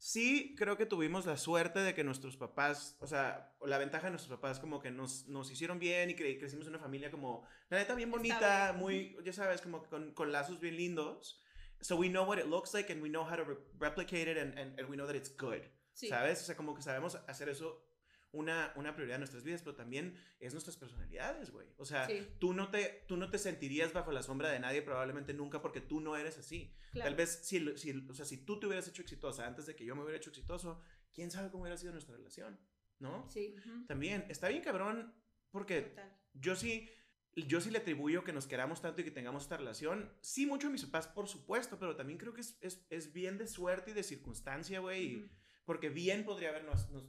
sí 0.05 0.57
creo 0.59 0.77
que 0.77 0.85
tuvimos 0.85 1.27
la 1.27 1.37
suerte 1.37 1.79
de 1.79 1.95
que 1.95 2.03
nuestros 2.03 2.37
papás, 2.37 2.97
o 2.99 3.07
sea, 3.07 3.55
la 3.65 3.79
ventaja 3.79 4.07
de 4.07 4.11
nuestros 4.11 4.37
papás 4.37 4.59
como 4.59 4.81
que 4.81 4.91
nos, 4.91 5.29
nos 5.29 5.49
hicieron 5.53 5.79
bien 5.79 6.11
y 6.11 6.15
cre- 6.15 6.41
crecimos 6.41 6.67
en 6.67 6.71
una 6.75 6.83
familia 6.83 7.13
como 7.13 7.47
la 7.71 7.79
neta 7.79 7.95
bien 7.95 8.11
bonita, 8.11 8.75
muy 8.77 9.17
ya 9.25 9.33
sabes, 9.33 9.61
como 9.61 9.85
con, 9.85 10.13
con 10.13 10.33
lazos 10.33 10.59
bien 10.59 10.77
lindos. 10.77 11.41
So 11.83 11.95
we 11.97 12.09
know 12.09 12.25
what 12.25 12.39
it 12.39 12.47
looks 12.47 12.75
like 12.75 12.93
and 12.93 13.01
we 13.01 13.09
know 13.09 13.23
how 13.25 13.37
to 13.37 13.45
re- 13.45 13.57
replicate 13.79 14.29
it 14.29 14.39
and, 14.39 14.59
and, 14.59 14.77
and 14.79 14.89
we 14.89 14.97
know 14.97 15.07
that 15.07 15.15
it's 15.15 15.31
good. 15.37 15.63
Sí. 15.95 16.09
¿Sabes? 16.09 16.43
O 16.43 16.45
sea, 16.47 16.57
como 16.57 16.75
que 16.75 16.83
sabemos 16.83 17.15
hacer 17.29 17.49
eso 17.49 17.85
una, 18.33 18.73
una 18.77 18.95
prioridad 18.95 19.17
en 19.17 19.21
nuestras 19.21 19.45
vidas, 19.45 19.63
pero 19.63 19.77
también 19.77 20.17
es 20.41 20.53
nuestras 20.55 20.77
personalidades, 20.77 21.51
güey. 21.51 21.69
O 21.77 21.85
sea, 21.85 22.07
Sí. 22.07 22.27
tú, 22.39 22.55
no 22.55 22.71
te, 22.71 23.05
tú 23.07 23.17
no 23.17 23.31
te 23.31 23.39
sentirías 23.39 23.93
bajo 23.93 24.11
la 24.11 24.23
sombra 24.23 24.51
de 24.51 24.59
nadie 24.59 24.83
probablemente 24.83 25.35
nunca 25.35 25.61
porque 25.63 25.81
tú 25.81 26.01
no 26.01 26.17
eres 26.17 26.39
así. 26.39 26.75
Claro. 26.93 27.09
Tal 27.11 27.17
vez 27.17 27.41
si, 27.45 27.61
lo- 27.61 27.77
si, 27.77 27.91
o 28.09 28.15
sea, 28.15 28.25
si 28.25 28.39
tú 28.45 28.59
te 28.59 28.67
hubieras 28.67 28.89
hecho 28.89 29.03
exitosa 29.03 29.47
antes 29.47 29.67
de 29.67 29.77
que 29.77 29.85
yo 29.85 29.95
me 29.95 30.03
hubiera 30.03 30.17
hecho 30.17 30.31
exitoso, 30.31 30.81
quién 31.13 31.31
sabe 31.31 31.51
cómo 31.51 31.63
hubiera 31.63 31.77
sido 31.77 31.93
nuestra 31.93 32.17
relación, 32.17 32.59
¿no? 32.99 33.29
Sí. 33.31 33.55
También, 33.87 34.25
está 34.29 34.49
bien 34.49 34.63
cabrón 34.63 35.15
porque 35.51 35.83
Total. 35.83 36.19
yo 36.33 36.57
sí, 36.57 36.89
yo 37.35 37.61
sí 37.61 37.71
le 37.71 37.79
atribuyo 37.79 38.25
que 38.25 38.33
nos 38.33 38.47
queramos 38.47 38.81
tanto 38.81 39.03
y 39.03 39.05
que 39.05 39.11
tengamos 39.11 39.43
esta 39.43 39.59
relación. 39.59 40.11
Sí, 40.23 40.47
mucho 40.47 40.69
a 40.69 40.71
mis 40.71 40.85
papás, 40.87 41.07
por 41.09 41.29
supuesto, 41.29 41.79
pero 41.79 41.97
también 41.97 42.19
creo 42.19 42.33
que 42.33 42.41
es, 42.41 42.57
es, 42.63 42.87
es 42.89 43.13
bien 43.13 43.37
de 43.37 43.47
suerte 43.47 43.91
y 43.91 43.95
de 43.95 44.03
circunstancia, 44.03 44.81
güey. 44.81 45.31
Porque 45.65 45.91
bien 45.91 46.25
podría 46.25 46.49
habernos, 46.49 46.91
nos- 46.91 47.07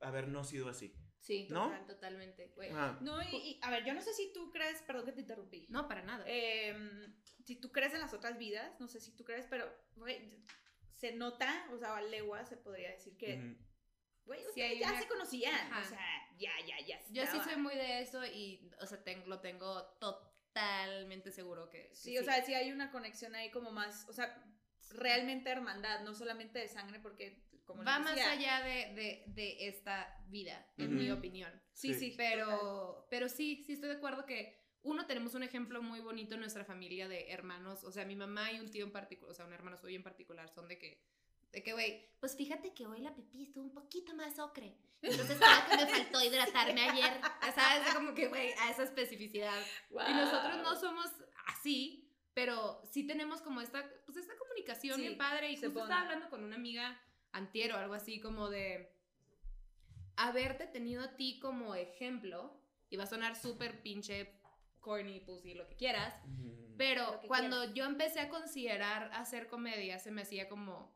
habernos 0.00 0.48
sido 0.48 0.68
así. 0.68 0.94
Sí, 1.20 1.46
¿No? 1.50 1.64
total, 1.64 1.86
totalmente, 1.86 2.46
güey. 2.56 2.70
Ajá. 2.70 2.98
No, 3.02 3.22
y, 3.22 3.26
y, 3.36 3.60
a 3.62 3.70
ver, 3.70 3.84
yo 3.84 3.92
no 3.92 4.00
sé 4.00 4.12
si 4.14 4.32
tú 4.32 4.50
crees, 4.50 4.80
perdón 4.82 5.04
que 5.04 5.12
te 5.12 5.20
interrumpí. 5.20 5.66
No, 5.68 5.86
para 5.86 6.02
nada. 6.02 6.24
Em, 6.26 7.14
si 7.44 7.56
tú 7.56 7.70
crees 7.72 7.92
en 7.92 8.00
las 8.00 8.14
otras 8.14 8.38
vidas, 8.38 8.78
no 8.80 8.88
sé 8.88 9.00
si 9.00 9.14
tú 9.14 9.24
crees, 9.24 9.46
pero, 9.50 9.70
güey, 9.96 10.42
se 10.96 11.12
nota, 11.12 11.66
o 11.72 11.78
sea, 11.78 11.96
a 11.96 12.02
legua 12.02 12.44
se 12.46 12.56
podría 12.56 12.90
decir 12.90 13.16
que, 13.18 13.36
Ujú. 13.36 13.56
güey, 14.24 14.40
Sí, 14.54 14.78
ya 14.80 14.90
una- 14.90 15.00
se 15.00 15.08
conocían, 15.08 15.54
Ajá. 15.54 15.80
o 15.80 15.84
sea, 15.88 16.06
ya, 16.38 16.52
ya, 16.66 16.80
ya. 16.86 17.00
Yo 17.10 17.26
sí 17.26 17.38
soy 17.44 17.56
muy 17.56 17.74
de 17.74 18.00
eso 18.00 18.24
y, 18.24 18.70
o 18.80 18.86
sea, 18.86 19.02
ten- 19.04 19.28
lo 19.28 19.40
tengo 19.40 19.82
totalmente 20.00 21.30
seguro 21.30 21.68
que, 21.68 21.88
que 21.88 21.94
Sí, 21.94 22.18
o 22.18 22.24
sea, 22.24 22.42
sí 22.44 22.54
hay 22.54 22.72
una 22.72 22.90
conexión 22.90 23.34
ahí 23.34 23.50
como 23.50 23.70
más, 23.70 24.08
o 24.08 24.12
sea, 24.14 24.42
realmente 24.92 25.50
hermandad, 25.50 26.00
no 26.00 26.14
solamente 26.14 26.58
de 26.58 26.68
sangre, 26.68 26.98
porque, 26.98 27.44
como 27.72 27.84
va 27.84 27.98
más 27.98 28.18
allá 28.18 28.60
de, 28.62 28.94
de, 28.94 29.24
de 29.28 29.68
esta 29.68 30.22
vida, 30.28 30.66
en 30.76 30.86
Ujú. 30.94 30.94
mi 31.02 31.10
opinión. 31.10 31.52
Sí, 31.72 31.94
Sí. 31.94 32.14
Pero, 32.16 33.06
pero 33.10 33.28
sí, 33.28 33.62
sí 33.66 33.72
estoy 33.74 33.88
de 33.90 33.96
acuerdo 33.96 34.26
que 34.26 34.58
uno 34.82 35.06
tenemos 35.06 35.34
un 35.34 35.42
ejemplo 35.42 35.82
muy 35.82 36.00
bonito 36.00 36.34
en 36.34 36.40
nuestra 36.40 36.64
familia 36.64 37.06
de 37.08 37.30
hermanos, 37.30 37.84
o 37.84 37.92
sea, 37.92 38.04
mi 38.04 38.16
mamá 38.16 38.50
y 38.52 38.60
un 38.60 38.70
tío 38.70 38.84
en 38.84 38.92
particular, 38.92 39.30
o 39.32 39.34
sea, 39.34 39.44
un 39.46 39.52
hermano 39.52 39.76
suyo 39.76 39.96
en 39.96 40.02
particular, 40.02 40.48
son 40.48 40.68
de 40.68 40.78
que, 40.78 41.02
de 41.52 41.62
que, 41.62 41.72
güey, 41.72 42.08
Pues 42.20 42.36
fíjate 42.36 42.72
que 42.72 42.86
hoy 42.86 43.00
la 43.00 43.14
pipí 43.14 43.42
estuvo 43.42 43.64
un 43.64 43.72
poquito 43.74 44.14
más 44.14 44.38
ocre. 44.38 44.76
Entonces 45.02 45.38
creo 45.38 45.78
que 45.78 45.84
me 45.84 45.90
faltó 45.90 46.22
hidratarme 46.24 46.80
ayer. 46.82 47.20
ya 47.42 47.52
sabes, 47.52 47.94
como 47.94 48.14
que, 48.14 48.28
güey, 48.28 48.52
a 48.52 48.70
esa 48.70 48.82
especificidad. 48.84 49.60
Y 49.90 50.12
nosotros 50.14 50.56
no 50.58 50.70
Wow. 50.72 50.80
somos 50.80 51.06
así, 51.46 52.06
pero 52.34 52.80
sí 52.90 53.06
tenemos 53.06 53.40
como 53.42 53.60
esta, 53.60 53.90
pues 54.06 54.16
esta 54.18 54.36
comunicación 54.38 54.96
Sí, 54.96 55.02
bien 55.02 55.18
padre. 55.18 55.50
Y 55.50 55.56
justo 55.56 55.72
pone. 55.72 55.82
estaba 55.84 56.02
hablando 56.02 56.30
con 56.30 56.44
una 56.44 56.56
amiga 56.56 56.98
antier 57.32 57.72
o 57.72 57.76
algo 57.76 57.94
así 57.94 58.20
como 58.20 58.48
de 58.48 58.94
haberte 60.16 60.66
tenido 60.66 61.02
a 61.02 61.16
ti 61.16 61.38
como 61.40 61.74
ejemplo, 61.74 62.60
y 62.90 62.96
va 62.96 63.04
a 63.04 63.06
sonar 63.06 63.36
súper 63.36 63.82
pinche 63.82 64.40
corny, 64.80 65.20
pussy, 65.20 65.54
lo 65.54 65.66
que 65.66 65.76
quieras, 65.76 66.14
pero 66.76 67.20
que 67.20 67.28
cuando 67.28 67.72
yo 67.72 67.84
empecé 67.84 68.20
a 68.20 68.28
considerar 68.28 69.10
hacer 69.14 69.46
comedia, 69.46 69.98
se 69.98 70.10
me 70.10 70.22
hacía 70.22 70.48
como, 70.48 70.94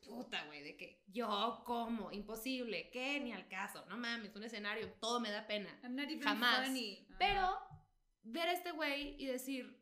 puta, 0.00 0.44
güey, 0.46 0.62
de 0.62 0.76
que 0.76 1.02
yo 1.06 1.62
como, 1.64 2.10
imposible, 2.12 2.90
que 2.90 3.20
ni 3.20 3.32
al 3.32 3.48
caso, 3.48 3.84
no 3.86 3.96
mames, 3.96 4.34
un 4.34 4.44
escenario, 4.44 4.92
todo 5.00 5.20
me 5.20 5.30
da 5.30 5.46
pena. 5.46 5.78
I'm 5.82 5.94
not 5.94 6.08
even 6.08 6.22
Jamás. 6.22 6.66
funny. 6.66 7.06
Pero 7.18 7.58
ver 8.22 8.48
a 8.48 8.52
este 8.52 8.72
güey 8.72 9.16
y 9.22 9.26
decir, 9.26 9.80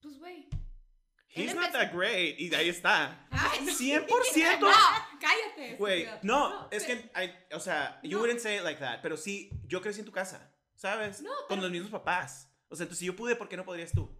pues 0.00 0.18
güey. 0.18 0.48
He's 1.28 1.54
not 1.54 1.70
that 1.72 1.92
great. 1.92 2.38
Y 2.40 2.54
ahí 2.54 2.68
está. 2.70 3.26
Ay, 3.30 3.66
100%. 3.66 4.60
No, 4.60 4.70
cállate. 5.20 5.76
Güey, 5.76 6.08
no, 6.22 6.68
es 6.70 6.84
que, 6.84 6.94
I- 7.14 7.54
o 7.54 7.60
sea, 7.60 8.00
you 8.02 8.12
No. 8.16 8.20
wouldn't 8.22 8.40
say 8.40 8.56
it 8.56 8.62
like 8.62 8.80
that, 8.80 9.00
pero 9.02 9.16
sí, 9.16 9.50
yo 9.66 9.80
crecí 9.82 10.00
en 10.00 10.06
tu 10.06 10.12
casa, 10.12 10.50
¿sabes? 10.74 11.20
No, 11.20 11.30
Con 11.48 11.58
pero- 11.58 11.62
los 11.62 11.70
mismos 11.70 11.90
papás. 11.90 12.50
O 12.68 12.74
sea, 12.76 12.84
entonces 12.84 13.00
si 13.00 13.06
yo 13.06 13.14
pude, 13.14 13.36
¿por 13.36 13.48
qué 13.48 13.56
no 13.56 13.64
podrías 13.64 13.92
tú? 13.92 14.10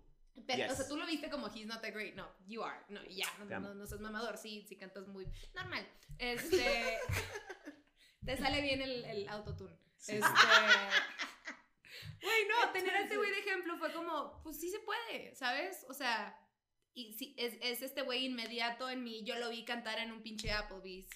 Pero, 0.47 0.64
O 0.64 0.66
Yes. 0.69 0.77
sea, 0.77 0.87
tú 0.88 0.97
lo 0.99 1.07
viste 1.07 1.31
como 1.31 1.49
he's 1.49 1.66
not 1.66 1.81
that 1.81 1.92
great. 1.95 2.14
No, 2.14 2.29
you 2.47 2.62
are. 2.62 2.79
No, 2.90 3.03
y 3.05 3.16
ya, 3.16 3.27
no, 3.38 3.47
Te 3.47 3.55
amo. 3.55 3.69
no, 3.69 3.75
no 3.75 3.87
seas 3.87 4.01
mamador. 4.01 4.37
Sí, 4.37 4.64
sí 4.69 4.77
cantas 4.77 5.07
muy 5.09 5.27
normal. 5.55 5.88
Este. 6.19 6.99
te 8.25 8.37
sale 8.37 8.61
bien 8.61 8.83
el, 8.83 9.05
el 9.07 9.29
autotune. 9.29 9.75
Sí, 9.97 10.12
Este. 10.16 10.27
Güey, 12.21 12.49
no, 12.49 12.73
tener 12.73 12.95
a 12.95 13.01
este 13.03 13.16
güey 13.16 13.31
de 13.31 13.38
ejemplo 13.40 13.77
fue 13.79 13.92
como, 13.92 14.40
pues 14.42 14.59
sí 14.61 14.71
se 14.71 14.81
puede, 14.81 15.35
¿sabes? 15.35 15.85
O 15.88 15.95
sea, 15.95 16.37
y 16.97 17.13
sí, 17.13 17.35
es, 17.39 17.57
es 17.63 17.83
este 17.83 18.03
güey 18.03 18.25
inmediato 18.27 18.89
en 18.91 19.05
mí. 19.05 19.23
Yo 19.25 19.37
lo 19.37 19.51
vi 19.51 19.65
cantar 19.65 19.99
en 20.01 20.11
un 20.11 20.23
pinche 20.23 20.51
Applebee's 20.51 21.09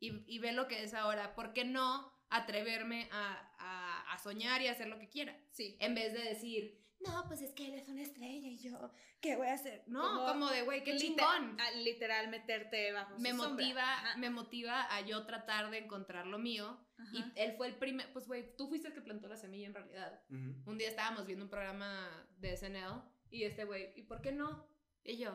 y, 0.00 0.22
y 0.26 0.38
ve 0.40 0.52
lo 0.52 0.68
que 0.68 0.82
es 0.82 0.92
ahora. 0.92 1.34
¿Por 1.34 1.52
qué 1.54 1.64
no 1.64 2.12
atreverme 2.28 3.08
a, 3.10 3.50
a, 3.58 4.12
a 4.12 4.18
soñar 4.18 4.60
y 4.60 4.66
a 4.66 4.72
hacer 4.72 4.88
lo 4.88 4.98
que 4.98 5.08
quiera? 5.08 5.34
Sí. 5.52 5.76
En 5.80 5.94
vez 5.94 6.12
de 6.12 6.22
decir, 6.24 6.78
No, 7.00 7.24
pues 7.28 7.40
es 7.42 7.52
que 7.54 7.66
él 7.66 7.74
es 7.74 7.88
una 7.88 8.02
estrella 8.02 8.48
y 8.48 8.58
yo, 8.58 8.90
¿qué 9.20 9.36
voy 9.36 9.46
a 9.46 9.54
hacer? 9.54 9.84
no, 9.86 10.02
Como 10.02 10.26
como, 10.26 10.50
de, 10.50 10.62
güey, 10.62 10.82
qué 10.84 10.96
chingón. 10.96 11.58
a- 11.60 11.70
literal 11.72 12.28
meterte 12.28 12.90
bajo 12.92 13.16
Me 13.18 13.30
su 13.30 13.36
sombra. 13.36 13.50
motiva, 13.64 13.92
Ajá. 13.94 14.16
me 14.18 14.30
motiva 14.30 14.94
a 14.94 15.00
yo 15.02 15.24
tratar 15.24 15.70
de 15.70 15.78
encontrar 15.78 16.26
lo 16.26 16.38
mío. 16.38 16.84
Y 17.12 17.18
Ajá. 17.20 17.32
él 17.36 17.52
fue 17.56 17.68
el 17.68 17.76
primer, 17.76 18.12
pues 18.12 18.26
güey, 18.26 18.56
tú 18.56 18.68
fuiste 18.68 18.88
el 18.88 18.94
que 18.94 19.00
plantó 19.02 19.28
la 19.28 19.36
semilla 19.36 19.68
en 19.68 19.74
realidad. 19.74 20.20
Ujú. 20.30 20.70
Un 20.70 20.78
día 20.78 20.88
estábamos 20.88 21.26
viendo 21.26 21.44
un 21.44 21.50
programa 21.50 22.28
de 22.38 22.56
SNL 22.56 23.02
y 23.30 23.44
este 23.44 23.64
güey, 23.64 23.92
¿y 23.94 24.02
por 24.02 24.20
qué 24.20 24.32
no? 24.32 24.66
Y 25.08 25.16
yo, 25.16 25.34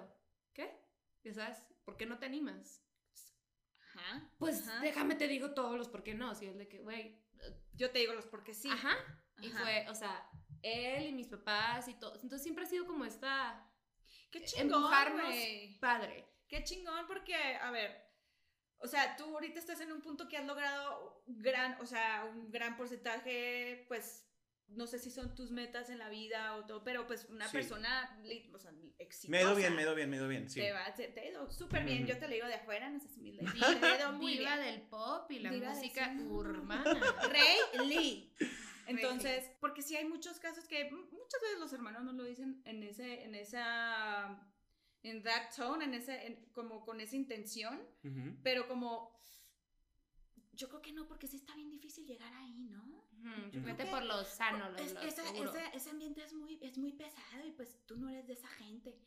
¿qué? 0.53 0.71
Ya 1.23 1.33
sabes, 1.33 1.57
¿por 1.83 1.97
qué 1.97 2.05
no 2.05 2.19
te 2.19 2.27
animas? 2.27 2.83
Ajá. 3.79 4.29
Pues 4.37 4.67
Ajá. 4.67 4.81
déjame 4.81 5.15
te 5.15 5.27
digo 5.27 5.53
todos 5.53 5.77
los 5.77 5.89
por 5.89 6.03
qué 6.03 6.13
no. 6.13 6.35
Si 6.35 6.45
el 6.45 6.57
de 6.59 6.67
que, 6.67 6.79
güey, 6.79 7.19
Yo 7.73 7.89
te 7.91 7.99
digo 7.99 8.13
los 8.13 8.27
porque 8.27 8.53
sí. 8.53 8.69
ajá. 8.69 8.95
Y 9.41 9.49
Ajá. 9.51 9.59
fue, 9.63 9.85
o 9.89 9.95
sea, 9.95 10.29
él 10.61 11.07
y 11.07 11.11
mis 11.11 11.27
papás 11.27 11.87
y 11.87 11.95
todo. 11.95 12.13
Entonces 12.15 12.43
siempre 12.43 12.63
ha 12.63 12.67
sido 12.67 12.85
como 12.85 13.03
esta 13.03 13.67
Qué 14.29 14.45
chingón, 14.45 14.77
empujarnos 14.83 15.33
padre. 15.79 16.25
Qué 16.47 16.63
chingón 16.63 17.07
porque, 17.07 17.35
a 17.35 17.71
ver, 17.71 17.99
o 18.77 18.87
sea, 18.87 19.15
tú 19.15 19.23
ahorita 19.25 19.59
estás 19.59 19.81
en 19.81 19.91
un 19.91 20.01
punto 20.01 20.27
que 20.27 20.37
has 20.37 20.45
logrado 20.45 21.23
gran, 21.25 21.81
o 21.81 21.85
sea, 21.87 22.25
un 22.25 22.51
gran 22.51 22.77
porcentaje, 22.77 23.85
pues, 23.87 24.27
no 24.75 24.87
sé 24.87 24.99
si 24.99 25.09
son 25.11 25.35
tus 25.35 25.51
metas 25.51 25.89
en 25.89 25.97
la 25.99 26.09
vida 26.09 26.55
o 26.55 26.65
todo, 26.65 26.83
pero 26.83 27.05
pues 27.07 27.25
una 27.29 27.47
Sí. 27.47 27.53
persona, 27.57 28.17
o 28.53 28.59
sea, 28.59 28.71
exitosa. 28.99 29.31
Me 29.31 29.41
ido 29.41 29.55
bien, 29.55 29.75
me 29.75 29.81
ido 29.83 29.95
bien, 29.95 30.09
me 30.09 30.17
ido 30.17 30.27
bien, 30.27 30.49
sí. 30.49 30.59
Te, 30.59 30.71
va, 30.71 30.93
te, 30.93 31.07
te 31.07 31.19
ha 31.21 31.29
ido 31.29 31.51
súper 31.51 31.83
bien, 31.85 32.05
yo 32.05 32.17
te 32.17 32.27
lo 32.27 32.33
digo 32.33 32.47
de 32.47 32.55
afuera, 32.55 32.89
no 32.89 32.99
humilde. 33.17 33.43
Diva, 33.53 33.67
Te 33.79 33.85
ha 33.85 33.97
ido 33.99 34.11
muy 34.13 34.37
diva 34.37 34.57
bien. 34.57 34.73
del 34.75 34.81
pop 34.89 35.31
y 35.31 35.39
la 35.39 35.51
Diva 35.51 35.69
música 35.73 36.15
urbana. 36.27 37.01
Rey 37.29 37.87
Lee. 37.87 38.33
Entonces, 38.85 39.49
porque 39.61 39.81
sí 39.81 39.95
hay 39.95 40.05
muchos 40.05 40.39
casos 40.39 40.67
que 40.67 40.89
muchas 40.91 41.41
veces 41.41 41.59
los 41.59 41.71
hermanos 41.71 42.03
no 42.03 42.11
lo 42.13 42.23
dicen 42.25 42.61
en 42.65 42.83
ese, 42.83 43.23
en 43.23 43.33
esa, 43.35 44.45
en 45.03 45.23
that 45.23 45.55
tone, 45.55 45.85
en 45.85 45.93
ese, 45.93 46.25
en- 46.27 46.45
como 46.51 46.83
con 46.85 46.99
esa 46.99 47.15
intención, 47.15 47.81
pero 48.43 48.67
como, 48.67 49.17
yo 50.51 50.67
creo 50.69 50.81
que 50.81 50.91
no, 50.91 51.07
porque 51.07 51.27
sí 51.27 51.37
está 51.37 51.55
bien 51.55 51.69
difícil 51.69 52.05
llegar 52.05 52.33
ahí, 52.33 52.67
¿no? 52.69 52.82
Ujú. 53.23 53.61
Vete 53.65 53.85
por 53.85 54.03
lo 54.03 54.23
sano, 54.25 54.69
lo, 54.69 54.77
Es- 54.77 54.93
lo 54.93 55.01
esa- 55.01 55.29
ese, 55.29 55.69
ese 55.73 55.89
ambiente 55.89 56.23
es 56.23 56.33
muy, 56.33 56.59
es 56.61 56.77
muy 56.77 56.91
pesado 56.91 57.45
y 57.45 57.51
pues 57.51 57.79
tú 57.85 57.95
no 57.97 58.09
eres 58.09 58.27
de 58.27 58.33
esa 58.33 58.47
gente. 58.49 58.97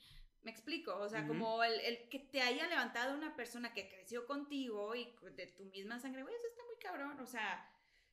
Me 0.43 0.51
explico, 0.51 0.97
o 0.97 1.09
sea, 1.09 1.21
Ujú. 1.21 1.29
como 1.29 1.63
el, 1.65 1.81
el 1.81 2.09
que 2.09 2.21
te 2.21 2.41
haya 2.41 2.67
levantado 2.69 3.15
una 3.17 3.35
persona 3.37 3.73
que 3.75 3.89
creció 3.89 4.27
contigo 4.27 4.95
y 4.95 5.13
de 5.35 5.47
tu 5.49 5.65
misma 5.67 5.99
sangre, 5.99 6.23
güey, 6.23 6.35
eso 6.35 6.47
está 6.47 6.63
muy 6.65 6.77
cabrón, 6.81 7.21
o 7.21 7.27
sea, 7.27 7.69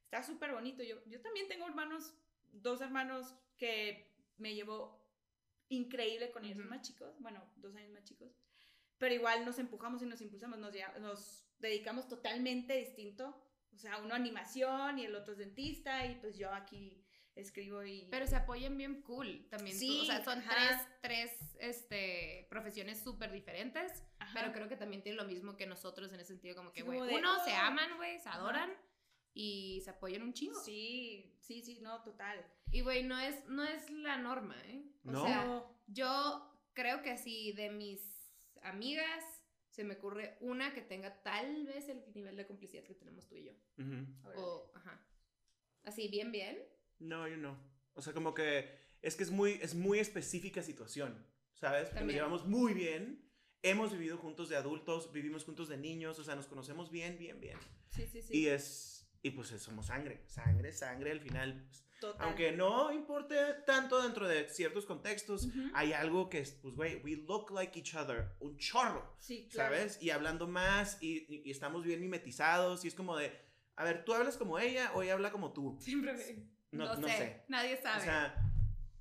está 0.05 0.23
súper 0.23 0.51
bonito. 0.51 0.81
Yo, 0.83 0.97
yo 1.05 1.21
también 1.21 1.47
tengo 1.47 1.65
hermanos, 1.67 2.13
dos 2.51 2.81
hermanos 2.81 3.35
que 3.57 4.11
me 4.37 4.55
llevo 4.55 4.99
increíble 5.69 6.31
con 6.31 6.43
ellos, 6.43 6.57
son 6.57 6.65
Ujú. 6.65 6.75
más 6.75 6.81
chicos, 6.87 7.15
bueno, 7.19 7.43
dos 7.57 7.75
años 7.75 7.91
más 7.91 8.03
chicos, 8.03 8.31
pero 8.97 9.13
igual 9.15 9.45
nos 9.45 9.59
empujamos 9.59 10.01
y 10.01 10.05
nos 10.05 10.21
impulsamos, 10.21 10.59
nos, 10.59 10.73
nos 10.99 11.45
dedicamos 11.59 12.07
totalmente 12.07 12.75
distinto, 12.77 13.39
o 13.73 13.77
sea, 13.77 13.97
uno 13.97 14.13
animación 14.15 14.99
y 14.99 15.05
el 15.05 15.15
otro 15.15 15.33
es 15.33 15.39
dentista 15.39 16.05
y 16.05 16.15
pues 16.15 16.37
yo 16.37 16.51
aquí 16.53 17.03
escribo 17.35 17.83
y... 17.83 18.07
Pero 18.11 18.27
se 18.27 18.35
apoyan 18.35 18.77
bien 18.77 19.01
cool 19.01 19.47
también. 19.49 19.75
tú, 19.75 19.79
Sí, 19.79 19.99
o 20.01 20.05
sea, 20.05 20.23
son 20.23 20.39
ajá. 20.39 20.51
tres, 20.55 20.87
tres 21.01 21.55
este, 21.59 22.45
profesiones 22.49 22.99
súper 23.01 23.31
diferentes. 23.31 24.03
Ajá. 24.19 24.31
Pero 24.39 24.53
creo 24.53 24.67
que 24.69 24.77
también 24.77 25.01
tienen 25.01 25.17
lo 25.17 25.25
mismo 25.25 25.57
que 25.57 25.65
nosotros 25.65 26.13
en 26.13 26.19
ese 26.19 26.27
sentido, 26.33 26.55
como 26.55 26.71
que, 26.71 26.81
Sí, 26.81 26.85
güey, 26.85 27.01
de, 27.01 27.15
uno 27.15 27.43
se 27.43 27.51
"Oh". 27.51 27.55
aman, 27.57 27.97
güey, 27.97 28.19
se 28.19 28.29
Ajá. 28.29 28.37
adoran 28.37 28.71
y 29.33 29.81
se 29.83 29.89
apoyan 29.89 30.21
un 30.21 30.33
chingo. 30.33 30.59
Sí, 30.61 31.35
sí, 31.39 31.63
sí, 31.63 31.79
no, 31.81 32.03
total. 32.03 32.45
Y, 32.71 32.81
güey, 32.81 33.01
no 33.03 33.19
es, 33.19 33.43
no 33.47 33.63
es 33.63 33.89
la 33.89 34.17
norma, 34.17 34.55
¿eh? 34.65 34.83
O 35.05 35.11
No. 35.11 35.25
sea, 35.25 35.63
yo 35.87 36.55
creo 36.73 37.01
que 37.01 37.17
si 37.17 37.51
de 37.53 37.71
mis 37.71 38.31
amigas 38.61 39.23
se 39.73 39.83
me 39.83 39.95
ocurre 39.95 40.37
una 40.39 40.71
que 40.71 40.83
tenga 40.83 41.23
tal 41.23 41.65
vez 41.65 41.89
el 41.89 42.03
nivel 42.13 42.35
de 42.37 42.45
complicidad 42.45 42.83
que 42.83 42.93
tenemos 42.93 43.27
tú 43.27 43.35
y 43.35 43.45
yo. 43.45 43.53
Ujú. 43.79 44.05
O, 44.35 44.71
ajá. 44.75 45.03
Así, 45.83 46.07
bien, 46.09 46.31
bien. 46.31 46.59
No, 46.99 47.27
yo 47.27 47.37
no. 47.37 47.57
O 47.95 48.01
sea, 48.03 48.13
como 48.13 48.35
que 48.35 48.69
es 49.01 49.15
que 49.15 49.23
es 49.23 49.31
muy, 49.31 49.53
es 49.63 49.73
muy 49.73 49.97
específica 49.97 50.61
situación, 50.61 51.25
¿sabes? 51.55 51.89
Porque 51.89 52.05
Nos 52.05 52.13
llevamos 52.13 52.45
muy 52.45 52.75
bien, 52.75 53.27
hemos 53.63 53.91
vivido 53.91 54.17
juntos 54.17 54.47
de 54.47 54.57
adultos, 54.57 55.11
vivimos 55.11 55.43
juntos 55.43 55.69
de 55.69 55.77
niños, 55.77 56.19
o 56.19 56.23
sea, 56.23 56.35
nos 56.35 56.45
conocemos 56.45 56.91
bien, 56.91 57.17
bien, 57.17 57.41
bien. 57.41 57.57
Sí, 57.89 58.05
sí, 58.05 58.21
sí. 58.21 58.37
Y 58.37 58.47
es, 58.49 59.09
y 59.23 59.31
pues 59.31 59.47
somos 59.47 59.87
sangre, 59.87 60.21
sangre, 60.27 60.71
sangre 60.71 61.09
al 61.09 61.19
final. 61.19 61.65
pues, 61.67 61.83
total. 62.11 62.27
aunque 62.27 62.51
no 62.51 62.91
importe 62.91 63.35
tanto 63.65 64.01
dentro 64.01 64.27
de 64.27 64.47
ciertos 64.49 64.85
contextos, 64.85 65.47
hay 65.73 65.93
algo 65.93 66.29
que 66.29 66.39
es, 66.39 66.51
pues, 66.61 66.75
güey, 66.75 67.01
we 67.03 67.15
look 67.17 67.51
like 67.51 67.77
each 67.77 67.95
other, 67.95 68.35
un 68.39 68.57
chorro, 68.57 69.15
Sí, 69.19 69.47
claro. 69.51 69.75
¿sabes? 69.75 69.97
Y 70.01 70.09
hablando 70.11 70.47
más 70.47 70.97
y, 71.01 71.25
y- 71.33 71.41
y 71.45 71.51
estamos 71.51 71.83
bien 71.83 71.99
mimetizados 72.01 72.83
y 72.85 72.87
es 72.87 72.95
como 72.95 73.17
de, 73.17 73.31
a 73.75 73.83
ver, 73.83 74.03
¿tú 74.05 74.13
hablas 74.13 74.37
como 74.37 74.59
ella 74.59 74.91
o 74.93 75.01
ella 75.03 75.13
habla 75.13 75.31
como 75.31 75.51
tú? 75.53 75.77
Siempre 75.81 76.13
me... 76.13 76.51
No, 76.71 76.95
no 76.95 77.07
sé. 77.07 77.43
Nadie 77.49 77.79
sabe. 77.81 78.01
O 78.01 78.03
sea, 78.03 78.35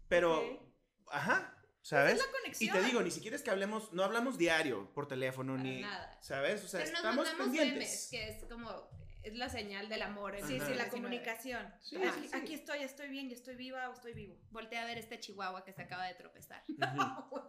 pero, 0.09 0.75
ajá, 1.11 1.57
¿sabes? 1.81 2.19
la 2.19 2.53
Y 2.61 2.71
te 2.71 2.83
digo, 2.83 3.03
ni 3.03 3.11
siquiera 3.11 3.35
es 3.37 3.43
que 3.43 3.51
hablemos, 3.51 3.93
no 3.93 4.05
hablamos 4.05 4.37
diario 4.39 4.93
por 4.93 5.09
teléfono, 5.09 5.55
Para 5.55 5.63
ni, 5.65 5.81
nada. 5.81 6.19
¿sabes? 6.21 6.63
O 6.65 6.69
sea, 6.69 6.81
Pero 6.81 6.91
nos 6.93 6.99
estamos 7.01 7.29
pendientes. 7.31 7.73
memes, 7.73 8.09
que 8.11 8.29
es 8.29 8.45
como, 8.45 8.91
es 9.23 9.35
la 9.35 9.49
señal 9.49 9.89
del 9.89 10.03
amor. 10.03 10.35
Sí, 10.39 10.45
sí, 10.47 10.59
la 10.59 10.87
2019. 10.87 10.91
comunicación. 10.91 11.75
Sí, 11.81 11.97
aquí, 11.97 12.29
sí, 12.29 12.31
aquí 12.37 12.55
estoy, 12.55 12.83
estoy 12.83 13.09
bien, 13.09 13.31
y 13.31 13.33
estoy 13.35 13.55
viva 13.57 13.89
o 13.89 13.93
estoy 13.93 14.13
vivo. 14.15 14.39
Voltea 14.51 14.83
a 14.83 14.87
ver 14.87 14.99
este 14.99 15.19
chihuahua 15.21 15.65
que 15.65 15.73
se 15.73 15.83
acaba 15.83 16.07
de 16.07 16.15
tropezar. 16.15 16.63
Ujú. 16.69 17.45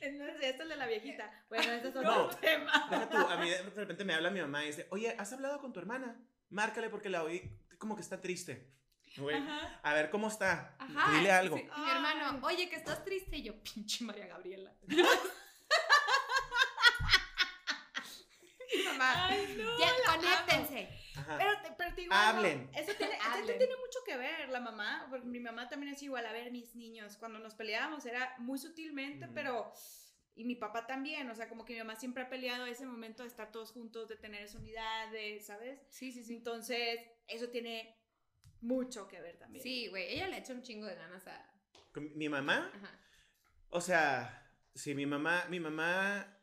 Entonces, 0.00 0.36
esto 0.42 0.62
es 0.62 0.68
de 0.68 0.76
la 0.76 0.86
viejita. 0.86 1.30
Bueno, 1.48 1.72
este 1.72 1.88
es 1.88 1.96
otro 1.96 2.02
No. 2.10 2.28
tema. 2.28 2.88
Deja 2.90 3.08
tú, 3.08 3.16
a 3.16 3.36
mí 3.38 3.48
de 3.50 3.62
repente 3.70 4.04
me 4.04 4.14
habla 4.14 4.30
mi 4.30 4.40
mamá 4.40 4.64
y 4.64 4.68
dice, 4.68 4.86
oye, 4.90 5.14
¿has 5.18 5.32
hablado 5.32 5.60
con 5.60 5.72
tu 5.72 5.80
hermana? 5.80 6.20
Márcale 6.50 6.88
porque 6.90 7.08
la 7.10 7.22
oí 7.24 7.42
como 7.78 7.94
que 7.96 8.02
está 8.02 8.20
triste. 8.20 8.72
Güey, 9.16 9.36
a 9.82 9.94
ver, 9.94 10.10
¿cómo 10.10 10.28
está? 10.28 10.76
Ajá. 10.78 11.16
Dile 11.16 11.32
algo. 11.32 11.56
sí. 11.56 11.64
Mi 11.64 11.90
hermano, 11.90 12.46
oye, 12.46 12.68
que 12.68 12.76
estás 12.76 13.04
triste. 13.04 13.36
Y 13.38 13.42
yo, 13.44 13.62
pinche 13.62 14.04
María 14.04 14.26
Gabriela. 14.26 14.72
Mamá, 18.98 19.26
Ay, 19.28 19.54
no. 19.56 19.78
ya, 19.78 19.90
conéctense. 20.14 20.88
Ajá. 21.16 21.36
Pero, 21.38 21.50
pero 21.76 21.94
te 21.94 22.00
digo, 22.02 22.14
Hablen. 22.14 22.70
Eso 22.74 22.92
tiene, 22.94 23.14
eso 23.14 23.24
Hablen. 23.30 23.58
tiene 23.58 23.76
mucho 23.76 23.98
que 24.04 24.16
ver, 24.16 24.48
la 24.50 24.60
mamá, 24.60 25.06
porque 25.10 25.26
mi 25.26 25.40
mamá 25.40 25.68
también 25.68 25.92
es 25.94 26.02
igual. 26.02 26.26
A 26.26 26.32
ver, 26.32 26.50
mis 26.52 26.74
niños, 26.76 27.16
cuando 27.16 27.38
nos 27.38 27.54
peleábamos 27.54 28.04
era 28.06 28.34
muy 28.38 28.58
sutilmente, 28.58 29.24
Ujú. 29.26 29.34
pero. 29.34 29.72
Y 30.34 30.44
mi 30.44 30.54
papá 30.54 30.86
también, 30.86 31.28
o 31.30 31.34
sea, 31.34 31.48
como 31.48 31.64
que 31.64 31.72
mi 31.72 31.80
mamá 31.80 31.96
siempre 31.96 32.22
ha 32.22 32.28
peleado 32.28 32.64
ese 32.66 32.86
momento 32.86 33.24
de 33.24 33.28
estar 33.28 33.50
todos 33.50 33.72
juntos, 33.72 34.08
de 34.08 34.14
tener 34.14 34.42
esa 34.44 34.58
unidad, 34.58 35.10
de, 35.10 35.40
¿sabes? 35.40 35.80
Sí, 35.90 36.12
sí, 36.12 36.22
sí. 36.22 36.36
Entonces, 36.36 37.00
eso 37.26 37.48
tiene 37.48 37.98
mucho 38.60 39.08
que 39.08 39.20
ver 39.20 39.36
también. 39.36 39.64
Sí, 39.64 39.88
güey, 39.88 40.12
ella 40.14 40.28
le 40.28 40.38
echa 40.38 40.52
un 40.52 40.62
chingo 40.62 40.86
de 40.86 40.94
ganas 40.94 41.26
a... 41.26 41.52
Mi 42.14 42.28
mamá, 42.28 42.70
Ajá. 42.72 43.00
o 43.70 43.80
sea, 43.80 44.48
sí, 44.76 44.94
mi 44.94 45.06
mamá, 45.06 45.44
mi 45.48 45.58
mamá, 45.58 46.37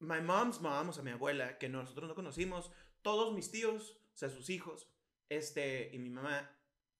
my 0.00 0.20
mom's 0.20 0.60
mom, 0.60 0.88
o 0.88 0.92
sea, 0.92 1.02
mi 1.02 1.10
abuela, 1.12 1.58
que 1.58 1.68
nosotros 1.68 2.08
no 2.08 2.14
conocimos, 2.14 2.70
todos 3.02 3.32
mis 3.34 3.50
tíos, 3.50 4.00
o 4.14 4.16
sea, 4.16 4.28
sus 4.28 4.50
hijos, 4.50 4.88
este, 5.28 5.90
y 5.94 5.98
mi 5.98 6.10
mamá, 6.10 6.50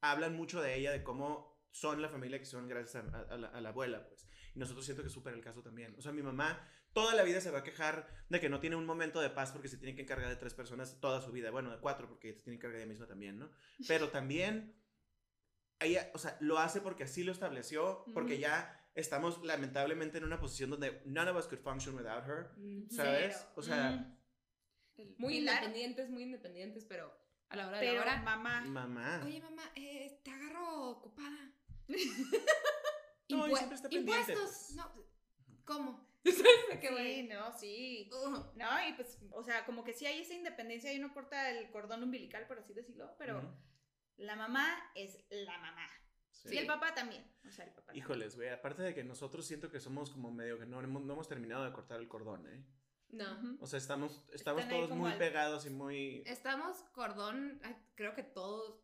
hablan 0.01 0.37
mucho 0.37 0.63
de 0.63 0.77
ella, 0.77 0.93
de 0.93 1.03
cómo 1.03 1.61
son 1.73 2.01
la 2.03 2.09
familia 2.09 2.39
que 2.39 2.47
son 2.47 2.69
gracias 2.69 3.05
a, 3.05 3.19
a- 3.21 3.37
la, 3.37 3.49
a 3.49 3.61
la 3.61 3.69
abuela, 3.71 4.07
pues. 4.09 4.27
Y 4.55 4.59
nosotros 4.59 4.85
siento 4.85 5.03
que 5.03 5.09
es 5.09 5.13
súper 5.15 5.35
el 5.35 5.41
caso 5.43 5.63
también. 5.63 5.95
O 5.99 6.01
sea, 6.03 6.13
mi 6.13 6.23
mamá 6.23 6.59
toda 6.93 7.15
la 7.15 7.23
vida 7.23 7.41
se 7.41 7.53
va 7.53 7.61
a 7.61 7.63
quejar 7.63 8.09
de 8.29 8.41
que 8.41 8.49
no 8.49 8.59
tiene 8.59 8.75
un 8.75 8.85
momento 8.85 9.21
de 9.21 9.31
paz 9.31 9.53
porque 9.53 9.69
se 9.69 9.77
tiene 9.77 9.95
que 9.95 10.03
encargar 10.03 10.29
de 10.29 10.35
tres 10.37 10.55
personas 10.55 10.99
toda 11.01 11.21
su 11.21 11.31
vida. 11.31 11.51
Bueno, 11.53 11.71
de 11.71 11.79
cuatro 11.79 12.09
porque 12.09 12.35
se 12.35 12.41
tiene 12.43 12.59
que 12.59 12.67
encargar 12.67 12.81
ella 12.81 12.89
misma 12.91 13.07
también, 13.07 13.39
¿no? 13.39 13.49
Pero 13.87 14.09
también 14.09 14.75
ella, 15.79 16.11
o 16.15 16.19
sea, 16.19 16.37
lo 16.41 16.59
hace 16.59 16.81
porque 16.81 17.05
así 17.05 17.23
lo 17.23 17.31
estableció, 17.33 18.05
porque 18.13 18.39
ya 18.41 18.80
estamos 18.95 19.43
lamentablemente 19.45 20.19
en 20.19 20.25
una 20.25 20.41
posición 20.41 20.71
donde 20.71 21.03
none 21.07 21.31
of 21.31 21.37
us 21.37 21.47
could 21.47 21.61
function 21.63 21.95
without 21.97 22.25
her, 22.27 22.51
Mm, 22.57 22.89
¿sabes? 22.91 23.37
cero. 23.39 23.53
O 23.57 23.63
sea, 23.63 23.91
Mm. 23.91 24.17
Muy 25.17 25.39
Pilar, 25.39 25.55
independientes, 25.63 26.11
muy 26.11 26.23
independientes, 26.25 26.85
pero 26.85 27.11
a 27.49 27.57
la 27.57 27.69
hora 27.69 27.79
de 27.79 27.87
la 27.87 27.91
Pero 27.93 28.03
hora... 28.03 28.23
mamá. 28.23 28.61
mamá. 28.67 29.23
Oye, 29.25 29.41
mamá, 29.41 29.63
eh, 29.75 30.21
te 30.23 30.31
agarro 30.31 30.91
ocupada. 30.91 31.53
No, 33.31 33.47
y 33.47 33.51
Impue- 33.53 33.57
siempre 33.57 33.77
está 33.77 33.89
pendiente, 33.89 34.33
Impuestos. 34.33 34.51
pues. 34.51 34.75
No, 34.77 34.93
¿cómo? 35.65 36.11
Sí, 36.25 37.29
no, 37.31 37.53
sí. 37.59 38.11
No, 38.57 38.89
y 38.89 38.93
pues, 38.95 39.19
o 39.31 39.43
sea, 39.43 39.65
como 39.65 39.85
que 39.85 39.93
sí 39.95 40.05
hay 40.05 40.21
esa 40.21 40.35
independencia 40.35 40.93
y 40.93 40.99
uno 40.99 41.15
corta 41.15 41.49
el 41.51 41.71
cordón 41.71 42.03
umbilical, 42.03 42.47
por 42.47 42.59
así 42.59 42.75
decirlo, 42.75 43.15
pero 43.19 43.41
la 44.17 44.37
mamá 44.37 44.67
es 44.95 45.17
la 45.31 45.57
mamá. 45.59 45.87
Sí. 46.45 46.55
Y 46.55 46.59
el 46.59 46.67
papá 46.67 46.95
también. 46.95 47.25
O 47.47 47.51
sea, 47.51 47.65
el 47.67 47.73
papá. 47.73 47.95
Híjoles, 47.95 48.37
güey, 48.37 48.49
aparte 48.49 48.83
de 48.83 48.95
que 48.95 49.05
nosotros 49.05 49.47
siento 49.47 49.71
que 49.71 49.81
somos 49.81 50.11
como 50.11 50.31
medio 50.31 50.59
que 50.59 50.67
no 50.67 50.81
hemos, 50.81 51.03
no 51.03 51.13
hemos 51.15 51.29
terminado 51.29 51.65
de 51.65 51.73
cortar 51.73 52.01
el 52.01 52.09
cordón, 52.09 52.47
¿eh? 52.49 52.65
No. 53.11 53.59
O 53.61 53.67
sea, 53.67 53.79
estamos, 53.79 54.23
estamos 54.33 54.63
Están 54.63 54.77
todos 54.79 54.91
muy 54.97 55.11
al- 55.11 55.19
pegados 55.19 55.67
y 55.67 55.71
muy... 55.71 56.23
Estamos 56.27 56.79
cordón, 56.93 57.61
creo 57.97 58.15
que 58.15 58.23
todos, 58.23 58.81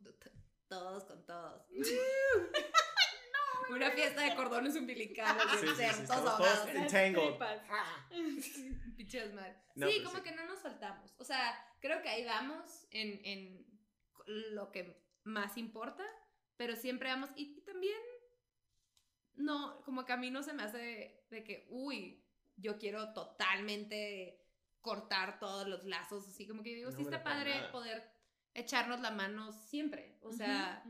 todos 0.68 1.04
con 1.04 1.24
todos. 1.24 1.62
Una 3.70 3.90
fiesta 3.90 4.22
de 4.22 4.34
cordones 4.36 4.76
umbilicales, 4.76 5.42
Sí, 5.60 5.66
sí, 5.68 5.74
ser 5.76 5.92
sí, 5.94 6.06
todos 6.06 6.36
todos 6.36 6.68
entangled. 6.68 7.34
Pinches 8.96 9.32
madre. 9.34 9.56
No, 9.74 9.88
sí, 9.88 10.02
como 10.04 10.16
sí. 10.18 10.22
que 10.22 10.32
no 10.32 10.46
nos 10.46 10.60
soltamos. 10.60 11.14
O 11.18 11.24
sea, 11.24 11.58
creo 11.80 12.00
que 12.02 12.08
ahí 12.08 12.24
vamos 12.24 12.86
en, 12.90 13.20
en 13.24 13.66
lo 14.54 14.70
que 14.70 15.02
más 15.24 15.56
importa, 15.56 16.04
pero 16.56 16.76
siempre 16.76 17.08
vamos. 17.10 17.30
Y, 17.36 17.56
y 17.58 17.60
también, 17.62 17.98
no, 19.34 19.82
como 19.84 20.04
que 20.04 20.12
a 20.12 20.16
mí 20.16 20.30
no 20.30 20.42
se 20.42 20.52
me 20.54 20.62
hace 20.62 21.24
de 21.30 21.44
que, 21.44 21.66
uy, 21.70 22.22
yo 22.56 22.78
quiero 22.78 23.12
totalmente 23.12 24.40
cortar 24.80 25.38
todos 25.38 25.66
los 25.68 25.84
lazos. 25.84 26.26
Así 26.28 26.46
como 26.46 26.62
que 26.62 26.74
digo, 26.74 26.90
No, 26.90 26.96
sí 26.96 27.02
está 27.02 27.22
padre 27.22 27.54
nada. 27.56 27.72
poder 27.72 28.10
echarnos 28.54 29.00
la 29.00 29.10
mano 29.10 29.52
siempre. 29.52 30.16
O 30.22 30.32
sea, 30.32 30.82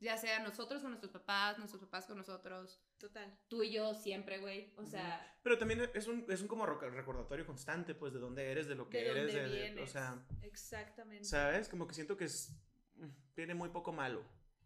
ya 0.00 0.18
sea 0.18 0.40
nosotros 0.40 0.82
con 0.82 0.90
nuestros 0.90 1.10
papás, 1.12 1.56
nuestros 1.58 1.80
papás 1.82 2.04
con 2.06 2.18
nosotros, 2.18 2.78
Total. 2.98 3.34
tú 3.48 3.62
y 3.62 3.72
yo 3.72 3.94
siempre, 3.94 4.38
güey. 4.38 4.74
O 4.76 4.84
sea, 4.84 5.34
Pero 5.42 5.56
también 5.56 5.88
es 5.94 6.06
un, 6.06 6.26
es 6.28 6.42
un 6.42 6.48
como 6.48 6.66
roca- 6.66 6.90
recordatorio 6.90 7.46
constante, 7.46 7.94
pues, 7.94 8.12
de 8.12 8.18
dónde 8.18 8.50
eres, 8.50 8.66
de 8.68 8.74
lo 8.74 8.90
que 8.90 8.98
De 8.98 9.10
eres, 9.10 9.26
dónde 9.32 9.40
de- 9.42 9.48
de- 9.48 9.60
vienes. 9.62 9.88
o 9.88 9.92
sea, 9.92 10.22
Exactamente. 10.42 11.24
¿sabes? 11.24 11.68
Como 11.70 11.86
que 11.86 11.94
siento 11.94 12.16
que 12.18 12.24
es, 12.24 12.52
tiene 13.34 13.54
muy 13.54 13.70
poco 13.70 13.90
malo, 13.92 14.22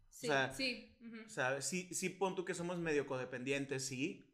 Sí. 0.09 0.27
sea, 0.27 0.51
sí. 0.53 0.97
¿sabes? 1.27 1.65
Sí, 1.65 1.93
sí 1.93 2.09
pon 2.09 2.35
tú 2.35 2.43
que 2.45 2.53
somos 2.53 2.77
medio 2.79 3.05
codependientes, 3.07 3.85
sí, 3.85 4.25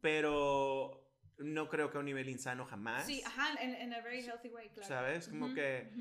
pero 0.00 1.02
no 1.38 1.68
creo 1.68 1.90
que 1.90 1.96
a 1.96 2.00
un 2.00 2.06
nivel 2.06 2.28
insano 2.28 2.64
jamás, 2.66 3.06
Sí, 3.06 3.22
ajá, 3.24 3.54
en, 3.62 3.92
a 3.92 4.00
very 4.00 4.20
healthy 4.20 4.48
way, 4.48 4.68
claro. 4.70 4.88
¿sabes? 4.88 5.28
Como 5.28 5.54
que 5.54 5.92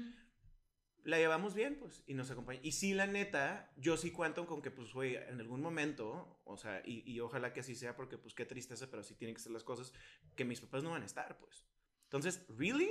la 1.03 1.17
llevamos 1.17 1.53
bien, 1.53 1.77
pues, 1.79 2.03
y 2.07 2.13
nos 2.15 2.31
acompaña. 2.31 2.59
Y 2.63 2.71
sí, 2.71 2.93
la 2.93 3.05
neta, 3.05 3.71
yo 3.77 3.95
sí 3.95 4.11
cuento 4.11 4.47
con 4.47 4.61
que, 4.61 4.71
pues, 4.71 4.91
güey, 4.91 5.15
en 5.15 5.39
algún 5.39 5.61
momento, 5.61 6.41
o 6.45 6.57
sea, 6.57 6.81
y, 6.83 7.03
y 7.09 7.19
ojalá 7.19 7.53
que 7.53 7.59
así 7.59 7.75
sea, 7.75 7.95
porque, 7.95 8.17
pues, 8.17 8.33
qué 8.33 8.45
tristeza, 8.45 8.87
pero 8.89 9.01
así 9.01 9.13
tienen 9.13 9.35
que 9.35 9.41
ser 9.41 9.51
las 9.51 9.63
cosas, 9.63 9.93
que 10.35 10.45
mis 10.45 10.61
papás 10.61 10.83
no 10.83 10.89
van 10.91 11.03
a 11.03 11.05
estar, 11.05 11.37
pues. 11.37 11.67
Entonces, 12.05 12.45
¿really? 12.57 12.89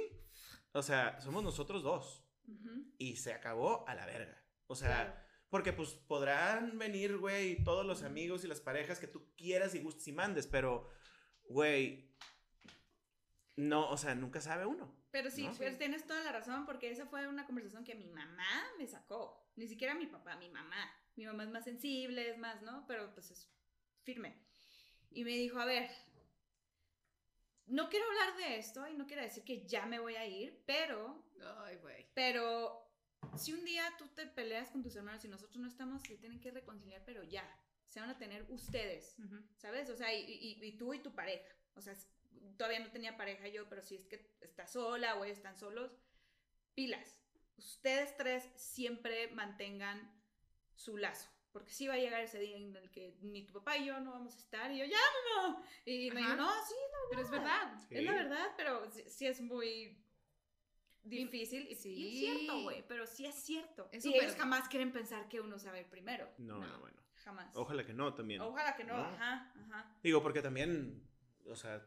O 0.72 0.82
sea, 0.82 1.20
somos 1.20 1.42
nosotros 1.42 1.82
dos. 1.82 2.20
Y 2.98 3.16
se 3.16 3.32
acabó 3.32 3.88
a 3.88 3.94
la 3.94 4.04
verga. 4.04 4.44
O 4.66 4.74
sea, 4.76 4.88
Claro. 5.06 5.23
Porque, 5.54 5.72
pues, 5.72 5.90
podrán 5.90 6.80
venir, 6.80 7.16
güey, 7.16 7.62
todos 7.62 7.86
los 7.86 8.02
amigos 8.02 8.42
y 8.42 8.48
las 8.48 8.60
parejas 8.60 8.98
que 8.98 9.06
tú 9.06 9.32
quieras 9.36 9.72
y 9.76 9.78
gustes 9.78 10.08
y 10.08 10.12
mandes, 10.12 10.48
pero, 10.48 10.90
güey, 11.44 12.12
no, 13.54 13.88
o 13.88 13.96
sea, 13.96 14.16
nunca 14.16 14.40
sabe 14.40 14.66
uno. 14.66 14.92
Pero 15.12 15.30
sí, 15.30 15.46
¿no? 15.46 15.54
pero 15.56 15.78
tienes 15.78 16.08
toda 16.08 16.24
la 16.24 16.32
razón 16.32 16.66
porque 16.66 16.90
esa 16.90 17.06
fue 17.06 17.28
una 17.28 17.46
conversación 17.46 17.84
que 17.84 17.94
mi 17.94 18.08
mamá 18.08 18.64
me 18.78 18.88
sacó. 18.88 19.48
Ni 19.54 19.68
siquiera 19.68 19.94
mi 19.94 20.06
papá, 20.06 20.34
mi 20.38 20.48
mamá. 20.48 20.92
Mi 21.14 21.24
mamá 21.24 21.44
es 21.44 21.50
más 21.50 21.62
sensible, 21.62 22.30
es 22.30 22.36
más, 22.36 22.60
¿no? 22.62 22.84
Pero 22.88 23.14
pues 23.14 23.30
es 23.30 23.48
firme. 24.02 24.44
Y 25.12 25.22
me 25.22 25.36
dijo, 25.36 25.60
a 25.60 25.66
ver, 25.66 25.88
no 27.66 27.88
quiero 27.90 28.06
hablar 28.06 28.36
de 28.38 28.58
esto 28.58 28.88
y 28.88 28.94
no 28.94 29.06
quiero 29.06 29.22
decir 29.22 29.44
que 29.44 29.64
ya 29.64 29.86
me 29.86 30.00
voy 30.00 30.16
a 30.16 30.26
ir, 30.26 30.64
pero, 30.66 31.24
Ay, 31.58 31.76
güey. 31.76 32.10
pero 32.12 32.83
si 33.36 33.52
un 33.52 33.64
día 33.64 33.84
tú 33.98 34.06
te 34.08 34.26
peleas 34.26 34.70
con 34.70 34.82
tus 34.82 34.94
hermanos 34.96 35.24
y 35.24 35.28
nosotros 35.28 35.56
no 35.58 35.68
estamos, 35.68 36.02
se 36.02 36.16
tienen 36.16 36.40
que 36.40 36.50
reconciliar, 36.50 37.02
pero 37.04 37.22
ya. 37.22 37.44
Se 37.88 38.00
van 38.00 38.10
a 38.10 38.18
tener 38.18 38.44
ustedes. 38.48 39.16
Ujú. 39.18 39.36
¿sabes? 39.56 39.88
O 39.90 39.96
sea, 39.96 40.12
y, 40.12 40.20
y- 40.24 40.58
y 40.64 40.76
tú 40.76 40.94
y 40.94 40.98
tu 41.00 41.14
pareja. 41.14 41.46
O 41.74 41.80
sea, 41.80 41.94
todavía 42.56 42.80
no 42.80 42.90
tenía 42.90 43.16
pareja 43.16 43.46
yo, 43.48 43.68
pero 43.68 43.82
si 43.82 43.96
es 43.96 44.06
que 44.06 44.34
está 44.40 44.66
sola 44.66 45.16
o 45.16 45.24
ellos 45.24 45.36
están 45.38 45.56
solos, 45.56 45.92
pilas. 46.74 47.16
Ustedes 47.56 48.16
tres 48.16 48.48
siempre 48.56 49.28
mantengan 49.28 50.12
su 50.74 50.96
lazo. 50.96 51.28
Porque 51.52 51.70
sí 51.72 51.86
va 51.86 51.94
a 51.94 51.98
llegar 51.98 52.20
ese 52.20 52.40
día 52.40 52.56
en 52.56 52.74
el 52.74 52.90
que 52.90 53.16
ni 53.22 53.46
tu 53.46 53.52
papá 53.52 53.76
y 53.76 53.86
yo 53.86 54.00
no 54.00 54.10
vamos 54.10 54.34
a 54.34 54.38
estar. 54.38 54.72
Y 54.72 54.78
yo, 54.78 54.84
ya, 54.86 54.98
mamá. 55.36 55.64
Y 55.84 56.10
me 56.10 56.16
dijo, 56.20 56.32
Ajá. 56.32 56.36
no, 56.36 56.52
sí, 56.66 56.74
Pero 57.10 57.22
es 57.22 57.30
verdad. 57.30 57.78
Sí. 57.88 57.94
es 57.96 58.04
la 58.04 58.12
verdad, 58.12 58.46
pero 58.56 58.90
sí, 58.90 59.04
sí 59.08 59.26
es 59.28 59.40
muy 59.40 60.03
difícil. 61.04 61.66
Y, 61.70 61.74
Sí. 61.74 61.90
y 61.94 62.08
es 62.08 62.18
cierto, 62.38 62.62
güey, 62.62 62.84
pero 62.88 63.06
sí 63.06 63.26
es 63.26 63.34
cierto. 63.34 63.88
Es 63.92 64.04
y 64.04 64.14
ellos 64.14 64.34
jamás 64.36 64.68
quieren 64.68 64.92
pensar 64.92 65.28
que 65.28 65.40
uno 65.40 65.58
sabe 65.58 65.84
primero. 65.84 66.28
No, 66.38 66.58
no, 66.58 66.66
No. 66.66 66.78
bueno. 66.80 67.00
Jamás. 67.24 67.54
Ojalá 67.56 67.86
que 67.86 67.94
no 67.94 68.12
también. 68.14 68.40
Ojalá 68.42 68.76
que 68.76 68.84
no, 68.84 68.96
¿No? 68.96 69.02
ajá, 69.04 69.52
ajá. 69.64 69.96
Digo, 70.02 70.22
porque 70.22 70.42
también, 70.42 71.02
o 71.46 71.56
sea, 71.56 71.82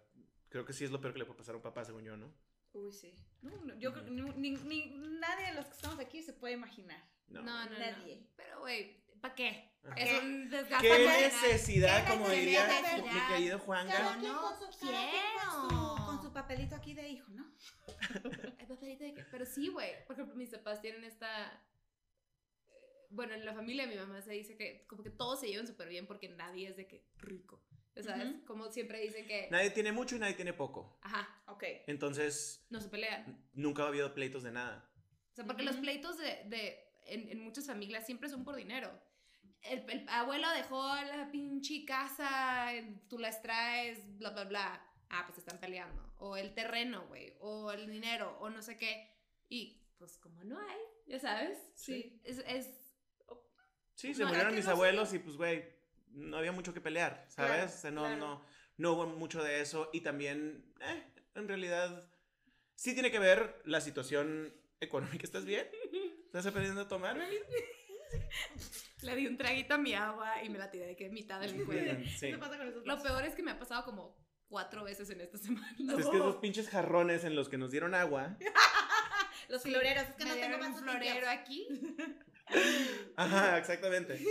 creo 0.50 0.66
que 0.66 0.74
sí 0.74 0.84
es 0.86 0.90
lo 0.92 1.00
peor 1.00 1.14
que 1.14 1.20
le 1.20 1.26
puede 1.26 1.38
pasar 1.38 1.54
a 1.54 1.58
un 1.58 1.62
papá, 1.64 1.86
según 1.86 2.04
yo, 2.04 2.18
¿no? 2.18 2.34
Uy, 2.74 2.92
sí. 2.92 3.14
No, 3.42 3.52
no, 3.64 3.76
yo 3.76 3.92
creo 3.94 4.06
que 4.06 4.12
ni, 4.12 4.22
ni- 4.32 4.58
ni- 4.58 4.90
nadie 5.20 5.48
de 5.48 5.54
los 5.54 5.66
que 5.66 5.74
estamos 5.74 6.00
aquí 6.00 6.24
se 6.24 6.34
puede 6.34 6.54
imaginar. 6.56 7.04
No, 7.28 7.42
no, 7.44 7.66
no. 7.66 7.78
Nadie. 7.78 8.26
Pero, 8.36 8.62
güey, 8.62 9.04
¿para 9.22 9.36
qué? 9.36 9.72
Ajá. 9.84 9.96
Es 9.96 10.24
un 10.24 10.50
desgaste 10.50 10.88
¿Qué 10.88 11.00
necesidad, 11.08 12.04
¿Qué 12.06 12.12
como 12.14 12.28
necesidad? 12.30 12.68
diría 12.68 12.96
¿Qué 12.96 13.14
mi 13.14 13.28
querido 13.28 13.60
Juanga? 13.60 14.16
No 14.18 14.56
su, 14.58 14.80
quiero. 14.80 14.98
Papelito 16.42 16.76
aquí 16.76 16.94
de 16.94 17.08
hijo, 17.10 17.32
¿no? 17.32 17.46
El 18.60 18.68
papelito 18.68 19.04
de 19.04 19.14
que- 19.14 19.24
Pero 19.32 19.46
sí, 19.46 19.68
güey. 19.70 20.06
Por 20.06 20.16
ejemplo, 20.16 20.36
mis 20.36 20.50
papás 20.52 20.82
tienen 20.82 21.04
esta. 21.04 21.30
eh, 22.70 23.08
Bueno, 23.10 23.34
en 23.34 23.46
la 23.46 23.54
familia 23.54 23.86
de 23.86 23.94
mi 23.94 24.00
mamá 24.00 24.22
se 24.22 24.32
dice 24.32 24.56
que 24.58 24.86
como 24.88 25.04
que 25.04 25.10
todos 25.10 25.40
se 25.40 25.48
llevan 25.48 25.68
súper 25.68 25.88
bien 25.90 26.08
porque 26.08 26.30
nadie 26.30 26.68
es 26.70 26.78
de 26.78 26.88
que 26.88 27.06
rico. 27.18 27.64
¿Sabes? 27.96 28.28
Ujú. 28.30 28.46
Como 28.46 28.72
siempre 28.72 29.00
dicen 29.02 29.26
que. 29.26 29.48
Nadie 29.50 29.72
tiene 29.72 29.92
mucho 29.92 30.16
y 30.16 30.20
nadie 30.20 30.36
tiene 30.36 30.54
poco. 30.54 31.00
Ajá, 31.02 31.28
Ok. 31.48 31.64
Entonces, 31.88 32.66
no 32.70 32.80
se 32.80 32.90
pelean. 32.90 33.44
nunca 33.54 33.84
ha 33.84 33.88
habido 33.88 34.14
pleitos 34.14 34.44
de 34.44 34.52
nada. 34.52 34.88
O 35.32 35.36
sea, 35.36 35.46
porque 35.46 35.64
los 35.64 35.76
Ujú. 35.76 35.82
pleitos 35.84 36.18
de, 36.20 36.44
de 36.46 36.62
en, 37.06 37.30
en 37.30 37.40
muchas 37.40 37.66
familias 37.66 38.06
siempre 38.06 38.30
son 38.30 38.44
por 38.44 38.56
dinero. 38.56 38.92
El, 39.64 39.90
el 39.90 40.08
abuelo 40.10 40.48
dejó 40.52 40.86
la 40.96 41.30
pinche 41.32 41.84
casa, 41.86 42.70
tú 43.10 43.18
la 43.18 43.30
extraes, 43.30 43.98
bla, 44.20 44.30
bla, 44.30 44.44
bla. 44.44 44.84
Ah, 45.10 45.24
pues 45.26 45.40
están 45.40 45.60
peleando. 45.60 46.07
O 46.20 46.36
el 46.38 46.54
terreno, 46.54 47.06
güey. 47.08 47.34
O 47.40 47.72
el 47.72 47.88
dinero, 47.90 48.38
o 48.40 48.50
no 48.50 48.62
sé 48.62 48.78
qué. 48.78 49.12
Y 49.50 49.82
pues 49.98 50.18
como 50.18 50.44
no 50.44 50.60
hay, 50.60 50.80
ya 51.08 51.20
sabes. 51.20 51.58
Sí. 51.76 52.20
Es, 52.24 52.40
es 52.48 52.70
Sí, 53.96 54.14
se 54.14 54.22
No, 54.24 54.28
murieron 54.30 54.54
mis 54.54 54.66
no 54.66 54.72
se- 54.72 54.76
abuelos 54.76 55.14
y 55.14 55.20
pues, 55.20 55.38
güey, 55.38 55.66
no 56.12 56.38
había 56.38 56.52
mucho 56.52 56.72
que 56.74 56.82
pelear, 56.82 57.26
¿sabes? 57.30 57.52
Claro, 57.52 57.66
o 57.66 57.70
sea, 57.70 57.92
no, 57.92 58.02
claro. 58.02 58.18
no, 58.18 58.46
no 58.78 58.94
hubo 58.94 59.08
mucho 59.08 59.44
de 59.44 59.60
eso 59.62 59.90
y 59.92 60.02
también, 60.02 60.72
eh, 60.82 61.04
en 61.34 61.48
realidad, 61.48 62.08
sí 62.76 62.94
tiene 62.94 63.10
que 63.10 63.18
ver 63.18 63.60
la 63.66 63.82
situación 63.82 64.54
económica. 64.80 65.24
¿Estás 65.24 65.46
bien? 65.46 65.68
¿Estás 66.28 66.46
aprendiendo 66.46 66.82
a 66.82 66.88
tomar? 66.88 67.18
Le 69.02 69.16
di 69.16 69.28
un 69.28 69.38
traguito 69.38 69.74
a 69.76 69.78
mi 69.78 69.94
agua 69.94 70.44
y 70.44 70.50
me 70.50 70.58
la 70.58 70.70
tiré 70.72 70.88
de 70.88 70.96
que 70.96 71.10
mitad 71.10 71.40
de 71.40 71.52
mi 71.54 71.64
cuello. 71.66 71.94
Sí. 72.18 72.32
¿Qué 72.32 72.38
pasa 72.38 72.58
con 72.58 72.68
esos 72.68 72.86
Lo 72.86 73.02
peor 73.02 73.24
es 73.26 73.36
que 73.36 73.44
me 73.44 73.52
ha 73.52 73.60
pasado 73.60 73.84
como 73.86 74.16
cuatro 74.48 74.84
veces 74.84 75.10
en 75.10 75.22
esta 75.22 75.38
semana. 75.38 75.76
Es 75.98 76.06
que 76.08 76.18
esos 76.18 76.38
pinches 76.38 76.70
jarrones 76.70 77.24
en 77.24 77.36
los 77.36 77.50
que 77.50 77.58
nos 77.58 77.72
dieron 77.72 77.94
agua. 77.96 78.38
Los 79.50 79.62
Sí, 79.62 79.70
floreros, 79.72 80.04
es 80.04 80.16
que 80.16 80.26
me 80.26 80.30
no 80.32 80.36
tengo 80.42 80.58
más 80.58 80.76
un 80.76 80.84
florero 80.84 81.30
aquí. 81.30 81.68
Ajá, 83.16 83.58
exactamente. 83.58 84.22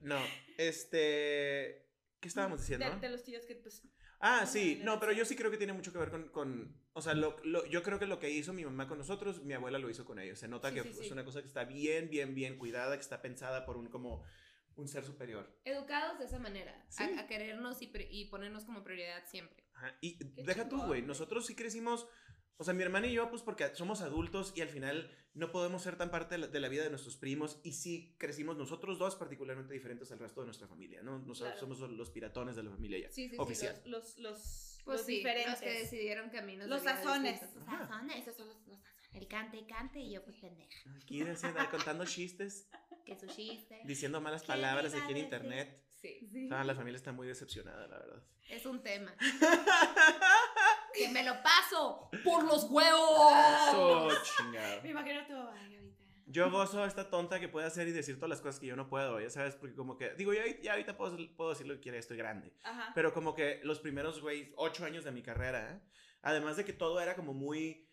No, 0.00 0.18
este... 0.56 1.86
¿Qué 2.20 2.28
estábamos 2.28 2.60
diciendo? 2.60 2.88
De, 2.88 2.98
de 3.00 3.08
los 3.10 3.22
tíos 3.24 3.44
que, 3.44 3.56
pues. 3.56 3.82
Ah, 4.20 4.46
sí, 4.46 4.80
no, 4.82 4.98
pero 4.98 5.12
yo 5.12 5.24
sí 5.26 5.36
creo 5.36 5.50
que 5.50 5.58
tiene 5.58 5.74
mucho 5.74 5.92
que 5.92 5.98
ver 5.98 6.10
con, 6.10 6.28
con 6.30 6.80
o 6.94 7.02
sea, 7.02 7.12
lo, 7.14 7.36
lo- 7.44 7.66
yo 7.66 7.82
creo 7.82 7.98
que 7.98 8.06
lo 8.06 8.18
que 8.18 8.30
hizo 8.30 8.54
mi 8.54 8.64
mamá 8.64 8.88
con 8.88 8.96
nosotros, 8.96 9.42
mi 9.44 9.52
abuela 9.52 9.78
lo 9.78 9.90
hizo 9.90 10.06
con 10.06 10.18
ellos. 10.18 10.38
Se 10.38 10.48
nota 10.48 10.70
Sí, 10.70 10.74
que 10.76 10.82
sí, 10.84 10.88
es 10.88 10.98
sí. 10.98 11.12
una 11.12 11.24
cosa 11.24 11.42
que 11.42 11.48
está 11.48 11.64
bien, 11.64 12.08
bien, 12.08 12.34
bien 12.34 12.56
cuidada, 12.56 12.96
que 12.96 13.02
está 13.02 13.20
pensada 13.20 13.66
por 13.66 13.76
un, 13.76 13.88
como, 13.88 14.24
un 14.76 14.88
ser 14.88 15.04
superior. 15.04 15.50
Educados 15.64 16.18
de 16.18 16.26
esa 16.26 16.38
manera. 16.38 16.84
Sí. 16.88 17.02
A, 17.02 17.20
a 17.20 17.26
querernos 17.26 17.80
y, 17.82 17.90
y 18.10 18.26
ponernos 18.26 18.64
como 18.64 18.82
prioridad 18.84 19.24
siempre. 19.26 19.64
Ajá, 19.74 19.96
Y 20.00 20.18
Qué 20.18 20.42
deja 20.42 20.64
tú, 20.68 20.76
chingón, 20.76 20.86
güey, 20.88 21.00
güey. 21.00 21.08
nosotros 21.08 21.46
sí 21.46 21.54
crecimos, 21.54 22.06
o 22.56 22.64
sea, 22.64 22.74
mi 22.74 22.82
hermana 22.82 23.06
y 23.06 23.12
yo, 23.14 23.28
pues 23.30 23.42
porque 23.42 23.74
somos 23.74 24.00
adultos 24.00 24.52
y 24.56 24.60
al 24.62 24.68
final 24.68 25.10
no 25.34 25.50
podemos 25.52 25.82
ser 25.82 25.96
tan 25.96 26.10
parte 26.10 26.34
de 26.36 26.38
la, 26.38 26.46
de 26.46 26.60
la 26.60 26.68
vida 26.68 26.82
de 26.84 26.90
nuestros 26.90 27.16
primos 27.16 27.60
y 27.62 27.72
sí 27.72 28.14
crecimos 28.18 28.56
nosotros 28.56 28.98
dos 28.98 29.16
particularmente 29.16 29.74
diferentes 29.74 30.10
al 30.12 30.18
resto 30.18 30.40
de 30.40 30.46
nuestra 30.46 30.66
familia, 30.66 31.02
¿no? 31.02 31.18
Nosotros 31.18 31.54
Claro. 31.58 31.76
somos 31.76 31.80
los 31.90 32.10
piratones 32.10 32.56
de 32.56 32.62
la 32.62 32.70
familia 32.70 32.98
ya. 33.00 33.10
Sí, 33.10 33.28
sí, 33.28 33.36
Oficial. 33.38 33.74
sí. 33.82 33.90
Los, 33.90 34.18
los, 34.18 34.32
los, 34.38 34.80
Pues 34.84 34.98
los 34.98 35.06
sí, 35.06 35.16
diferentes. 35.16 35.52
los 35.52 35.60
que 35.60 35.70
decidieron 35.80 36.30
caminos. 36.30 36.68
Los 36.68 36.82
sazones. 36.82 37.42
Ajá. 37.66 37.86
Sazones. 37.86 38.16
Esos 38.16 38.36
son 38.36 38.46
los, 38.48 38.56
los 38.66 38.78
sazones. 38.78 38.96
El 39.12 39.28
cante 39.28 39.56
y 39.58 39.66
cante 39.66 39.98
y 40.00 40.12
yo 40.12 40.22
pues 40.24 40.36
pendeja. 40.38 40.70
Aquí 41.02 41.22
diciendo, 41.24 41.58
contando 41.70 42.04
chistes, 42.06 42.68
Que 43.06 43.16
su 43.16 43.26
chiste. 43.28 43.80
diciendo 43.84 44.20
malas 44.20 44.42
¿Qué 44.42 44.48
palabras 44.48 44.92
aquí 44.94 45.12
en 45.12 45.18
internet. 45.18 45.82
Sí. 46.00 46.28
Sí. 46.30 46.48
Ah, 46.52 46.64
la 46.64 46.74
familia 46.74 46.96
está 46.96 47.12
muy 47.12 47.26
decepcionada, 47.26 47.86
la 47.86 47.98
verdad. 47.98 48.22
Es 48.48 48.66
un 48.66 48.82
tema. 48.82 49.14
¡Que 50.94 51.08
me 51.08 51.22
lo 51.24 51.42
paso 51.42 52.10
por 52.24 52.44
los 52.44 52.64
huevos! 52.64 53.32
Chingado. 54.36 54.82
Me 54.82 54.90
imagino 54.90 55.26
todo. 55.26 55.48
Ahorita. 55.48 55.76
Yo 56.28 56.50
gozo 56.50 56.82
a 56.82 56.86
esta 56.88 57.08
tonta 57.08 57.38
que 57.38 57.48
puede 57.48 57.66
hacer 57.66 57.86
y 57.86 57.92
decir 57.92 58.16
todas 58.16 58.30
las 58.30 58.40
cosas 58.40 58.58
que 58.58 58.66
yo 58.66 58.74
no 58.74 58.88
puedo, 58.88 59.20
ya 59.20 59.30
sabes, 59.30 59.54
porque 59.54 59.76
como 59.76 59.96
que, 59.96 60.12
digo, 60.14 60.34
ya, 60.34 60.42
ya 60.60 60.72
ahorita 60.72 60.96
puedo, 60.96 61.16
puedo 61.36 61.50
decir 61.50 61.68
lo 61.68 61.74
que 61.74 61.80
quiera, 61.80 61.98
estoy 61.98 62.16
grande. 62.16 62.52
Ajá. 62.64 62.90
Pero 62.96 63.14
como 63.14 63.36
que 63.36 63.60
los 63.62 63.78
primeros, 63.78 64.20
güey, 64.20 64.52
ocho 64.56 64.84
años 64.84 65.04
de 65.04 65.12
mi 65.12 65.22
carrera, 65.22 65.70
¿eh? 65.70 65.80
además 66.22 66.56
de 66.56 66.64
que 66.64 66.72
todo 66.72 67.00
era 67.00 67.14
como 67.14 67.32
muy, 67.32 67.85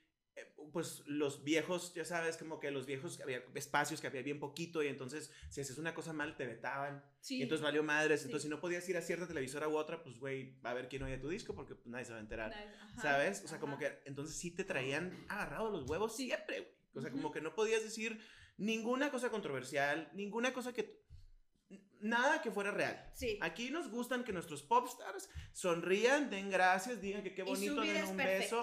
pues 0.71 1.03
los 1.05 1.43
viejos, 1.43 1.93
ya 1.93 2.03
sabes, 2.03 2.37
como 2.37 2.59
que 2.59 2.71
los 2.71 2.85
viejos, 2.87 3.19
había 3.21 3.43
espacios 3.53 4.01
que 4.01 4.07
había 4.07 4.23
bien 4.23 4.39
poquito 4.39 4.81
y 4.81 4.87
entonces 4.87 5.31
si 5.49 5.61
haces 5.61 5.77
una 5.77 5.93
cosa 5.93 6.13
mal 6.13 6.35
te 6.35 6.47
vetaban. 6.47 7.03
sí. 7.19 7.37
Y 7.37 7.43
entonces 7.43 7.63
valió 7.63 7.83
madres. 7.83 8.21
Sí. 8.21 8.25
Entonces 8.25 8.43
si 8.43 8.49
no 8.49 8.59
podías 8.59 8.87
ir 8.89 8.97
a 8.97 9.01
cierta 9.01 9.27
televisora 9.27 9.67
u 9.67 9.77
otra, 9.77 10.03
pues, 10.03 10.19
güey, 10.19 10.59
va 10.61 10.71
a 10.71 10.73
ver 10.73 10.89
quién 10.89 11.03
oye 11.03 11.17
tu 11.19 11.29
disco 11.29 11.53
porque 11.53 11.75
pues, 11.75 11.87
nadie 11.87 12.05
se 12.05 12.11
va 12.13 12.17
a 12.17 12.21
enterar. 12.21 12.51
Ajá, 12.53 13.01
¿Sabes? 13.01 13.39
O 13.43 13.47
sea, 13.47 13.57
ajá. 13.57 13.59
como 13.61 13.77
que 13.77 13.99
entonces 14.05 14.35
sí 14.35 14.49
te 14.51 14.63
traían 14.63 15.25
agarrado 15.29 15.69
los 15.69 15.87
huevos 15.87 16.15
siempre, 16.15 16.61
güey. 16.61 16.73
O 16.95 17.01
sea, 17.01 17.09
Ujú. 17.11 17.17
como 17.21 17.31
que 17.31 17.41
no 17.41 17.53
podías 17.53 17.83
decir 17.83 18.19
ninguna 18.57 19.11
cosa 19.11 19.29
controversial, 19.29 20.09
ninguna 20.13 20.53
cosa 20.53 20.73
que... 20.73 21.03
Nada 22.01 22.41
que 22.41 22.51
fuera 22.51 22.71
real. 22.71 23.11
Sí. 23.15 23.39
Aquí 23.41 23.69
nos 23.69 23.89
gustan 23.89 24.25
que 24.25 24.33
nuestros 24.33 24.61
popstars 24.61 25.29
sonrían, 25.53 26.29
den 26.29 26.49
gracias, 26.49 26.99
digan 26.99 27.23
que 27.23 27.33
qué 27.33 27.43
bonito, 27.43 27.79
den 27.81 28.05
un 28.05 28.17
perfecta. 28.17 28.57
beso. 28.57 28.61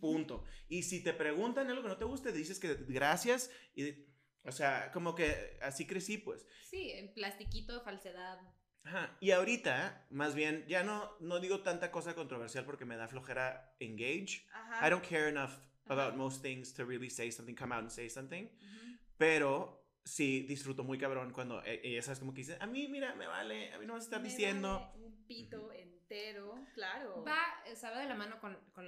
Punto. 0.00 0.44
Y 0.68 0.82
si 0.82 1.02
te 1.02 1.12
preguntan 1.12 1.68
algo 1.68 1.82
que 1.82 1.88
no 1.88 1.98
te 1.98 2.04
guste, 2.04 2.32
dices 2.32 2.58
que 2.58 2.74
gracias 2.88 3.50
y, 3.74 4.06
o 4.44 4.52
sea, 4.52 4.90
como 4.92 5.14
que 5.14 5.58
así 5.62 5.86
crecí, 5.86 6.18
pues. 6.18 6.46
Sí, 6.64 6.90
en 6.90 7.12
plastiquito, 7.14 7.82
falsedad. 7.82 8.38
Ajá. 8.84 9.16
Y 9.20 9.30
ahorita, 9.30 10.06
más 10.10 10.34
bien, 10.34 10.64
ya 10.66 10.82
no, 10.82 11.16
no 11.20 11.38
digo 11.38 11.60
tanta 11.62 11.90
cosa 11.90 12.14
controversial 12.14 12.64
porque 12.64 12.84
me 12.84 12.96
da 12.96 13.06
flojera 13.08 13.76
engage. 13.78 14.46
Ajá. 14.52 14.86
I 14.86 14.90
don't 14.90 15.06
care 15.06 15.28
enough 15.28 15.52
about 15.86 16.08
Ajá. 16.08 16.16
most 16.16 16.42
things 16.42 16.72
to 16.74 16.84
really 16.84 17.10
say 17.10 17.30
something, 17.30 17.54
come 17.54 17.72
out 17.74 17.82
and 17.82 17.90
say 17.90 18.08
something. 18.08 18.48
Pero 19.16 19.86
sí 20.04 20.42
disfruto 20.42 20.82
muy 20.82 20.98
cabrón 20.98 21.32
cuando 21.32 21.62
e- 21.64 21.80
ella 21.84 22.02
sabes 22.02 22.18
como 22.18 22.32
que 22.34 22.40
dice, 22.40 22.56
a 22.60 22.66
mí, 22.66 22.88
mira, 22.88 23.14
me 23.14 23.26
vale, 23.26 23.72
a 23.72 23.78
mí 23.78 23.86
no 23.86 23.92
vas 23.92 24.02
a 24.02 24.06
estar 24.06 24.20
Me 24.20 24.28
diciendo 24.28 24.80
vale 24.80 25.04
Un 25.04 25.26
pito 25.26 25.72
entero, 25.72 26.54
claro. 26.74 27.22
Va, 27.24 27.62
eh, 27.66 27.76
sabe 27.76 28.00
de 28.02 28.08
la 28.08 28.14
mano 28.14 28.40
con, 28.40 28.56
con, 28.72 28.84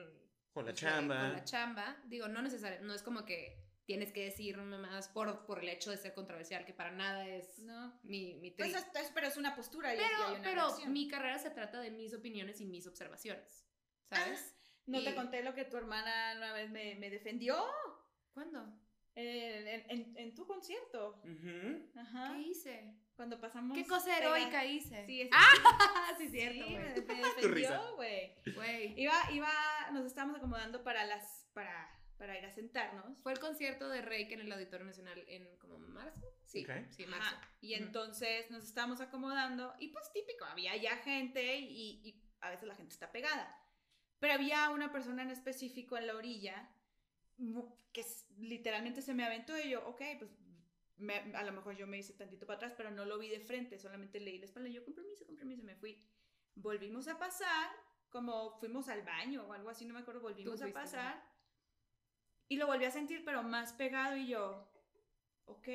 con 0.54 0.64
la 0.66 0.72
chamba. 0.72 1.20
Con 1.20 1.32
la 1.34 1.44
chamba. 1.44 1.96
Digo, 2.06 2.28
no 2.28 2.40
necesariamente, 2.40 2.86
no 2.86 2.94
es 2.94 3.02
como 3.02 3.24
que 3.26 3.60
tienes 3.84 4.12
que 4.12 4.24
decir 4.24 4.56
más 4.56 5.08
por, 5.08 5.44
por 5.44 5.58
el 5.58 5.68
hecho 5.68 5.90
de 5.90 5.98
ser 5.98 6.14
controversial, 6.14 6.64
que 6.64 6.72
para 6.72 6.90
nada 6.90 7.26
es 7.28 7.58
No. 7.58 8.00
mi, 8.02 8.34
mi 8.36 8.50
Pues 8.52 8.74
es- 8.74 8.86
es- 8.94 9.10
pero 9.14 9.26
es 9.26 9.36
una 9.36 9.54
postura 9.54 9.94
y, 9.94 9.98
y 9.98 10.00
hay 10.00 10.06
Pero, 10.08 10.32
una 10.32 10.42
pero 10.42 10.60
reacción. 10.68 10.92
mi 10.92 11.06
carrera 11.08 11.38
se 11.38 11.50
trata 11.50 11.80
de 11.80 11.90
mis 11.90 12.14
opiniones 12.14 12.60
y 12.62 12.64
mis 12.66 12.86
observaciones. 12.86 13.66
¿Sabes? 14.08 14.54
No 14.86 15.02
te 15.02 15.14
conté 15.14 15.42
lo 15.42 15.54
que 15.54 15.64
tu 15.64 15.76
hermana 15.76 16.34
una 16.36 16.52
vez 16.52 16.70
me, 16.70 16.94
me 16.94 17.10
defendió 17.10 17.56
¿Cuándo? 18.32 18.78
en, 19.14 19.66
en- 19.66 19.90
en- 19.90 20.18
en 20.18 20.34
tu 20.34 20.46
concierto. 20.46 21.20
Ajá. 21.96 22.32
¿Qué 22.34 22.40
hice? 22.48 22.94
Cuando 23.16 23.40
pasamos. 23.40 23.76
¿Qué 23.76 23.86
cosa 23.86 24.06
pega- 24.06 24.18
heroica 24.18 24.64
hice? 24.64 25.06
Sí, 25.06 25.20
es- 25.22 25.30
¡Ah! 25.32 26.14
Sí, 26.18 26.26
sí, 26.28 26.32
cierto, 26.38 26.68
me, 26.68 26.78
güey. 26.78 26.84
me 26.88 26.94
Tu 27.40 27.48
risa. 27.48 27.70
defendió, 27.72 27.94
güey. 27.96 28.34
Güey. 28.54 29.00
Iba, 29.00 29.14
iba, 29.32 29.50
nos 29.92 30.04
estábamos 30.06 30.36
acomodando 30.38 30.82
para 30.82 31.04
las, 31.06 31.48
para, 31.52 31.90
para 32.18 32.38
ir 32.38 32.44
a 32.44 32.50
sentarnos. 32.50 33.16
Fue 33.22 33.32
el 33.32 33.38
concierto 33.38 33.88
de 33.88 34.02
Reiki 34.02 34.34
en 34.34 34.40
el 34.40 34.52
Auditorio 34.52 34.84
Nacional 34.86 35.22
en 35.28 35.56
como 35.58 35.78
marzo. 35.78 36.26
Sí, 36.44 36.64
Ok. 36.64 36.90
sí, 36.90 37.06
marzo. 37.06 37.34
Ajá. 37.36 37.50
Y 37.60 37.74
entonces 37.74 38.50
nos 38.50 38.64
estábamos 38.64 39.00
acomodando 39.00 39.74
y 39.78 39.88
pues 39.88 40.10
típico, 40.12 40.44
había 40.44 40.76
ya 40.76 40.96
gente 40.98 41.56
y, 41.58 42.00
y 42.04 42.22
a 42.40 42.50
veces 42.50 42.66
la 42.68 42.74
gente 42.74 42.92
está 42.92 43.10
pegada. 43.12 43.60
Pero 44.18 44.34
había 44.34 44.70
una 44.70 44.90
persona 44.92 45.22
en 45.22 45.30
específico 45.30 45.96
en 45.96 46.06
la 46.06 46.16
orilla 46.16 46.68
que 47.92 48.04
literalmente 48.38 49.02
se 49.02 49.14
me 49.14 49.24
aventó 49.24 49.58
y 49.58 49.70
yo, 49.70 49.86
ok, 49.86 50.00
pues 50.18 50.30
me- 50.96 51.34
a 51.34 51.42
lo 51.42 51.52
mejor 51.52 51.76
yo 51.76 51.86
me 51.86 51.98
hice 51.98 52.12
tantito 52.12 52.46
para 52.46 52.56
atrás, 52.56 52.74
pero 52.76 52.90
no 52.90 53.04
lo 53.04 53.18
vi 53.18 53.28
de 53.28 53.40
frente, 53.40 53.78
solamente 53.78 54.20
leí 54.20 54.38
la 54.38 54.44
espalda 54.46 54.68
y 54.68 54.72
yo, 54.74 54.84
con 54.84 54.94
permiso, 54.94 55.26
con 55.26 55.36
permiso, 55.36 55.62
me 55.62 55.74
fui. 55.76 56.02
Volvimos 56.54 57.08
a 57.08 57.18
pasar, 57.18 57.70
como 58.10 58.52
fuimos 58.58 58.88
al 58.88 59.02
baño 59.02 59.44
o 59.46 59.52
algo 59.52 59.70
así, 59.70 59.84
no 59.86 59.94
me 59.94 60.00
acuerdo, 60.00 60.20
volvimos 60.20 60.60
a 60.62 60.66
pasar 60.72 61.24
y 62.48 62.56
lo 62.56 62.66
volví 62.66 62.84
a 62.84 62.90
sentir, 62.90 63.24
pero 63.24 63.42
más 63.42 63.72
pegado 63.72 64.16
y 64.16 64.28
yo, 64.28 64.70
ok. 65.46 65.68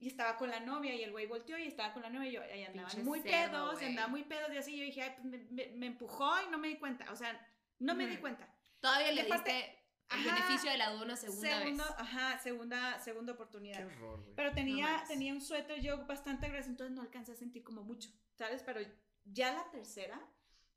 Y 0.00 0.08
estaba 0.08 0.36
con 0.36 0.50
la 0.50 0.60
novia 0.60 0.94
y 0.94 1.02
el 1.02 1.12
güey 1.12 1.26
volteó 1.26 1.56
y 1.58 1.66
estaba 1.66 1.92
con 1.92 2.02
la 2.02 2.10
novia 2.10 2.28
y 2.28 2.32
yo, 2.32 2.42
ahí 2.42 2.64
andaban 2.64 3.04
muy 3.04 3.20
cerdo, 3.20 3.50
pedos, 3.52 3.72
güey. 3.74 3.86
andaban 3.86 4.10
muy 4.10 4.24
pedos 4.24 4.52
y 4.52 4.56
así 4.56 4.76
yo 4.76 4.84
dije, 4.84 5.02
ay, 5.02 5.12
pues 5.14 5.24
me, 5.24 5.38
me- 5.50 5.76
me 5.76 5.86
empujó 5.86 6.30
y 6.46 6.50
no 6.50 6.58
me 6.58 6.68
di 6.68 6.78
cuenta, 6.78 7.10
o 7.12 7.16
sea, 7.16 7.48
no 7.78 7.94
me 7.94 8.06
di 8.06 8.16
cuenta. 8.18 8.48
Todavía 8.80 9.12
Y 9.12 9.14
le 9.16 9.24
diste 9.24 9.78
el 10.10 10.20
Ajá. 10.28 10.34
beneficio 10.34 10.70
de 10.70 10.78
la 10.78 10.90
duda 10.90 11.04
una 11.04 11.16
segunda 11.16 11.58
Segundo, 11.58 11.84
vez. 11.84 11.94
ajá, 11.98 12.38
segunda, 12.38 12.98
segunda 13.00 13.32
Qué 13.32 13.34
oportunidad. 13.34 13.86
horror, 13.86 14.20
güey. 14.22 14.34
Pero 14.36 14.52
tenía, 14.52 14.86
mames. 14.86 15.08
tenía 15.08 15.32
un 15.32 15.40
suéter 15.40 15.80
yo 15.80 16.06
bastante 16.06 16.48
grueso, 16.48 16.68
entonces 16.70 16.94
no 16.94 17.02
alcancé 17.02 17.32
a 17.32 17.36
sentir 17.36 17.62
como 17.64 17.82
mucho, 17.82 18.10
¿sabes? 18.34 18.62
Pero 18.62 18.80
ya 19.24 19.52
la 19.52 19.70
tercera, 19.70 20.20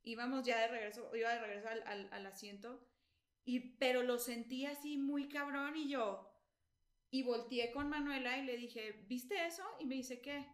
íbamos 0.03 0.45
ya 0.45 0.59
de 0.59 0.67
regreso, 0.67 1.13
iba 1.15 1.29
de 1.33 1.39
regreso 1.39 1.67
al, 1.69 1.83
al, 1.85 2.09
al 2.13 2.25
asiento, 2.25 2.87
y, 3.45 3.77
pero 3.77 4.03
lo 4.03 4.17
sentí 4.17 4.65
así 4.65 4.97
muy 4.97 5.27
cabrón 5.27 5.75
y 5.75 5.87
yo, 5.89 6.33
y 7.09 7.23
volteé 7.23 7.71
con 7.71 7.89
Manuela 7.89 8.37
y 8.37 8.43
le 8.43 8.57
dije, 8.57 9.03
¿viste 9.07 9.45
eso? 9.45 9.63
Y 9.79 9.85
me 9.85 9.95
dice, 9.95 10.19
¿qué? 10.21 10.45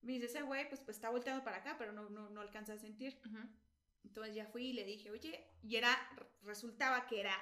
Me 0.00 0.12
dice, 0.12 0.26
ese 0.26 0.42
güey, 0.42 0.68
pues, 0.68 0.80
pues 0.80 0.96
está 0.96 1.10
volteado 1.10 1.44
para 1.44 1.58
acá, 1.58 1.76
pero 1.78 1.92
no, 1.92 2.08
no, 2.08 2.30
no 2.30 2.40
alcanza 2.40 2.72
a 2.72 2.78
sentir. 2.78 3.20
Ujú. 3.26 3.38
Entonces 4.04 4.34
ya 4.34 4.46
fui 4.46 4.68
y 4.68 4.72
le 4.72 4.84
dije, 4.84 5.10
oye, 5.10 5.46
y 5.62 5.76
era, 5.76 5.96
resultaba 6.42 7.06
que 7.06 7.20
era, 7.20 7.36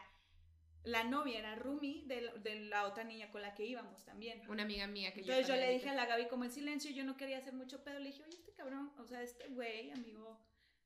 la 0.84 1.04
novia 1.04 1.38
era 1.38 1.54
Rumi 1.56 2.04
de, 2.06 2.20
la- 2.22 2.34
de 2.34 2.54
la 2.60 2.86
otra 2.86 3.04
niña 3.04 3.30
con 3.30 3.42
la 3.42 3.54
que 3.54 3.64
íbamos 3.66 4.04
también. 4.04 4.48
Una 4.48 4.62
amiga 4.62 4.86
mía 4.86 5.12
que 5.12 5.20
Entonces 5.20 5.46
yo 5.46 5.54
le 5.54 5.60
también 5.60 5.78
dije 5.78 5.90
a 5.90 5.94
la 5.94 6.06
Gaby 6.06 6.28
como 6.28 6.44
en 6.44 6.50
silencio, 6.50 6.90
yo 6.90 7.04
no 7.04 7.16
quería 7.16 7.38
hacer 7.38 7.52
mucho 7.52 7.84
pedo, 7.84 7.98
le 7.98 8.06
dije, 8.10 8.22
oye, 8.22 8.36
este 8.36 8.52
cabrón, 8.54 8.92
o 8.98 9.04
sea, 9.06 9.22
este 9.22 9.48
güey, 9.48 9.90
amigo, 9.90 10.40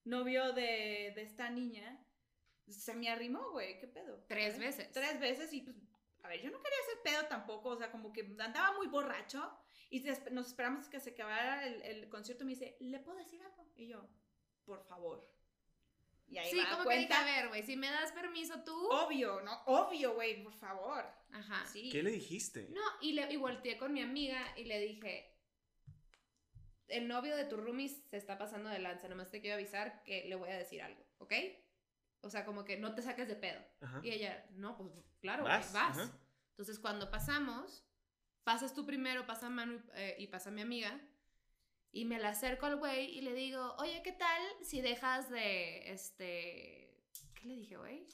novio 0.04 0.52
de, 0.52 1.12
de 1.14 1.22
esta 1.22 1.48
niña, 1.50 2.04
se 2.68 2.94
me 2.94 3.08
arrimó, 3.08 3.50
güey, 3.52 3.78
¿qué 3.78 3.86
pedo? 3.86 4.24
Tres 4.28 4.54
¿Sabes? 4.54 4.76
veces. 4.78 4.92
Tres 4.92 5.20
veces 5.20 5.52
y 5.52 5.60
pues, 5.62 5.76
a 6.22 6.28
ver, 6.28 6.40
yo 6.40 6.50
no 6.50 6.62
quería 6.62 6.78
hacer 6.82 7.02
pedo 7.04 7.28
tampoco, 7.28 7.68
o 7.70 7.76
sea, 7.76 7.90
como 7.90 8.12
que 8.12 8.22
andaba 8.38 8.72
muy 8.76 8.86
borracho 8.88 9.56
y 9.90 10.00
nos 10.32 10.46
esperamos 10.48 10.88
que 10.88 10.98
se 10.98 11.10
acabara 11.10 11.66
el, 11.66 11.82
el 11.82 12.08
concierto 12.08 12.44
me 12.44 12.52
dice, 12.52 12.76
¿le 12.80 12.98
puedo 13.00 13.18
decir 13.18 13.40
algo? 13.42 13.70
Y 13.76 13.88
yo, 13.88 14.08
por 14.64 14.82
favor. 14.86 15.30
Y 16.34 16.38
ahí 16.38 16.50
Sí, 16.50 16.58
va, 16.58 16.70
como 16.76 16.88
que 16.88 16.98
dije, 16.98 17.12
a 17.14 17.24
ver, 17.24 17.48
güey, 17.48 17.62
si 17.62 17.76
me 17.76 17.88
das 17.90 18.10
permiso 18.12 18.62
tú. 18.64 18.74
obvio, 18.90 19.40
¿no? 19.42 19.62
Obvio, 19.66 20.14
güey, 20.14 20.42
por 20.42 20.52
favor. 20.54 21.04
Ajá. 21.32 21.64
Sí. 21.66 21.90
¿Qué 21.90 22.02
le 22.02 22.10
dijiste? 22.10 22.68
No, 22.70 22.82
y, 23.00 23.12
le, 23.12 23.32
y 23.32 23.36
volteé 23.36 23.78
con 23.78 23.92
mi 23.92 24.02
amiga 24.02 24.40
y 24.56 24.64
le 24.64 24.80
dije, 24.80 25.30
el 26.88 27.08
novio 27.08 27.36
de 27.36 27.44
tu 27.44 27.56
roomie 27.56 27.88
se 27.88 28.16
está 28.16 28.36
pasando 28.38 28.68
de 28.68 28.78
lanza, 28.78 29.08
nomás 29.08 29.30
te 29.30 29.40
quiero 29.40 29.54
avisar 29.56 30.02
que 30.04 30.24
le 30.28 30.34
voy 30.34 30.50
a 30.50 30.58
decir 30.58 30.82
algo, 30.82 31.02
¿ok? 31.18 31.32
O 32.20 32.30
sea, 32.30 32.44
como 32.44 32.64
que 32.64 32.76
no 32.76 32.94
te 32.94 33.02
saques 33.02 33.28
de 33.28 33.36
pedo. 33.36 33.60
Ajá. 33.80 34.00
Y 34.02 34.10
ella, 34.10 34.46
no, 34.52 34.76
pues 34.76 34.90
claro, 35.20 35.44
Vas, 35.44 35.72
vas. 35.72 36.10
Entonces, 36.50 36.78
cuando 36.78 37.10
pasamos, 37.10 37.84
pasas 38.44 38.74
tú 38.74 38.86
primero, 38.86 39.26
pasa 39.26 39.50
Manu 39.50 39.82
eh, 39.94 40.16
y 40.18 40.26
pasa 40.28 40.50
mi 40.50 40.62
amiga. 40.62 41.00
Y 41.96 42.06
me 42.06 42.18
la 42.18 42.30
acerco 42.30 42.66
al 42.66 42.74
güey 42.76 43.16
y 43.16 43.20
le 43.20 43.34
digo, 43.34 43.76
oye, 43.78 44.02
¿qué 44.02 44.10
tal 44.10 44.42
si 44.62 44.80
dejas 44.80 45.30
de, 45.30 45.92
este, 45.92 47.00
¿qué 47.36 47.46
le 47.46 47.54
dije, 47.54 47.76
güey? 47.76 48.04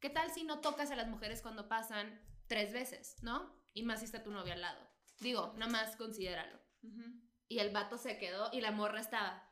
¿Qué 0.00 0.10
tal 0.10 0.30
si 0.30 0.44
no 0.44 0.60
tocas 0.60 0.90
a 0.90 0.96
las 0.96 1.08
mujeres 1.08 1.40
cuando 1.40 1.66
pasan 1.66 2.20
tres 2.46 2.74
veces, 2.74 3.16
no? 3.22 3.58
Y 3.72 3.84
más 3.84 4.00
si 4.00 4.04
está 4.04 4.22
tu 4.22 4.30
novia 4.30 4.52
al 4.52 4.60
lado. 4.60 4.86
Digo, 5.20 5.54
nomás 5.56 5.96
considéralo. 5.96 6.60
Ujú. 6.82 7.04
Y 7.48 7.58
el 7.60 7.70
vato 7.70 7.96
se 7.96 8.18
quedó 8.18 8.50
y 8.52 8.60
la 8.60 8.70
morra 8.70 9.00
estaba. 9.00 9.48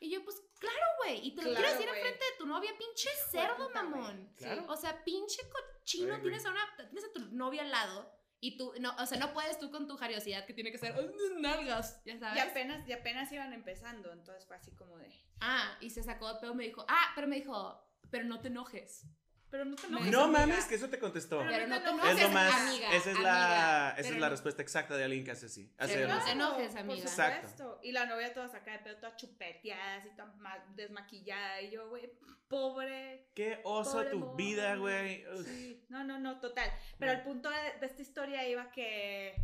Y 0.00 0.10
yo, 0.10 0.24
pues, 0.24 0.42
claro, 0.58 0.84
güey. 1.04 1.24
Y 1.28 1.36
te 1.36 1.42
lo 1.42 1.50
Claro, 1.50 1.58
quiero 1.66 1.72
decir 1.78 1.88
güey. 1.90 2.00
enfrente 2.00 2.24
de 2.24 2.38
tu 2.38 2.46
novia, 2.46 2.72
pinche 2.76 3.08
cerdo, 3.30 3.70
mamón. 3.70 4.34
Claro. 4.36 4.64
O 4.68 4.76
sea, 4.76 5.04
pinche 5.04 5.42
cochino. 5.48 6.20
Tienes 6.20 6.44
a, 6.44 6.50
una, 6.50 6.74
tienes 6.76 7.04
a 7.04 7.12
tu 7.12 7.20
novia 7.36 7.62
al 7.62 7.70
lado. 7.70 8.19
Y 8.42 8.56
tú, 8.56 8.72
no, 8.80 8.94
o 8.96 9.04
sea, 9.06 9.18
no 9.18 9.32
puedes 9.34 9.58
tú 9.58 9.70
con 9.70 9.86
tu 9.86 9.96
jariosidad 9.98 10.46
que 10.46 10.54
tiene 10.54 10.72
que 10.72 10.78
ser 10.78 10.94
"Ay, 10.94 11.08
mis 11.08 11.40
nalgas, 11.40 12.02
ya 12.06 12.14
Y 12.14 12.18
sabes. 12.18 12.42
apenas, 12.42 12.88
y 12.88 12.92
apenas 12.92 13.30
iban 13.32 13.52
empezando, 13.52 14.12
entonces 14.12 14.46
fue 14.46 14.56
así 14.56 14.70
como 14.72 14.96
de... 14.98 15.12
Ah, 15.40 15.76
y 15.80 15.90
se 15.90 16.02
sacó 16.02 16.32
de 16.32 16.40
pedo, 16.40 16.54
me 16.54 16.64
dijo, 16.64 16.84
ah, 16.88 17.12
pero 17.14 17.26
me 17.28 17.36
dijo, 17.36 17.82
pero 18.10 18.24
no 18.24 18.40
te 18.40 18.48
enojes. 18.48 19.04
Pero 19.50 19.64
no 19.64 19.74
te 19.74 19.82
No, 19.88 19.96
enojes, 19.98 20.12
No 20.12 20.24
amiga. 20.24 20.40
mames, 20.46 20.64
que 20.66 20.74
eso 20.76 20.88
te 20.88 20.98
contestó. 21.00 21.38
Pero 21.40 21.50
Pero 21.50 21.66
no 21.66 21.82
te 21.82 21.88
enojes, 21.90 22.16
Es 22.16 22.22
lo 22.22 22.28
más, 22.30 22.54
amiga. 22.54 22.88
esa 22.94 23.10
es 23.10 23.16
amiga, 23.16 23.22
la, 23.32 23.94
esa 23.98 24.08
es 24.10 24.18
la 24.20 24.28
respuesta 24.28 24.62
exacta 24.62 24.96
de 24.96 25.04
alguien 25.04 25.24
que 25.24 25.32
hace 25.32 25.46
así. 25.46 25.72
Hace 25.76 25.94
Pero 25.94 26.08
no 26.08 26.24
te 26.24 26.30
enojes, 26.30 26.70
por 26.70 26.78
amiga. 26.80 27.00
Exacto. 27.02 27.48
supuesto. 27.48 27.80
Y 27.82 27.92
la 27.92 28.06
novia 28.06 28.32
toda 28.32 28.48
sacada 28.48 28.78
de 28.78 28.84
pedo, 28.84 28.96
toda 28.98 29.16
chupeteada, 29.16 29.96
así 29.96 30.10
toda 30.10 30.26
ma- 30.36 30.64
desmaquillada. 30.76 31.60
Y 31.62 31.70
yo, 31.72 31.88
güey, 31.88 32.12
pobre. 32.48 33.28
Qué 33.34 33.60
oso 33.64 33.92
pobre 33.98 34.10
tu 34.10 34.34
vida, 34.36 34.76
güey. 34.76 35.24
Sí. 35.44 35.84
No, 35.88 36.04
no, 36.04 36.18
no, 36.20 36.38
total. 36.40 36.70
Pero 36.98 37.12
No. 37.12 37.18
el 37.18 37.24
punto 37.24 37.50
de, 37.50 37.80
de 37.80 37.86
esta 37.86 38.02
historia 38.02 38.48
iba 38.48 38.70
que, 38.70 39.34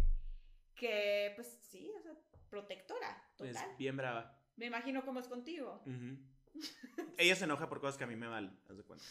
que, 0.76 1.32
pues 1.34 1.48
sí, 1.68 1.90
o 1.98 2.02
sea, 2.02 2.12
protectora, 2.48 3.24
Es 3.40 3.52
total. 3.54 3.76
bien 3.76 3.96
brava. 3.96 4.38
Me 4.56 4.66
imagino 4.66 5.04
cómo 5.04 5.18
es 5.20 5.26
contigo. 5.28 5.82
Ella 7.18 7.36
se 7.36 7.44
enoja 7.44 7.68
por 7.68 7.80
cosas 7.80 7.98
que 7.98 8.04
a 8.04 8.06
mí 8.06 8.16
me 8.16 8.28
valen, 8.28 8.58
haz 8.70 8.76
de 8.78 8.82
cuenta. 8.84 9.04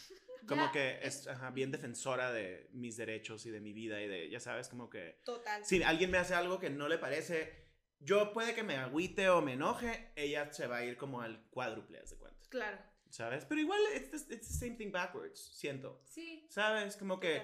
Como 0.46 0.66
Ya, 0.66 0.72
que 0.72 0.98
es 1.02 1.26
ajá, 1.28 1.50
bien 1.50 1.70
defensora 1.70 2.32
de 2.32 2.68
mis 2.72 2.96
derechos 2.96 3.46
y 3.46 3.50
de 3.50 3.60
mi 3.60 3.72
vida 3.72 4.00
y 4.00 4.08
de, 4.08 4.28
ya 4.30 4.40
sabes, 4.40 4.68
como 4.68 4.88
que 4.90 5.20
Total. 5.24 5.64
si 5.64 5.82
alguien 5.82 6.10
me 6.10 6.18
hace 6.18 6.34
algo 6.34 6.58
que 6.58 6.70
no 6.70 6.88
le 6.88 6.98
parece, 6.98 7.66
yo 8.00 8.32
puede 8.32 8.54
que 8.54 8.62
me 8.62 8.76
agüite 8.76 9.28
o 9.30 9.40
me 9.42 9.54
enoje, 9.54 10.12
ella 10.16 10.52
se 10.52 10.66
va 10.66 10.78
a 10.78 10.84
ir 10.84 10.96
como 10.96 11.22
al 11.22 11.48
cuádruple, 11.50 11.98
haz 11.98 12.10
de 12.10 12.16
cuenta. 12.18 12.46
Claro. 12.48 12.78
¿Sabes? 13.08 13.44
Pero 13.46 13.60
igual, 13.60 13.80
it's 13.94 14.10
the, 14.26 14.34
it's 14.34 14.48
the 14.48 14.54
same 14.66 14.76
thing 14.76 14.90
backwards, 14.92 15.38
siento. 15.56 16.02
Sí. 16.04 16.46
¿Sabes? 16.50 16.96
Como 16.96 17.18
que, 17.18 17.40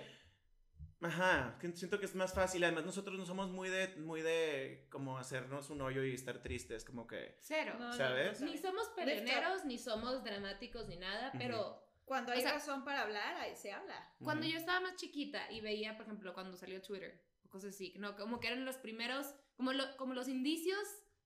total. 1.01 1.11
ajá, 1.13 1.59
siento 1.75 1.99
que 1.99 2.05
es 2.07 2.15
más 2.15 2.35
fácil. 2.35 2.63
Además, 2.65 2.85
nosotros 2.85 3.17
no 3.19 3.25
somos 3.25 3.49
muy 3.51 3.69
de, 3.71 3.89
muy 3.97 4.21
de, 4.23 4.87
como 4.91 5.19
hacernos 5.19 5.71
un 5.71 5.81
hoyo 5.81 6.05
y 6.05 6.13
estar 6.15 6.43
tristes, 6.43 6.85
como 6.85 7.07
que... 7.07 7.37
Cero. 7.41 7.77
No, 7.79 7.87
no, 7.89 7.93
¿Sabes? 7.95 8.39
total. 8.39 8.53
Ni 8.53 8.59
somos 8.59 8.89
peleoneros, 8.91 9.65
ni 9.65 9.79
somos 9.79 10.23
dramáticos, 10.25 10.89
ni 10.89 10.97
nada, 10.97 11.33
pero 11.39 11.83
Cuando 12.13 12.33
o 12.33 12.35
hay 12.35 12.43
sea- 12.43 12.53
razón 12.55 12.85
para 12.85 13.03
hablar, 13.03 13.37
ahí 13.37 13.55
se 13.57 13.73
habla. 13.73 14.15
cuando 14.23 14.43
ujú. 14.45 14.53
yo 14.53 14.59
estaba 14.59 14.81
más 14.81 14.97
chiquita 14.97 15.51
y 15.51 15.61
veía, 15.61 15.97
por 15.97 16.07
ejemplo, 16.07 16.33
cuando 16.35 16.57
salió 16.57 16.81
Twitter 16.83 17.23
o 17.45 17.49
cosas 17.49 17.75
así, 17.75 17.95
no, 17.99 18.15
como 18.17 18.39
que 18.41 18.49
eran 18.49 18.65
los 18.65 18.77
primeros, 18.77 19.35
como, 19.57 19.73
lo- 19.73 19.97
como 19.97 20.15
los 20.15 20.29
indicios 20.29 20.79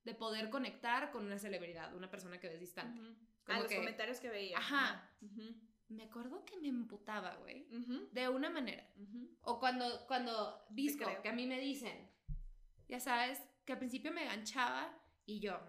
de 0.05 0.15
poder 0.15 0.51
conectar 0.51 1.11
con 1.11 1.25
una 1.27 1.39
celebridad, 1.39 1.95
una 1.95 2.09
persona 2.11 2.39
que 2.39 2.49
ves 2.49 2.61
distante. 2.61 3.01
Ujú. 3.01 3.15
Como 3.45 3.59
a 3.59 3.63
los 3.63 3.69
que- 3.69 3.77
comentarios 3.77 4.21
que 4.21 4.29
veía. 4.31 4.59
Ajá. 4.59 5.11
Ujú. 5.21 5.55
me 5.89 6.03
acuerdo 6.03 6.45
que 6.45 6.57
me 6.59 6.67
emputaba, 6.69 7.37
güey. 7.37 7.69
De 8.11 8.29
una 8.29 8.51
manera. 8.51 8.85
O 9.43 9.61
cuando, 9.61 10.05
cuando 10.09 10.65
Visco, 10.71 11.05
que 11.23 11.29
a 11.29 11.33
mí 11.33 11.47
me 11.47 11.61
dicen, 11.61 12.11
ya 12.89 12.99
sabes, 12.99 13.41
que 13.65 13.73
al 13.73 13.79
principio 13.79 14.11
me 14.13 14.25
ganchaba 14.25 14.93
y 15.27 15.39
yo, 15.39 15.61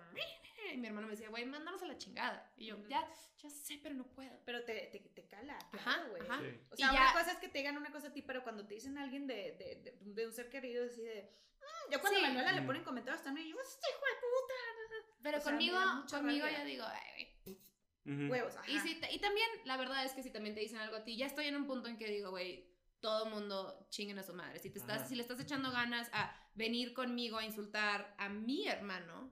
y 0.73 0.77
mi 0.77 0.87
hermano 0.87 1.07
me 1.07 1.11
decía, 1.13 1.29
güey, 1.29 1.45
mándanos 1.45 1.81
a 1.81 1.85
la 1.87 1.97
chingada. 1.97 2.51
Y 2.57 2.67
yo, 2.67 2.77
ya, 2.87 3.07
ya 3.37 3.49
sé, 3.49 3.79
pero 3.81 3.95
no 3.95 4.05
puedo. 4.07 4.39
Pero 4.45 4.63
te, 4.65 4.87
te, 4.91 4.99
te 4.99 5.27
cala, 5.27 5.57
Ajá, 5.73 5.95
claro, 5.95 6.09
güey. 6.11 6.21
ajá. 6.23 6.39
Sí. 6.41 6.59
O 6.69 6.73
Y 6.75 6.77
sea, 6.77 6.93
ya- 6.93 7.01
una 7.01 7.13
cosa 7.13 7.31
es 7.31 7.37
que 7.39 7.47
te 7.49 7.57
digan 7.59 7.77
una 7.77 7.91
cosa 7.91 8.07
a 8.07 8.13
ti, 8.13 8.21
pero 8.21 8.43
cuando 8.43 8.65
te 8.65 8.73
dicen 8.75 8.97
a 8.97 9.03
alguien 9.03 9.27
de, 9.27 9.35
de, 9.57 9.75
de, 9.83 9.97
de 10.01 10.25
un 10.25 10.33
ser 10.33 10.49
querido, 10.49 10.85
así 10.85 11.01
de. 11.01 11.31
"Mm", 11.59 11.91
yo 11.91 11.99
cuando 12.01 12.19
Sí. 12.19 12.25
a 12.25 12.27
Manuela 12.29 12.51
le 12.53 12.61
Mm. 12.61 12.65
ponen 12.65 12.83
comentarios 12.83 13.23
también, 13.23 13.47
yo, 13.47 13.55
este 13.59 13.87
hijo 13.89 13.99
de 14.05 14.15
puta. 14.21 15.13
Pero 15.23 15.37
O 15.37 15.41
sea, 15.41 15.51
conmigo, 15.51 15.77
rabia. 15.79 16.59
yo 16.59 16.65
digo, 16.65 16.85
ay, 16.87 17.27
güey. 18.05 18.29
Huevos, 18.29 18.55
ajá. 18.55 18.69
Y, 18.71 18.79
si 18.79 18.95
te- 18.95 19.13
y 19.13 19.19
también, 19.19 19.47
la 19.65 19.75
verdad 19.75 20.05
es 20.05 20.13
que 20.13 20.23
si 20.23 20.29
también 20.31 20.55
te 20.55 20.61
dicen 20.61 20.77
algo 20.79 20.95
a 20.95 21.03
ti, 21.03 21.17
ya 21.17 21.25
estoy 21.25 21.47
en 21.47 21.57
un 21.57 21.67
punto 21.67 21.89
en 21.89 21.97
que 21.97 22.07
digo, 22.07 22.29
güey, 22.29 22.65
todo 23.01 23.25
mundo 23.25 23.85
chinguen 23.89 24.17
a 24.17 24.23
su 24.23 24.33
madre. 24.33 24.59
Si, 24.59 24.69
te 24.69 24.79
estás, 24.79 24.99
Ajá. 25.01 25.07
si 25.09 25.15
le 25.15 25.21
estás 25.23 25.39
echando 25.41 25.71
ganas 25.71 26.09
a 26.13 26.33
venir 26.55 26.93
conmigo 26.93 27.37
a 27.37 27.43
insultar 27.43 28.15
a 28.17 28.29
mi 28.29 28.65
hermano, 28.67 29.29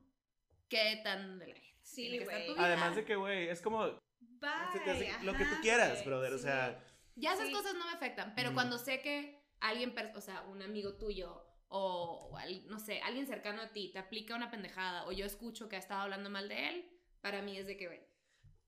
¿qué 0.69 1.01
tan 1.03 1.39
de 1.39 1.47
la 1.47 1.53
verga 1.53 1.67
Sí, 1.81 2.19
güey. 2.19 2.47
tu 2.47 2.53
vida? 2.53 2.65
Además 2.65 2.95
de 2.95 3.05
que, 3.05 3.15
güey, 3.15 3.47
es 3.49 3.61
como 3.61 3.85
Bye, 4.19 4.49
se 4.73 4.79
te 4.79 4.91
hace 4.91 5.23
lo 5.23 5.33
que 5.33 5.45
tú 5.45 5.55
quieras, 5.61 6.03
brother. 6.05 6.33
O 6.33 6.37
sea, 6.39 6.83
Ya 7.15 7.33
esas 7.33 7.47
Sí. 7.47 7.53
cosas 7.53 7.75
no 7.75 7.85
me 7.85 7.91
afectan, 7.93 8.33
pero 8.35 8.49
Ujú. 8.49 8.55
cuando 8.55 8.77
sé 8.77 9.01
que 9.01 9.41
alguien, 9.61 9.95
o 10.15 10.21
sea, 10.21 10.41
un 10.43 10.61
amigo 10.61 10.97
tuyo 10.97 11.45
o, 11.69 12.29
o 12.31 12.37
al- 12.37 12.67
no 12.67 12.77
sé, 12.79 12.99
alguien 13.01 13.25
cercano 13.25 13.61
a 13.61 13.71
ti 13.71 13.91
te 13.93 13.99
aplica 13.99 14.35
una 14.35 14.51
pendejada 14.51 15.05
o 15.05 15.11
yo 15.13 15.25
escucho 15.25 15.69
que 15.69 15.77
ha 15.77 15.79
estado 15.79 16.01
hablando 16.01 16.29
mal 16.29 16.49
de 16.49 16.67
él, 16.69 16.89
para 17.21 17.41
mí 17.41 17.57
es 17.57 17.67
de 17.67 17.77
que, 17.77 17.87
güey, 17.87 18.01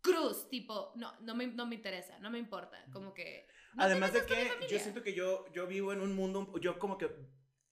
cruz, 0.02 0.48
tipo, 0.50 0.94
no, 0.96 1.14
no 1.20 1.36
me, 1.36 1.48
no 1.48 1.66
me 1.66 1.76
interesa, 1.76 2.18
no 2.20 2.30
me 2.30 2.40
importa, 2.40 2.86
como 2.94 3.14
que... 3.14 3.48
no 3.74 3.84
Además 3.84 4.14
de 4.14 4.26
que 4.26 4.50
yo 4.70 4.80
siento 4.80 5.04
que 5.04 5.14
yo, 5.14 5.46
yo 5.52 5.68
vivo 5.68 5.92
en 5.92 6.00
un 6.02 6.16
mundo, 6.16 6.58
yo 6.60 6.80
como 6.80 6.98
que 6.98 7.10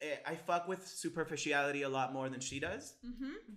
I 0.02 0.36
fuck 0.36 0.68
with 0.68 0.82
superficiality 0.86 1.84
a 1.84 1.90
lot 1.90 2.12
more 2.12 2.30
than 2.30 2.42
she 2.42 2.60
does. 2.60 3.00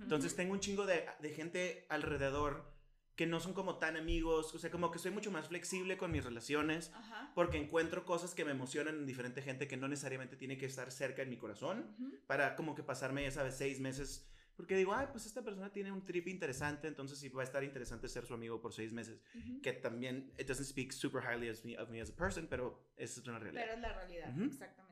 Entonces 0.00 0.34
tengo 0.34 0.52
un 0.52 0.60
chingo 0.60 0.86
de, 0.86 1.04
de 1.20 1.30
gente 1.30 1.86
alrededor 1.88 2.78
que 3.18 3.26
no 3.26 3.40
son 3.40 3.52
como 3.52 3.78
tan 3.78 3.96
amigos, 3.96 4.54
o 4.54 4.60
sea, 4.60 4.70
como 4.70 4.92
que 4.92 5.00
soy 5.00 5.10
mucho 5.10 5.32
más 5.32 5.48
flexible 5.48 5.98
con 5.98 6.12
mis 6.12 6.22
relaciones 6.22 6.92
Ajá. 6.94 7.32
porque 7.34 7.58
encuentro 7.58 8.04
cosas 8.04 8.32
que 8.32 8.44
me 8.44 8.52
emocionan 8.52 8.94
en 8.94 9.06
diferente 9.06 9.42
gente 9.42 9.66
que 9.66 9.76
no 9.76 9.88
necesariamente 9.88 10.36
tiene 10.36 10.56
que 10.56 10.66
estar 10.66 10.92
cerca 10.92 11.22
en 11.22 11.28
mi 11.28 11.36
corazón 11.36 11.96
para 12.28 12.54
como 12.54 12.76
que 12.76 12.84
pasarme, 12.84 13.24
ya 13.24 13.32
sabes, 13.32 13.56
seis 13.56 13.80
meses. 13.80 14.30
Porque 14.54 14.76
digo, 14.76 14.94
ay, 14.94 15.08
pues 15.10 15.26
esta 15.26 15.42
persona 15.42 15.72
tiene 15.72 15.90
un 15.90 16.04
trip 16.04 16.28
interesante, 16.28 16.86
entonces 16.86 17.18
sí 17.18 17.28
va 17.28 17.42
a 17.42 17.44
estar 17.44 17.64
interesante 17.64 18.08
ser 18.08 18.24
su 18.24 18.34
amigo 18.34 18.60
por 18.60 18.72
seis 18.72 18.92
meses. 18.92 19.20
Que 19.62 19.72
también, 19.72 20.32
it 20.38 20.46
doesn't 20.46 20.66
speak 20.66 20.92
super 20.92 21.20
highly 21.20 21.48
of 21.48 21.64
me, 21.64 21.76
of 21.76 21.90
me 21.90 22.00
as 22.00 22.10
a 22.10 22.14
person, 22.14 22.46
pero 22.48 22.92
esa 22.96 23.20
es 23.20 23.26
una 23.26 23.40
realidad. 23.40 23.62
Pero 23.64 23.74
es 23.74 23.80
la 23.80 23.92
realidad, 23.94 24.42
exactamente. 24.42 24.87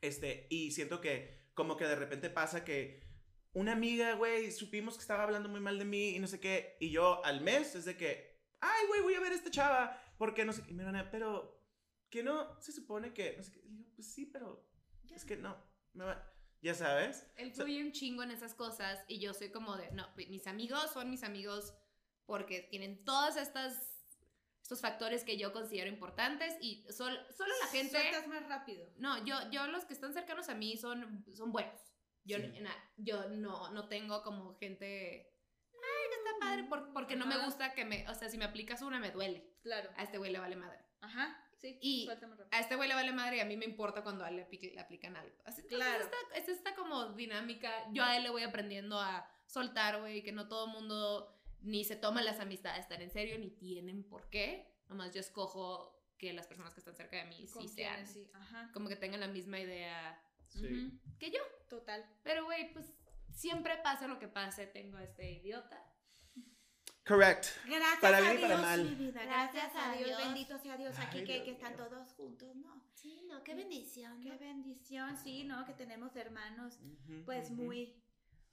Este, 0.00 0.46
y 0.50 0.70
siento 0.72 1.00
que 1.00 1.50
como 1.54 1.76
que 1.76 1.84
de 1.84 1.96
repente 1.96 2.30
pasa 2.30 2.64
que 2.64 3.02
una 3.52 3.72
amiga, 3.72 4.14
güey, 4.14 4.50
supimos 4.52 4.94
que 4.94 5.00
estaba 5.02 5.24
hablando 5.24 5.48
muy 5.48 5.60
mal 5.60 5.78
de 5.78 5.84
mí 5.84 6.10
y 6.10 6.18
no 6.20 6.26
sé 6.26 6.40
qué, 6.40 6.76
y 6.80 6.90
yo 6.90 7.24
al 7.24 7.40
mes 7.40 7.74
es 7.74 7.84
de 7.84 7.96
que, 7.96 8.40
ay, 8.60 8.86
güey, 8.86 9.02
voy 9.02 9.14
a 9.14 9.20
ver 9.20 9.32
a 9.32 9.34
esta 9.34 9.50
chava, 9.50 10.00
porque 10.18 10.44
no 10.44 10.52
sé 10.52 10.62
qué, 10.62 10.70
y 10.70 10.74
me 10.74 10.84
van 10.84 10.96
a- 10.96 11.10
pero 11.10 11.60
que 12.08 12.22
no 12.22 12.60
se 12.60 12.72
supone 12.72 13.12
que, 13.12 13.36
no 13.36 13.42
sé 13.42 13.52
qué, 13.52 13.60
Y 13.64 13.68
digo, 13.76 13.90
pues 13.96 14.12
sí, 14.12 14.26
pero 14.26 14.66
es 15.14 15.24
que 15.24 15.36
no, 15.36 15.56
me 15.92 16.04
va- 16.04 16.32
ya 16.62 16.74
sabes. 16.74 17.26
Él 17.36 17.52
fluye 17.52 17.82
un 17.82 17.92
chingo 17.92 18.22
en 18.22 18.30
esas 18.30 18.54
cosas 18.54 19.04
y 19.08 19.18
yo 19.18 19.34
soy 19.34 19.50
como 19.50 19.76
de, 19.76 19.90
no, 19.92 20.08
mis 20.16 20.46
amigos 20.46 20.90
son 20.92 21.10
mis 21.10 21.24
amigos 21.24 21.74
porque 22.26 22.60
tienen 22.70 23.04
todas 23.04 23.36
estas 23.36 23.99
estos 24.62 24.80
factores 24.80 25.24
que 25.24 25.36
yo 25.36 25.52
considero 25.52 25.88
importantes 25.88 26.56
y 26.60 26.84
sol- 26.92 27.26
solo 27.36 27.52
la 27.60 27.66
gente 27.68 27.90
Sueltas 28.00 28.26
más 28.28 28.48
rápido. 28.48 28.86
no, 28.98 29.24
yo 29.24 29.36
yo 29.50 29.66
los 29.66 29.84
que 29.84 29.94
están 29.94 30.12
cercanos 30.12 30.48
a 30.48 30.54
mí 30.54 30.76
son 30.76 31.24
son 31.34 31.52
buenos. 31.52 31.80
Yo 32.24 32.36
Sí. 32.38 32.60
na- 32.60 32.76
yo 32.96 33.28
no 33.30 33.70
no 33.72 33.88
tengo 33.88 34.22
como 34.22 34.54
gente 34.58 35.26
ay, 35.72 36.08
que 36.10 36.16
está 36.16 36.38
padre 36.40 36.64
por- 36.64 36.92
porque 36.92 37.16
no 37.16 37.26
me 37.26 37.34
Ajá. 37.34 37.44
gusta 37.46 37.74
que 37.74 37.84
me, 37.84 38.06
o 38.08 38.14
sea, 38.14 38.28
si 38.28 38.36
me 38.38 38.44
aplicas 38.44 38.82
una 38.82 38.98
me 39.00 39.10
duele. 39.10 39.50
Claro. 39.62 39.90
A 39.96 40.02
este 40.04 40.18
güey 40.18 40.30
le 40.30 40.38
vale 40.38 40.56
madre. 40.56 40.78
Ajá. 41.00 41.36
Sí. 41.58 41.78
Y- 41.82 42.04
suelta 42.06 42.26
más 42.26 42.38
rápido. 42.38 42.56
A 42.56 42.60
este 42.60 42.76
güey 42.76 42.88
le 42.88 42.94
vale 42.94 43.12
madre 43.12 43.36
y 43.38 43.40
a 43.40 43.44
mí 43.44 43.56
me 43.56 43.64
importa 43.66 44.02
cuando 44.02 44.24
a 44.24 44.28
él 44.30 44.36
le, 44.36 44.48
apli- 44.48 44.72
le 44.74 44.80
aplican 44.80 45.16
algo. 45.16 45.34
Así 45.44 45.62
Claro. 45.66 46.04
Esta, 46.04 46.16
es 46.36 46.48
esta 46.48 46.74
como 46.74 47.06
dinámica. 47.14 47.70
Yo 47.92 48.04
a 48.04 48.16
él 48.16 48.22
le 48.22 48.30
voy 48.30 48.42
aprendiendo 48.42 48.98
a 49.00 49.26
soltar, 49.46 50.00
güey, 50.00 50.22
que 50.22 50.32
no 50.32 50.46
todo 50.48 50.66
el 50.66 50.72
mundo 50.72 51.39
ni 51.62 51.84
se 51.84 51.96
toma 51.96 52.22
las 52.22 52.40
amistades 52.40 52.88
tan 52.88 53.02
en 53.02 53.10
serio, 53.10 53.38
ni 53.38 53.50
tienen 53.50 54.02
por 54.04 54.28
qué. 54.30 54.66
Nomás 54.88 55.12
yo 55.14 55.20
escojo 55.20 55.96
que 56.18 56.32
las 56.32 56.46
personas 56.46 56.74
que 56.74 56.80
están 56.80 56.94
cerca 56.94 57.16
de 57.16 57.24
mí 57.24 57.46
sí 57.46 57.52
quién 57.58 57.68
sean. 57.68 58.06
sí, 58.06 58.30
Ajá. 58.34 58.70
Como 58.72 58.88
que 58.88 58.96
tengan 58.96 59.20
la 59.20 59.28
misma 59.28 59.58
idea 59.60 60.20
Sí. 60.48 60.98
Que 61.18 61.30
yo. 61.30 61.38
Total. 61.68 62.04
Pero, 62.24 62.44
güey, 62.44 62.72
pues 62.72 62.86
siempre 63.32 63.76
pase 63.84 64.08
lo 64.08 64.18
que 64.18 64.26
pase, 64.26 64.66
tengo 64.66 64.96
a 64.96 65.04
este 65.04 65.30
idiota. 65.30 65.80
Correct. 67.06 67.46
Gracias 67.66 68.00
Para 68.00 68.18
a 68.18 68.20
bien 68.20 68.38
y 68.38 68.40
para 68.42 68.56
Dios, 68.56 68.66
mal. 68.66 68.84
mi 68.84 68.94
vida. 68.94 69.24
Gracias 69.24 69.72
a 69.74 69.92
Dios. 69.92 70.16
Bendito 70.18 70.58
sea 70.58 70.76
Dios 70.76 70.96
aquí 70.98 71.18
Ay, 71.18 71.24
que, 71.24 71.32
Dios 71.34 71.44
que 71.44 71.50
están 71.52 71.76
todos 71.76 72.12
juntos, 72.14 72.54
¿no? 72.56 72.84
Sí, 72.94 73.22
no, 73.28 73.42
qué 73.42 73.54
bendición. 73.54 74.20
Qué 74.20 74.28
¿no? 74.30 74.38
bendición, 74.38 75.16
sí, 75.16 75.44
¿no? 75.44 75.64
Que 75.64 75.72
tenemos 75.72 76.14
hermanos, 76.16 76.78
pues 77.24 77.50
muy, 77.50 77.94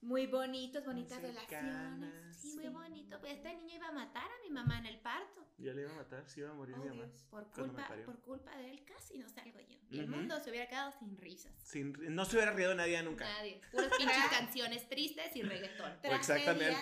muy 0.02 0.28
bonitos, 0.28 0.86
bonitas 0.86 1.22
relaciones. 1.22 2.38
Sí, 2.38 2.54
muy 2.56 2.70
bonito. 2.70 3.20
Pues 3.20 3.34
este 3.34 3.56
niño 3.56 3.76
iba 3.76 3.88
a 3.88 3.92
matar 3.92 4.24
a 4.26 4.44
mi 4.44 4.50
mamá 4.52 4.78
en 4.80 4.86
el 4.86 5.00
parto. 5.00 5.46
Ya 5.58 5.74
le 5.74 5.82
iba 5.82 5.92
a 5.92 5.96
matar, 5.96 6.24
sí 6.28 6.40
iba 6.42 6.52
a 6.52 6.54
morir 6.54 6.76
Oh, 6.78 6.84
mi 6.84 6.90
mamá. 6.90 7.04
Dios. 7.06 7.24
Por 7.32 7.50
culpa, 7.52 7.88
por 8.06 8.20
culpa 8.22 8.56
de 8.58 8.70
él 8.72 8.84
casi 8.86 9.18
no 9.18 9.28
salgo 9.28 9.60
yo. 9.60 9.76
Y 9.90 10.00
el 10.00 10.08
mundo 10.08 10.40
se 10.40 10.50
hubiera 10.52 10.68
quedado 10.68 10.92
sin 11.00 11.18
risas. 11.18 11.52
Sin- 11.64 11.96
no 12.16 12.26
se 12.26 12.36
hubiera 12.36 12.52
rido 12.52 12.76
nadie 12.76 13.02
nunca. 13.02 13.26
Nadie. 13.26 13.60
Puras 13.72 13.90
pinches 13.98 14.18
canciones 14.30 14.88
tristes 14.88 15.36
y 15.36 15.42
reggaetón. 15.42 15.92
Exactamente. 16.04 16.78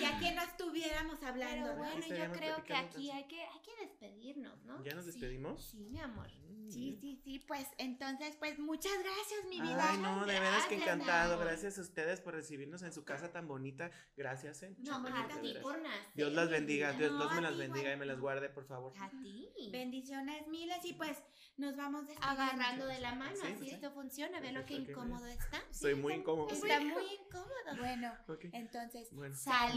Y 0.00 0.04
a 0.04 0.18
quién 0.18 0.34
no 0.34 0.42
estuviéramos 0.42 1.22
hablando. 1.22 1.66
Pero 1.70 1.72
¿no? 1.74 1.78
bueno, 1.78 2.06
yo 2.06 2.32
creo 2.32 2.64
que 2.64 2.74
aquí 2.74 3.10
hay 3.10 3.24
que, 3.24 3.42
hay 3.42 3.60
que 3.60 3.86
despedirnos, 3.86 4.64
¿no? 4.64 4.82
¿Ya 4.84 4.94
nos 4.94 5.06
despedimos? 5.06 5.64
Sí, 5.70 5.88
mi 5.90 6.00
amor. 6.00 6.30
Mm. 6.48 6.70
Sí, 6.70 6.98
sí, 7.00 7.20
sí, 7.22 7.38
pues 7.46 7.66
entonces, 7.78 8.36
pues 8.36 8.58
muchas 8.58 8.92
gracias, 8.98 9.44
mi 9.48 9.60
vida. 9.60 9.90
Ay, 9.90 9.98
no, 9.98 10.24
de 10.24 10.40
veras 10.40 10.66
que 10.66 10.76
encantado. 10.76 11.38
Gracias 11.38 11.78
a 11.78 11.82
ustedes 11.82 12.20
por 12.20 12.34
recibirnos 12.34 12.82
en 12.82 12.92
su 12.92 13.04
casa 13.04 13.30
tan 13.30 13.46
bonita. 13.46 13.90
Gracias, 14.16 14.62
eh. 14.62 14.74
No, 14.78 15.00
Muchas 15.00 15.36
a 15.36 15.40
ti 15.40 15.54
por 15.60 15.80
nacer. 15.80 16.12
Dios 16.14 16.32
las 16.32 16.48
bendiga. 16.50 16.92
Dios, 16.92 17.12
No, 17.12 17.18
Dios 17.18 17.34
me 17.34 17.40
las 17.42 17.56
bendiga 17.56 17.82
igual. 17.82 17.96
y 17.96 18.00
me 18.00 18.06
las 18.06 18.20
guarde, 18.20 18.48
por 18.48 18.66
favor. 18.66 18.92
A 18.98 19.10
ti. 19.10 19.50
Bendiciones 19.70 20.46
miles 20.48 20.84
y 20.84 20.94
pues 20.94 21.18
nos 21.56 21.76
vamos. 21.76 22.04
Agarrando 22.20 22.86
de 22.86 23.00
la 23.00 23.14
mano, 23.14 23.36
Sí, 23.36 23.46
así 23.46 23.64
sí. 23.64 23.70
esto 23.70 23.92
funciona. 23.92 24.40
Ve 24.40 24.52
lo 24.52 24.64
que 24.64 24.74
incómodo 24.74 25.26
está. 25.26 25.62
Soy 25.70 25.94
muy 25.94 26.14
incómodo. 26.14 26.48
Está 26.50 26.80
muy 26.80 27.04
incómodo. 27.14 27.54
Bueno, 27.78 28.12
entonces, 28.52 29.08
Bueno. 29.12 29.34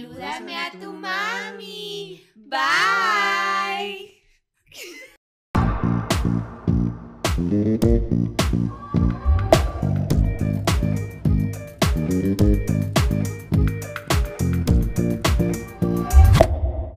Salúdame 0.08 0.56
a 0.56 0.72
tu 0.72 0.94
mami. 0.94 2.22
Bye. 2.36 4.18